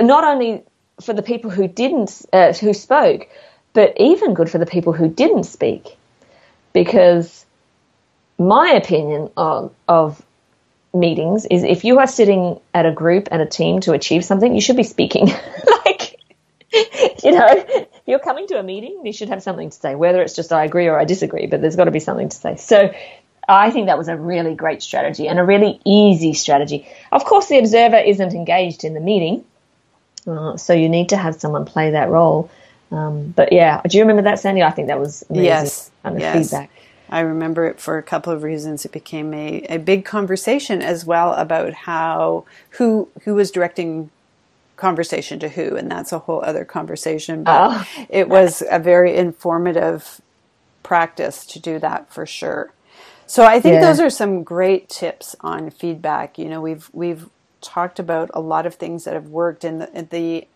not 0.00 0.24
only 0.24 0.62
for 1.00 1.12
the 1.12 1.22
people 1.22 1.50
who 1.50 1.66
didn't 1.68 2.24
uh, 2.32 2.52
who 2.52 2.72
spoke 2.74 3.28
but 3.78 3.94
even 3.96 4.34
good 4.34 4.50
for 4.50 4.58
the 4.58 4.66
people 4.66 4.92
who 4.92 5.08
didn't 5.08 5.44
speak. 5.44 5.96
Because 6.72 7.46
my 8.36 8.70
opinion 8.70 9.30
of, 9.36 9.72
of 9.86 10.20
meetings 10.94 11.46
is 11.46 11.64
if 11.64 11.84
you 11.84 11.98
are 11.98 12.06
sitting 12.06 12.60
at 12.74 12.86
a 12.86 12.92
group 12.92 13.28
and 13.30 13.42
a 13.42 13.46
team 13.46 13.80
to 13.80 13.92
achieve 13.92 14.24
something, 14.24 14.54
you 14.54 14.60
should 14.60 14.76
be 14.76 14.82
speaking. 14.82 15.26
like, 15.84 16.18
you 16.72 17.32
know, 17.32 17.46
if 17.50 17.88
you're 18.06 18.18
coming 18.18 18.46
to 18.48 18.58
a 18.58 18.62
meeting, 18.62 19.02
you 19.04 19.12
should 19.12 19.28
have 19.28 19.42
something 19.42 19.70
to 19.70 19.76
say, 19.76 19.94
whether 19.94 20.22
it's 20.22 20.34
just 20.34 20.52
I 20.52 20.64
agree 20.64 20.86
or 20.86 20.98
I 20.98 21.04
disagree, 21.04 21.46
but 21.46 21.60
there's 21.60 21.76
got 21.76 21.84
to 21.84 21.90
be 21.90 22.00
something 22.00 22.28
to 22.28 22.36
say. 22.36 22.56
So 22.56 22.92
I 23.48 23.70
think 23.70 23.86
that 23.86 23.96
was 23.96 24.08
a 24.08 24.16
really 24.16 24.54
great 24.54 24.82
strategy 24.82 25.28
and 25.28 25.38
a 25.38 25.44
really 25.44 25.80
easy 25.84 26.34
strategy. 26.34 26.86
Of 27.10 27.24
course, 27.24 27.48
the 27.48 27.58
observer 27.58 27.96
isn't 27.96 28.34
engaged 28.34 28.84
in 28.84 28.94
the 28.94 29.00
meeting, 29.00 29.44
uh, 30.26 30.56
so 30.56 30.74
you 30.74 30.88
need 30.88 31.10
to 31.10 31.16
have 31.16 31.36
someone 31.36 31.64
play 31.64 31.92
that 31.92 32.10
role. 32.10 32.50
Um, 32.90 33.28
but 33.28 33.52
yeah, 33.52 33.80
do 33.86 33.96
you 33.96 34.02
remember 34.04 34.22
that, 34.22 34.38
Sandy? 34.38 34.62
I 34.62 34.70
think 34.70 34.88
that 34.88 34.98
was 34.98 35.24
amazing 35.28 35.44
yes, 35.44 35.90
kind 36.02 36.16
of 36.16 36.20
yes. 36.20 36.50
feedback. 36.50 36.70
I 37.10 37.20
remember 37.20 37.66
it 37.66 37.80
for 37.80 37.98
a 37.98 38.02
couple 38.02 38.32
of 38.32 38.42
reasons. 38.42 38.84
It 38.84 38.92
became 38.92 39.32
a, 39.32 39.60
a 39.68 39.78
big 39.78 40.04
conversation 40.04 40.82
as 40.82 41.04
well 41.04 41.32
about 41.34 41.72
how 41.72 42.44
who 42.70 43.08
who 43.24 43.34
was 43.34 43.50
directing 43.50 44.10
conversation 44.76 45.38
to 45.40 45.48
who, 45.48 45.76
and 45.76 45.90
that's 45.90 46.12
a 46.12 46.20
whole 46.20 46.42
other 46.44 46.64
conversation. 46.64 47.44
But 47.44 47.70
oh. 47.72 48.04
it 48.08 48.28
was 48.28 48.62
a 48.70 48.78
very 48.78 49.16
informative 49.16 50.20
practice 50.82 51.44
to 51.46 51.58
do 51.58 51.78
that 51.80 52.12
for 52.12 52.24
sure. 52.24 52.72
So 53.26 53.44
I 53.44 53.60
think 53.60 53.74
yeah. 53.74 53.80
those 53.82 54.00
are 54.00 54.08
some 54.08 54.42
great 54.42 54.88
tips 54.88 55.36
on 55.40 55.70
feedback. 55.70 56.38
You 56.38 56.46
know, 56.46 56.62
we've 56.62 56.88
we've 56.92 57.28
talked 57.60 57.98
about 57.98 58.30
a 58.32 58.40
lot 58.40 58.64
of 58.64 58.76
things 58.76 59.04
that 59.04 59.14
have 59.14 59.28
worked, 59.28 59.64
and 59.64 59.82
the, 59.82 60.06
the 60.10 60.48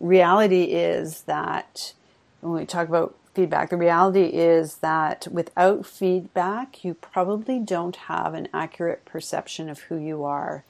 reality 0.00 0.64
is 0.64 1.22
that 1.22 1.92
when 2.40 2.54
we 2.60 2.66
talk 2.66 2.88
about 2.88 3.14
feedback, 3.36 3.68
the 3.68 3.76
reality 3.76 4.24
is 4.24 4.76
that 4.76 5.28
without 5.30 5.84
feedback, 5.84 6.82
you 6.82 6.94
probably 6.94 7.58
don't 7.58 7.96
have 7.96 8.32
an 8.32 8.48
accurate 8.54 9.04
perception 9.04 9.68
of 9.68 9.80
who 9.80 9.96
you 9.96 10.24
are. 10.24 10.64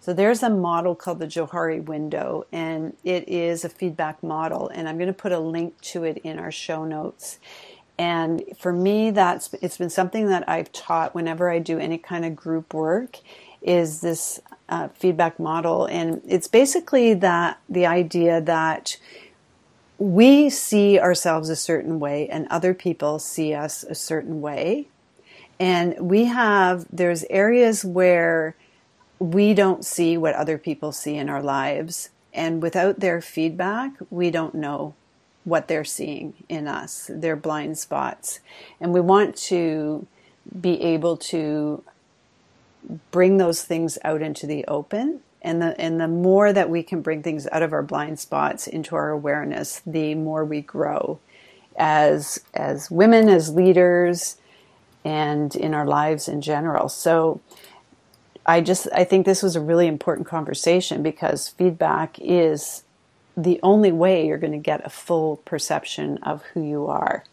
So 0.00 0.12
there's 0.12 0.42
a 0.42 0.50
model 0.50 0.96
called 0.96 1.20
the 1.20 1.26
Johari 1.26 1.82
window, 1.82 2.44
and 2.50 2.96
it 3.04 3.28
is 3.28 3.64
a 3.64 3.68
feedback 3.68 4.20
model, 4.22 4.68
and 4.68 4.88
I'm 4.88 4.96
going 4.96 5.06
to 5.06 5.12
put 5.12 5.30
a 5.30 5.38
link 5.38 5.80
to 5.92 6.02
it 6.02 6.18
in 6.18 6.40
our 6.40 6.50
show 6.50 6.84
notes. 6.84 7.38
And 7.96 8.42
for 8.58 8.72
me, 8.72 9.12
that's 9.12 9.54
it's 9.62 9.78
been 9.78 9.90
something 9.90 10.26
that 10.26 10.48
I've 10.48 10.72
taught 10.72 11.14
whenever 11.14 11.48
I 11.50 11.60
do 11.60 11.78
any 11.78 11.98
kind 11.98 12.24
of 12.24 12.34
group 12.34 12.74
work. 12.74 13.18
Is 13.62 14.00
this 14.00 14.40
uh, 14.68 14.88
feedback 14.88 15.38
model, 15.38 15.86
and 15.86 16.20
it's 16.26 16.48
basically 16.48 17.14
that 17.14 17.60
the 17.68 17.86
idea 17.86 18.40
that 18.40 18.96
we 19.98 20.48
see 20.48 20.98
ourselves 20.98 21.48
a 21.48 21.56
certain 21.56 21.98
way, 21.98 22.28
and 22.28 22.46
other 22.48 22.72
people 22.72 23.18
see 23.18 23.52
us 23.52 23.82
a 23.82 23.94
certain 23.94 24.40
way, 24.40 24.86
and 25.58 25.98
we 25.98 26.24
have 26.26 26.86
there's 26.92 27.24
areas 27.24 27.84
where 27.84 28.54
we 29.18 29.54
don't 29.54 29.84
see 29.84 30.16
what 30.16 30.34
other 30.36 30.56
people 30.56 30.92
see 30.92 31.16
in 31.16 31.28
our 31.28 31.42
lives, 31.42 32.10
and 32.32 32.62
without 32.62 33.00
their 33.00 33.20
feedback, 33.20 33.92
we 34.10 34.30
don't 34.30 34.54
know 34.54 34.94
what 35.42 35.66
they're 35.66 35.84
seeing 35.84 36.34
in 36.48 36.68
us, 36.68 37.10
their 37.12 37.34
blind 37.34 37.76
spots, 37.76 38.38
and 38.80 38.92
we 38.92 39.00
want 39.00 39.34
to 39.36 40.06
be 40.60 40.80
able 40.80 41.16
to 41.16 41.82
bring 43.10 43.38
those 43.38 43.62
things 43.62 43.98
out 44.04 44.22
into 44.22 44.46
the 44.46 44.64
open 44.66 45.20
and 45.48 45.62
the 45.62 45.80
and 45.80 45.98
the 45.98 46.08
more 46.08 46.52
that 46.52 46.68
we 46.68 46.82
can 46.82 47.00
bring 47.00 47.22
things 47.22 47.48
out 47.50 47.62
of 47.62 47.72
our 47.72 47.82
blind 47.82 48.20
spots 48.20 48.66
into 48.66 48.94
our 48.94 49.08
awareness 49.08 49.80
the 49.86 50.14
more 50.14 50.44
we 50.44 50.60
grow 50.60 51.18
as 51.76 52.38
as 52.52 52.90
women 52.90 53.28
as 53.30 53.54
leaders 53.54 54.36
and 55.04 55.56
in 55.56 55.72
our 55.72 55.86
lives 55.86 56.28
in 56.28 56.42
general. 56.42 56.88
So 56.88 57.40
i 58.44 58.60
just 58.60 58.88
i 58.94 59.04
think 59.04 59.24
this 59.24 59.42
was 59.42 59.56
a 59.56 59.60
really 59.60 59.86
important 59.86 60.26
conversation 60.26 61.02
because 61.02 61.48
feedback 61.48 62.18
is 62.20 62.82
the 63.36 63.58
only 63.62 63.92
way 63.92 64.26
you're 64.26 64.38
going 64.38 64.52
to 64.52 64.58
get 64.58 64.84
a 64.84 64.90
full 64.90 65.36
perception 65.38 66.18
of 66.18 66.42
who 66.52 66.62
you 66.62 66.86
are 66.86 67.24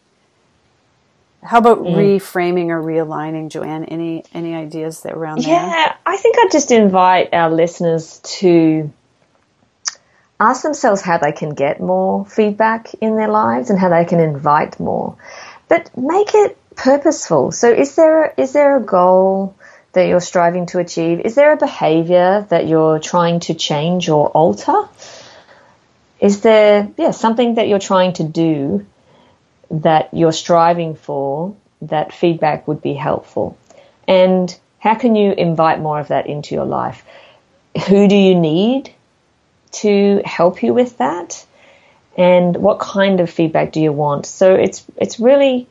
How 1.46 1.58
about 1.58 1.78
mm. 1.78 1.94
reframing 1.94 2.68
or 2.68 2.82
realigning, 2.82 3.50
Joanne? 3.50 3.84
Any 3.84 4.24
any 4.34 4.54
ideas 4.54 5.02
that 5.02 5.14
around 5.14 5.42
there? 5.42 5.52
Yeah, 5.52 5.96
I 6.04 6.16
think 6.16 6.36
I'd 6.38 6.50
just 6.50 6.70
invite 6.70 7.32
our 7.32 7.50
listeners 7.50 8.20
to 8.40 8.92
ask 10.38 10.62
themselves 10.62 11.00
how 11.00 11.18
they 11.18 11.32
can 11.32 11.54
get 11.54 11.80
more 11.80 12.26
feedback 12.26 12.94
in 12.94 13.16
their 13.16 13.28
lives 13.28 13.70
and 13.70 13.78
how 13.78 13.88
they 13.88 14.04
can 14.04 14.20
invite 14.20 14.78
more. 14.78 15.16
But 15.68 15.96
make 15.96 16.34
it 16.34 16.58
purposeful. 16.76 17.52
So 17.52 17.72
is 17.72 17.96
there 17.96 18.34
is 18.36 18.52
there 18.52 18.76
a 18.76 18.82
goal 18.82 19.56
that 19.92 20.08
you're 20.08 20.20
striving 20.20 20.66
to 20.66 20.78
achieve? 20.78 21.20
Is 21.20 21.34
there 21.34 21.52
a 21.52 21.56
behavior 21.56 22.46
that 22.50 22.66
you're 22.66 22.98
trying 22.98 23.40
to 23.40 23.54
change 23.54 24.08
or 24.08 24.28
alter? 24.28 24.88
Is 26.20 26.40
there 26.42 26.88
yeah, 26.96 27.10
something 27.10 27.54
that 27.54 27.68
you're 27.68 27.78
trying 27.78 28.14
to 28.14 28.24
do 28.24 28.86
that 29.70 30.12
you're 30.12 30.32
striving 30.32 30.94
for 30.94 31.56
that 31.82 32.12
feedback 32.12 32.66
would 32.68 32.82
be 32.82 32.94
helpful? 32.94 33.56
And 34.06 34.56
how 34.78 34.94
can 34.94 35.16
you 35.16 35.32
invite 35.32 35.80
more 35.80 35.98
of 35.98 36.08
that 36.08 36.26
into 36.26 36.54
your 36.54 36.64
life? 36.64 37.04
Who 37.88 38.08
do 38.08 38.16
you 38.16 38.34
need 38.34 38.92
to 39.72 40.22
help 40.24 40.62
you 40.62 40.72
with 40.72 40.98
that? 40.98 41.44
And 42.16 42.56
what 42.56 42.78
kind 42.78 43.20
of 43.20 43.28
feedback 43.28 43.72
do 43.72 43.80
you 43.80 43.92
want? 43.92 44.26
So 44.26 44.54
it's 44.54 44.84
it's 44.96 45.20
really 45.20 45.66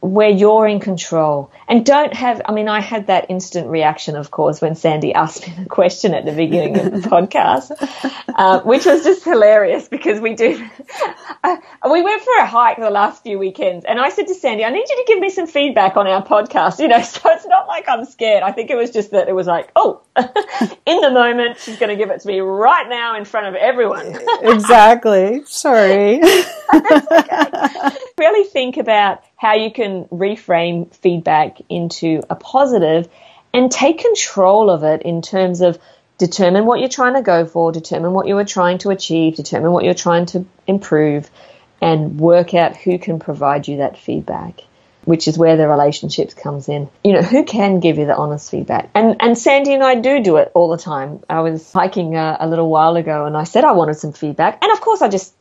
where 0.00 0.28
you're 0.28 0.66
in 0.66 0.80
control. 0.80 1.50
And 1.68 1.84
don't 1.84 2.14
have 2.14 2.42
i 2.46 2.52
mean 2.52 2.68
i 2.68 2.80
had 2.80 3.08
that 3.08 3.26
instant 3.28 3.68
reaction 3.68 4.14
of 4.14 4.30
course 4.30 4.60
when 4.60 4.76
sandy 4.76 5.12
asked 5.12 5.46
me 5.46 5.54
the 5.58 5.68
question 5.68 6.14
at 6.14 6.24
the 6.24 6.30
beginning 6.30 6.78
of 6.78 6.92
the 6.92 7.08
podcast 7.08 7.72
uh, 8.28 8.60
which 8.60 8.86
was 8.86 9.02
just 9.02 9.24
hilarious 9.24 9.88
because 9.88 10.20
we 10.20 10.34
do 10.34 10.64
uh, 11.44 11.56
we 11.90 12.02
went 12.02 12.22
for 12.22 12.36
a 12.38 12.46
hike 12.46 12.76
the 12.76 12.88
last 12.88 13.24
few 13.24 13.38
weekends. 13.38 13.84
And 13.84 13.98
i 13.98 14.10
said 14.10 14.28
to 14.28 14.34
sandy 14.34 14.64
i 14.64 14.70
need 14.70 14.88
you 14.88 14.96
to 14.96 15.04
give 15.08 15.18
me 15.18 15.28
some 15.28 15.48
feedback 15.48 15.96
on 15.96 16.06
our 16.06 16.24
podcast 16.24 16.78
you 16.82 16.86
know 16.86 17.02
so 17.02 17.20
it's 17.32 17.46
not 17.46 17.66
like 17.66 17.88
i'm 17.88 18.04
scared. 18.04 18.42
I 18.44 18.52
think 18.52 18.70
it 18.70 18.76
was 18.76 18.90
just 18.90 19.10
that 19.10 19.28
it 19.28 19.34
was 19.34 19.48
like 19.48 19.72
oh 19.74 20.02
in 20.86 21.00
the 21.00 21.10
moment 21.10 21.58
she's 21.58 21.78
going 21.78 21.90
to 21.90 21.96
give 21.96 22.10
it 22.10 22.20
to 22.20 22.28
me 22.28 22.40
right 22.40 22.88
now 22.88 23.16
in 23.16 23.24
front 23.24 23.48
of 23.48 23.54
everyone. 23.54 24.16
Exactly. 24.42 25.42
Sorry. 25.46 26.20
Okay. 26.72 27.90
really 28.18 28.48
think 28.48 28.76
about 28.76 29.22
how 29.36 29.54
you 29.54 29.70
can 29.70 30.04
reframe 30.06 30.92
feedback 30.94 31.58
into 31.68 32.22
a 32.30 32.34
positive 32.34 33.08
and 33.52 33.70
take 33.70 33.98
control 33.98 34.70
of 34.70 34.82
it 34.82 35.02
in 35.02 35.22
terms 35.22 35.60
of 35.60 35.78
determine 36.18 36.64
what 36.64 36.80
you're 36.80 36.88
trying 36.88 37.14
to 37.14 37.22
go 37.22 37.44
for, 37.46 37.72
determine 37.72 38.12
what 38.12 38.26
you 38.26 38.36
are 38.38 38.44
trying 38.44 38.78
to 38.78 38.90
achieve, 38.90 39.36
determine 39.36 39.72
what 39.72 39.84
you're 39.84 39.94
trying 39.94 40.26
to 40.26 40.46
improve, 40.66 41.30
and 41.80 42.18
work 42.18 42.54
out 42.54 42.76
who 42.76 42.98
can 42.98 43.18
provide 43.18 43.68
you 43.68 43.78
that 43.78 43.98
feedback. 43.98 44.60
Which 45.04 45.28
is 45.28 45.38
where 45.38 45.56
the 45.56 45.68
relationships 45.68 46.34
comes 46.34 46.68
in. 46.68 46.88
You 47.04 47.12
know, 47.12 47.22
who 47.22 47.44
can 47.44 47.78
give 47.78 47.96
you 47.96 48.06
the 48.06 48.16
honest 48.16 48.50
feedback? 48.50 48.90
And 48.92 49.14
and 49.20 49.38
Sandy 49.38 49.72
and 49.72 49.84
I 49.84 49.94
do 49.94 50.20
do 50.20 50.38
it 50.38 50.50
all 50.52 50.70
the 50.70 50.82
time. 50.82 51.22
I 51.30 51.42
was 51.42 51.72
hiking 51.72 52.16
a, 52.16 52.36
a 52.40 52.48
little 52.48 52.68
while 52.68 52.96
ago, 52.96 53.24
and 53.24 53.36
I 53.36 53.44
said 53.44 53.62
I 53.62 53.70
wanted 53.70 53.94
some 53.94 54.12
feedback, 54.12 54.58
and 54.64 54.72
of 54.72 54.80
course 54.80 55.02
I 55.02 55.08
just 55.08 55.32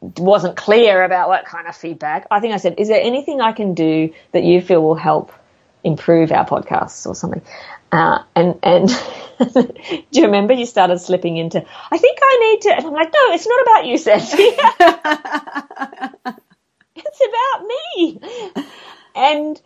wasn't 0.00 0.56
clear 0.56 1.04
about 1.04 1.28
what 1.28 1.46
kind 1.46 1.66
of 1.66 1.76
feedback. 1.76 2.26
I 2.30 2.40
think 2.40 2.54
I 2.54 2.58
said, 2.58 2.74
"Is 2.78 2.88
there 2.88 3.00
anything 3.00 3.40
I 3.40 3.52
can 3.52 3.74
do 3.74 4.12
that 4.32 4.44
you 4.44 4.60
feel 4.60 4.82
will 4.82 4.94
help 4.94 5.32
improve 5.82 6.32
our 6.32 6.46
podcasts 6.46 7.06
or 7.06 7.14
something?" 7.14 7.42
Uh, 7.92 8.22
and 8.34 8.58
and 8.62 8.88
do 9.54 9.72
you 10.10 10.24
remember 10.24 10.52
you 10.52 10.66
started 10.66 10.98
slipping 10.98 11.36
into? 11.36 11.64
I 11.90 11.98
think 11.98 12.18
I 12.22 12.38
need 12.40 12.60
to, 12.62 12.76
and 12.76 12.86
I'm 12.86 12.92
like, 12.92 13.12
"No, 13.12 13.32
it's 13.32 13.46
not 13.46 13.62
about 13.62 13.86
you, 13.86 13.98
Sandy. 13.98 14.26
it's 16.96 17.20
about 17.28 17.66
me." 17.66 18.20
And 19.14 19.60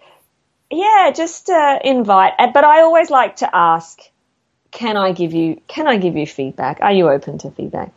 yeah, 0.71 1.11
just 1.15 1.49
uh, 1.49 1.79
invite. 1.83 2.35
But 2.39 2.65
I 2.65 2.83
always 2.83 3.11
like 3.11 3.37
to 3.37 3.55
ask, 3.55 4.01
"Can 4.71 4.97
I 4.97 5.13
give 5.13 5.33
you? 5.33 5.61
Can 5.67 5.87
I 5.87 5.97
give 5.97 6.17
you 6.17 6.27
feedback? 6.27 6.81
Are 6.81 6.93
you 6.93 7.09
open 7.09 7.39
to 7.39 7.51
feedback?" 7.51 7.93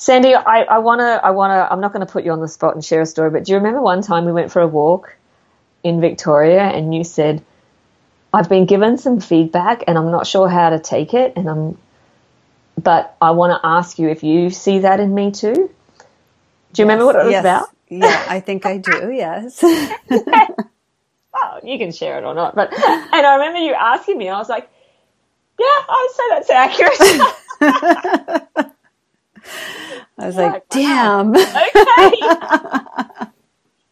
Sandy, 0.00 0.34
I, 0.34 0.62
I 0.62 0.78
wanna, 0.78 1.20
I 1.22 1.32
wanna, 1.32 1.68
I'm 1.70 1.82
not 1.82 1.92
gonna 1.92 2.06
put 2.06 2.24
you 2.24 2.32
on 2.32 2.40
the 2.40 2.48
spot 2.48 2.74
and 2.74 2.82
share 2.82 3.02
a 3.02 3.06
story, 3.06 3.28
but 3.28 3.44
do 3.44 3.52
you 3.52 3.58
remember 3.58 3.82
one 3.82 4.00
time 4.00 4.24
we 4.24 4.32
went 4.32 4.50
for 4.50 4.62
a 4.62 4.66
walk 4.66 5.14
in 5.84 6.00
Victoria 6.00 6.62
and 6.62 6.94
you 6.94 7.04
said, 7.04 7.44
I've 8.32 8.48
been 8.48 8.64
given 8.64 8.96
some 8.96 9.20
feedback 9.20 9.84
and 9.86 9.98
I'm 9.98 10.10
not 10.10 10.26
sure 10.26 10.48
how 10.48 10.70
to 10.70 10.78
take 10.78 11.12
it 11.12 11.34
and 11.36 11.50
I'm, 11.50 11.78
but 12.82 13.14
I 13.20 13.32
want 13.32 13.60
to 13.60 13.68
ask 13.68 13.98
you 13.98 14.08
if 14.08 14.22
you 14.22 14.48
see 14.48 14.78
that 14.78 15.00
in 15.00 15.14
me 15.14 15.32
too. 15.32 15.52
Do 15.52 15.60
you 15.60 15.68
yes, 15.68 16.78
remember 16.78 17.04
what 17.04 17.16
it 17.16 17.24
was 17.24 17.32
yes. 17.32 17.42
about? 17.42 17.68
Yeah, 17.90 18.24
I 18.26 18.40
think 18.40 18.64
I 18.64 18.78
do. 18.78 19.12
Yes. 19.12 19.62
well, 20.08 21.60
you 21.62 21.76
can 21.76 21.92
share 21.92 22.16
it 22.16 22.24
or 22.24 22.32
not, 22.32 22.54
but 22.54 22.72
and 22.72 23.26
I 23.26 23.34
remember 23.34 23.58
you 23.58 23.74
asking 23.74 24.16
me. 24.16 24.30
I 24.30 24.38
was 24.38 24.48
like, 24.48 24.66
"Yeah, 25.58 25.66
I 25.66 26.08
would 26.08 26.16
say 26.16 26.24
that's 26.30 26.50
accurate." 27.60 28.76
I 30.20 30.26
was 30.26 30.36
like, 30.36 30.68
damn. 30.68 31.34
Okay. 31.36 32.12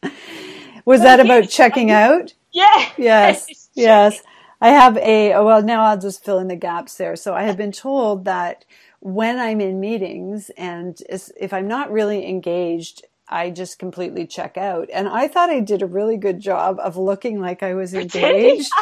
was 0.84 1.00
that 1.00 1.20
about 1.20 1.48
checking 1.48 1.90
out? 1.90 2.34
Yeah. 2.52 2.88
Yes. 2.96 3.68
Yes. 3.74 4.22
I 4.60 4.70
have 4.70 4.96
a, 4.96 5.34
oh, 5.34 5.46
well, 5.46 5.62
now 5.62 5.84
I'll 5.84 5.98
just 5.98 6.24
fill 6.24 6.40
in 6.40 6.48
the 6.48 6.56
gaps 6.56 6.96
there. 6.96 7.14
So 7.14 7.32
I 7.32 7.44
have 7.44 7.56
been 7.56 7.70
told 7.70 8.24
that 8.24 8.64
when 8.98 9.38
I'm 9.38 9.60
in 9.60 9.78
meetings 9.78 10.50
and 10.58 11.00
if 11.08 11.52
I'm 11.52 11.68
not 11.68 11.92
really 11.92 12.28
engaged, 12.28 13.06
I 13.28 13.50
just 13.50 13.78
completely 13.78 14.26
check 14.26 14.56
out. 14.56 14.88
And 14.92 15.06
I 15.06 15.28
thought 15.28 15.50
I 15.50 15.60
did 15.60 15.80
a 15.80 15.86
really 15.86 16.16
good 16.16 16.40
job 16.40 16.80
of 16.80 16.96
looking 16.96 17.40
like 17.40 17.62
I 17.62 17.74
was 17.74 17.94
engaged. 17.94 18.72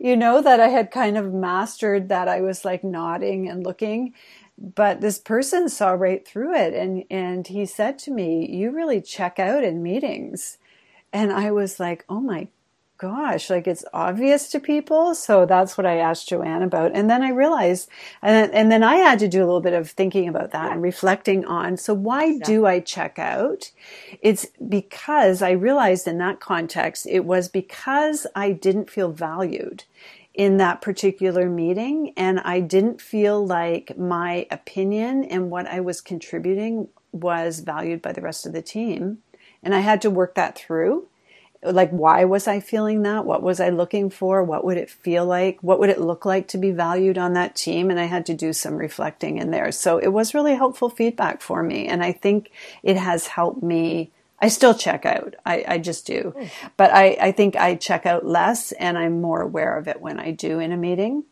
you 0.00 0.16
know, 0.16 0.42
that 0.42 0.58
I 0.58 0.68
had 0.68 0.90
kind 0.90 1.16
of 1.16 1.32
mastered 1.32 2.08
that 2.08 2.26
I 2.26 2.40
was 2.40 2.64
like 2.64 2.82
nodding 2.82 3.48
and 3.48 3.62
looking 3.62 4.14
but 4.56 5.00
this 5.00 5.18
person 5.18 5.68
saw 5.68 5.90
right 5.90 6.26
through 6.26 6.54
it 6.54 6.74
and 6.74 7.04
and 7.10 7.46
he 7.48 7.66
said 7.66 7.98
to 7.98 8.10
me 8.10 8.48
you 8.50 8.70
really 8.70 9.00
check 9.00 9.38
out 9.38 9.64
in 9.64 9.82
meetings. 9.82 10.58
And 11.12 11.32
i 11.32 11.50
was 11.50 11.78
like 11.80 12.04
oh 12.08 12.20
my 12.20 12.48
gosh 12.96 13.50
like 13.50 13.66
it's 13.66 13.84
obvious 13.92 14.48
to 14.50 14.60
people. 14.60 15.14
So 15.16 15.44
that's 15.46 15.76
what 15.76 15.86
i 15.86 15.98
asked 15.98 16.28
joanne 16.28 16.62
about 16.62 16.92
and 16.94 17.10
then 17.10 17.22
i 17.22 17.30
realized 17.30 17.88
and 18.22 18.34
then, 18.34 18.50
and 18.54 18.72
then 18.72 18.82
i 18.84 18.96
had 18.96 19.18
to 19.18 19.28
do 19.28 19.40
a 19.40 19.46
little 19.46 19.60
bit 19.60 19.72
of 19.74 19.90
thinking 19.90 20.28
about 20.28 20.52
that 20.52 20.72
and 20.72 20.82
reflecting 20.82 21.44
on 21.44 21.76
so 21.76 21.92
why 21.92 22.24
yeah. 22.24 22.44
do 22.44 22.66
i 22.66 22.78
check 22.80 23.18
out? 23.18 23.72
It's 24.22 24.46
because 24.68 25.42
i 25.42 25.50
realized 25.50 26.06
in 26.06 26.18
that 26.18 26.40
context 26.40 27.06
it 27.10 27.24
was 27.24 27.48
because 27.48 28.26
i 28.36 28.52
didn't 28.52 28.90
feel 28.90 29.10
valued 29.10 29.84
in 30.34 30.56
that 30.56 30.82
particular 30.82 31.48
meeting 31.48 32.12
and 32.16 32.40
I 32.40 32.60
didn't 32.60 33.00
feel 33.00 33.44
like 33.46 33.96
my 33.96 34.46
opinion 34.50 35.24
and 35.24 35.50
what 35.50 35.66
I 35.68 35.80
was 35.80 36.00
contributing 36.00 36.88
was 37.12 37.60
valued 37.60 38.02
by 38.02 38.12
the 38.12 38.20
rest 38.20 38.44
of 38.44 38.52
the 38.52 38.62
team. 38.62 39.18
And 39.62 39.74
I 39.74 39.80
had 39.80 40.02
to 40.02 40.10
work 40.10 40.34
that 40.34 40.58
through. 40.58 41.06
Like, 41.62 41.90
why 41.90 42.24
was 42.24 42.46
I 42.46 42.60
feeling 42.60 43.02
that? 43.02 43.24
What 43.24 43.42
was 43.42 43.60
I 43.60 43.70
looking 43.70 44.10
for? 44.10 44.42
What 44.42 44.64
would 44.64 44.76
it 44.76 44.90
feel 44.90 45.24
like? 45.24 45.62
What 45.62 45.78
would 45.78 45.88
it 45.88 46.00
look 46.00 46.26
like 46.26 46.48
to 46.48 46.58
be 46.58 46.72
valued 46.72 47.16
on 47.16 47.32
that 47.34 47.54
team? 47.54 47.88
And 47.88 47.98
I 47.98 48.04
had 48.04 48.26
to 48.26 48.34
do 48.34 48.52
some 48.52 48.74
reflecting 48.74 49.38
in 49.38 49.52
there. 49.52 49.72
So 49.72 49.98
it 49.98 50.08
was 50.08 50.34
really 50.34 50.56
helpful 50.56 50.90
feedback 50.90 51.40
for 51.40 51.62
me. 51.62 51.86
And 51.86 52.02
I 52.02 52.12
think 52.12 52.50
it 52.82 52.96
has 52.96 53.28
helped 53.28 53.62
me 53.62 54.10
I 54.40 54.48
still 54.48 54.74
check 54.74 55.06
out. 55.06 55.34
I, 55.46 55.64
I 55.66 55.78
just 55.78 56.06
do. 56.06 56.34
Mm. 56.36 56.50
But 56.76 56.92
I, 56.92 57.16
I 57.20 57.32
think 57.32 57.56
I 57.56 57.76
check 57.76 58.06
out 58.06 58.26
less 58.26 58.72
and 58.72 58.98
I'm 58.98 59.20
more 59.20 59.40
aware 59.40 59.76
of 59.76 59.88
it 59.88 60.00
when 60.00 60.18
I 60.18 60.32
do 60.32 60.58
in 60.58 60.72
a 60.72 60.76
meeting. 60.76 61.24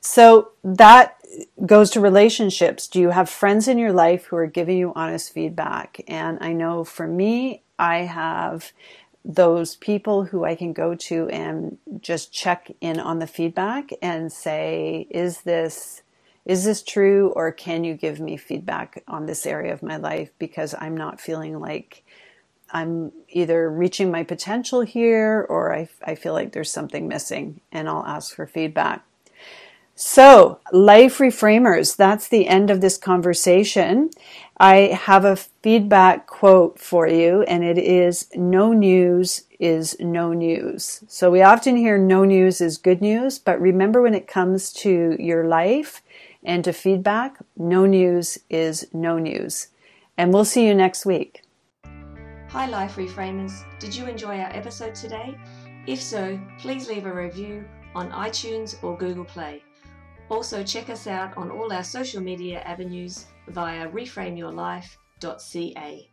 So 0.00 0.50
that 0.64 1.16
goes 1.64 1.90
to 1.90 2.00
relationships. 2.00 2.88
Do 2.88 3.00
you 3.00 3.10
have 3.10 3.28
friends 3.28 3.68
in 3.68 3.78
your 3.78 3.92
life 3.92 4.26
who 4.26 4.36
are 4.36 4.46
giving 4.46 4.76
you 4.76 4.92
honest 4.96 5.32
feedback? 5.32 6.00
And 6.08 6.38
I 6.40 6.52
know 6.52 6.84
for 6.84 7.06
me, 7.06 7.62
I 7.78 7.98
have 7.98 8.72
those 9.24 9.76
people 9.76 10.24
who 10.24 10.44
I 10.44 10.56
can 10.56 10.72
go 10.72 10.96
to 10.96 11.28
and 11.28 11.78
just 12.00 12.32
check 12.32 12.72
in 12.80 12.98
on 12.98 13.20
the 13.20 13.26
feedback 13.26 13.90
and 14.02 14.32
say, 14.32 15.06
is 15.10 15.42
this 15.42 16.02
is 16.44 16.64
this 16.64 16.82
true 16.82 17.32
or 17.36 17.52
can 17.52 17.84
you 17.84 17.94
give 17.94 18.18
me 18.18 18.36
feedback 18.36 19.04
on 19.06 19.26
this 19.26 19.46
area 19.46 19.72
of 19.72 19.80
my 19.80 19.96
life 19.96 20.30
because 20.40 20.74
I'm 20.76 20.96
not 20.96 21.20
feeling 21.20 21.60
like 21.60 22.02
I'm 22.72 23.12
either 23.28 23.70
reaching 23.70 24.10
my 24.10 24.24
potential 24.24 24.80
here 24.80 25.46
or 25.48 25.74
I, 25.74 25.88
I 26.02 26.14
feel 26.14 26.32
like 26.32 26.52
there's 26.52 26.72
something 26.72 27.06
missing 27.06 27.60
and 27.70 27.88
I'll 27.88 28.04
ask 28.04 28.34
for 28.34 28.46
feedback. 28.46 29.04
So, 29.94 30.58
life 30.72 31.18
reframers, 31.18 31.94
that's 31.94 32.26
the 32.26 32.48
end 32.48 32.70
of 32.70 32.80
this 32.80 32.96
conversation. 32.96 34.10
I 34.56 34.98
have 35.00 35.24
a 35.24 35.36
feedback 35.36 36.26
quote 36.26 36.78
for 36.78 37.06
you, 37.06 37.42
and 37.42 37.62
it 37.62 37.78
is 37.78 38.28
No 38.34 38.72
news 38.72 39.42
is 39.60 39.96
no 40.00 40.32
news. 40.32 41.04
So, 41.08 41.30
we 41.30 41.42
often 41.42 41.76
hear 41.76 41.98
no 41.98 42.24
news 42.24 42.62
is 42.62 42.78
good 42.78 43.02
news, 43.02 43.38
but 43.38 43.60
remember 43.60 44.00
when 44.00 44.14
it 44.14 44.26
comes 44.26 44.72
to 44.74 45.14
your 45.20 45.46
life 45.46 46.02
and 46.42 46.64
to 46.64 46.72
feedback, 46.72 47.36
no 47.56 47.84
news 47.84 48.38
is 48.48 48.86
no 48.94 49.18
news. 49.18 49.68
And 50.16 50.32
we'll 50.32 50.46
see 50.46 50.66
you 50.66 50.74
next 50.74 51.04
week. 51.04 51.41
Hi, 52.52 52.66
Life 52.66 52.96
Reframers. 52.96 53.64
Did 53.78 53.96
you 53.96 54.04
enjoy 54.04 54.38
our 54.38 54.54
episode 54.54 54.94
today? 54.94 55.34
If 55.86 56.02
so, 56.02 56.38
please 56.58 56.86
leave 56.86 57.06
a 57.06 57.14
review 57.14 57.64
on 57.94 58.10
iTunes 58.10 58.76
or 58.84 58.94
Google 58.94 59.24
Play. 59.24 59.62
Also, 60.28 60.62
check 60.62 60.90
us 60.90 61.06
out 61.06 61.34
on 61.38 61.50
all 61.50 61.72
our 61.72 61.82
social 61.82 62.20
media 62.20 62.60
avenues 62.60 63.24
via 63.48 63.90
reframeyourlife.ca. 63.90 66.11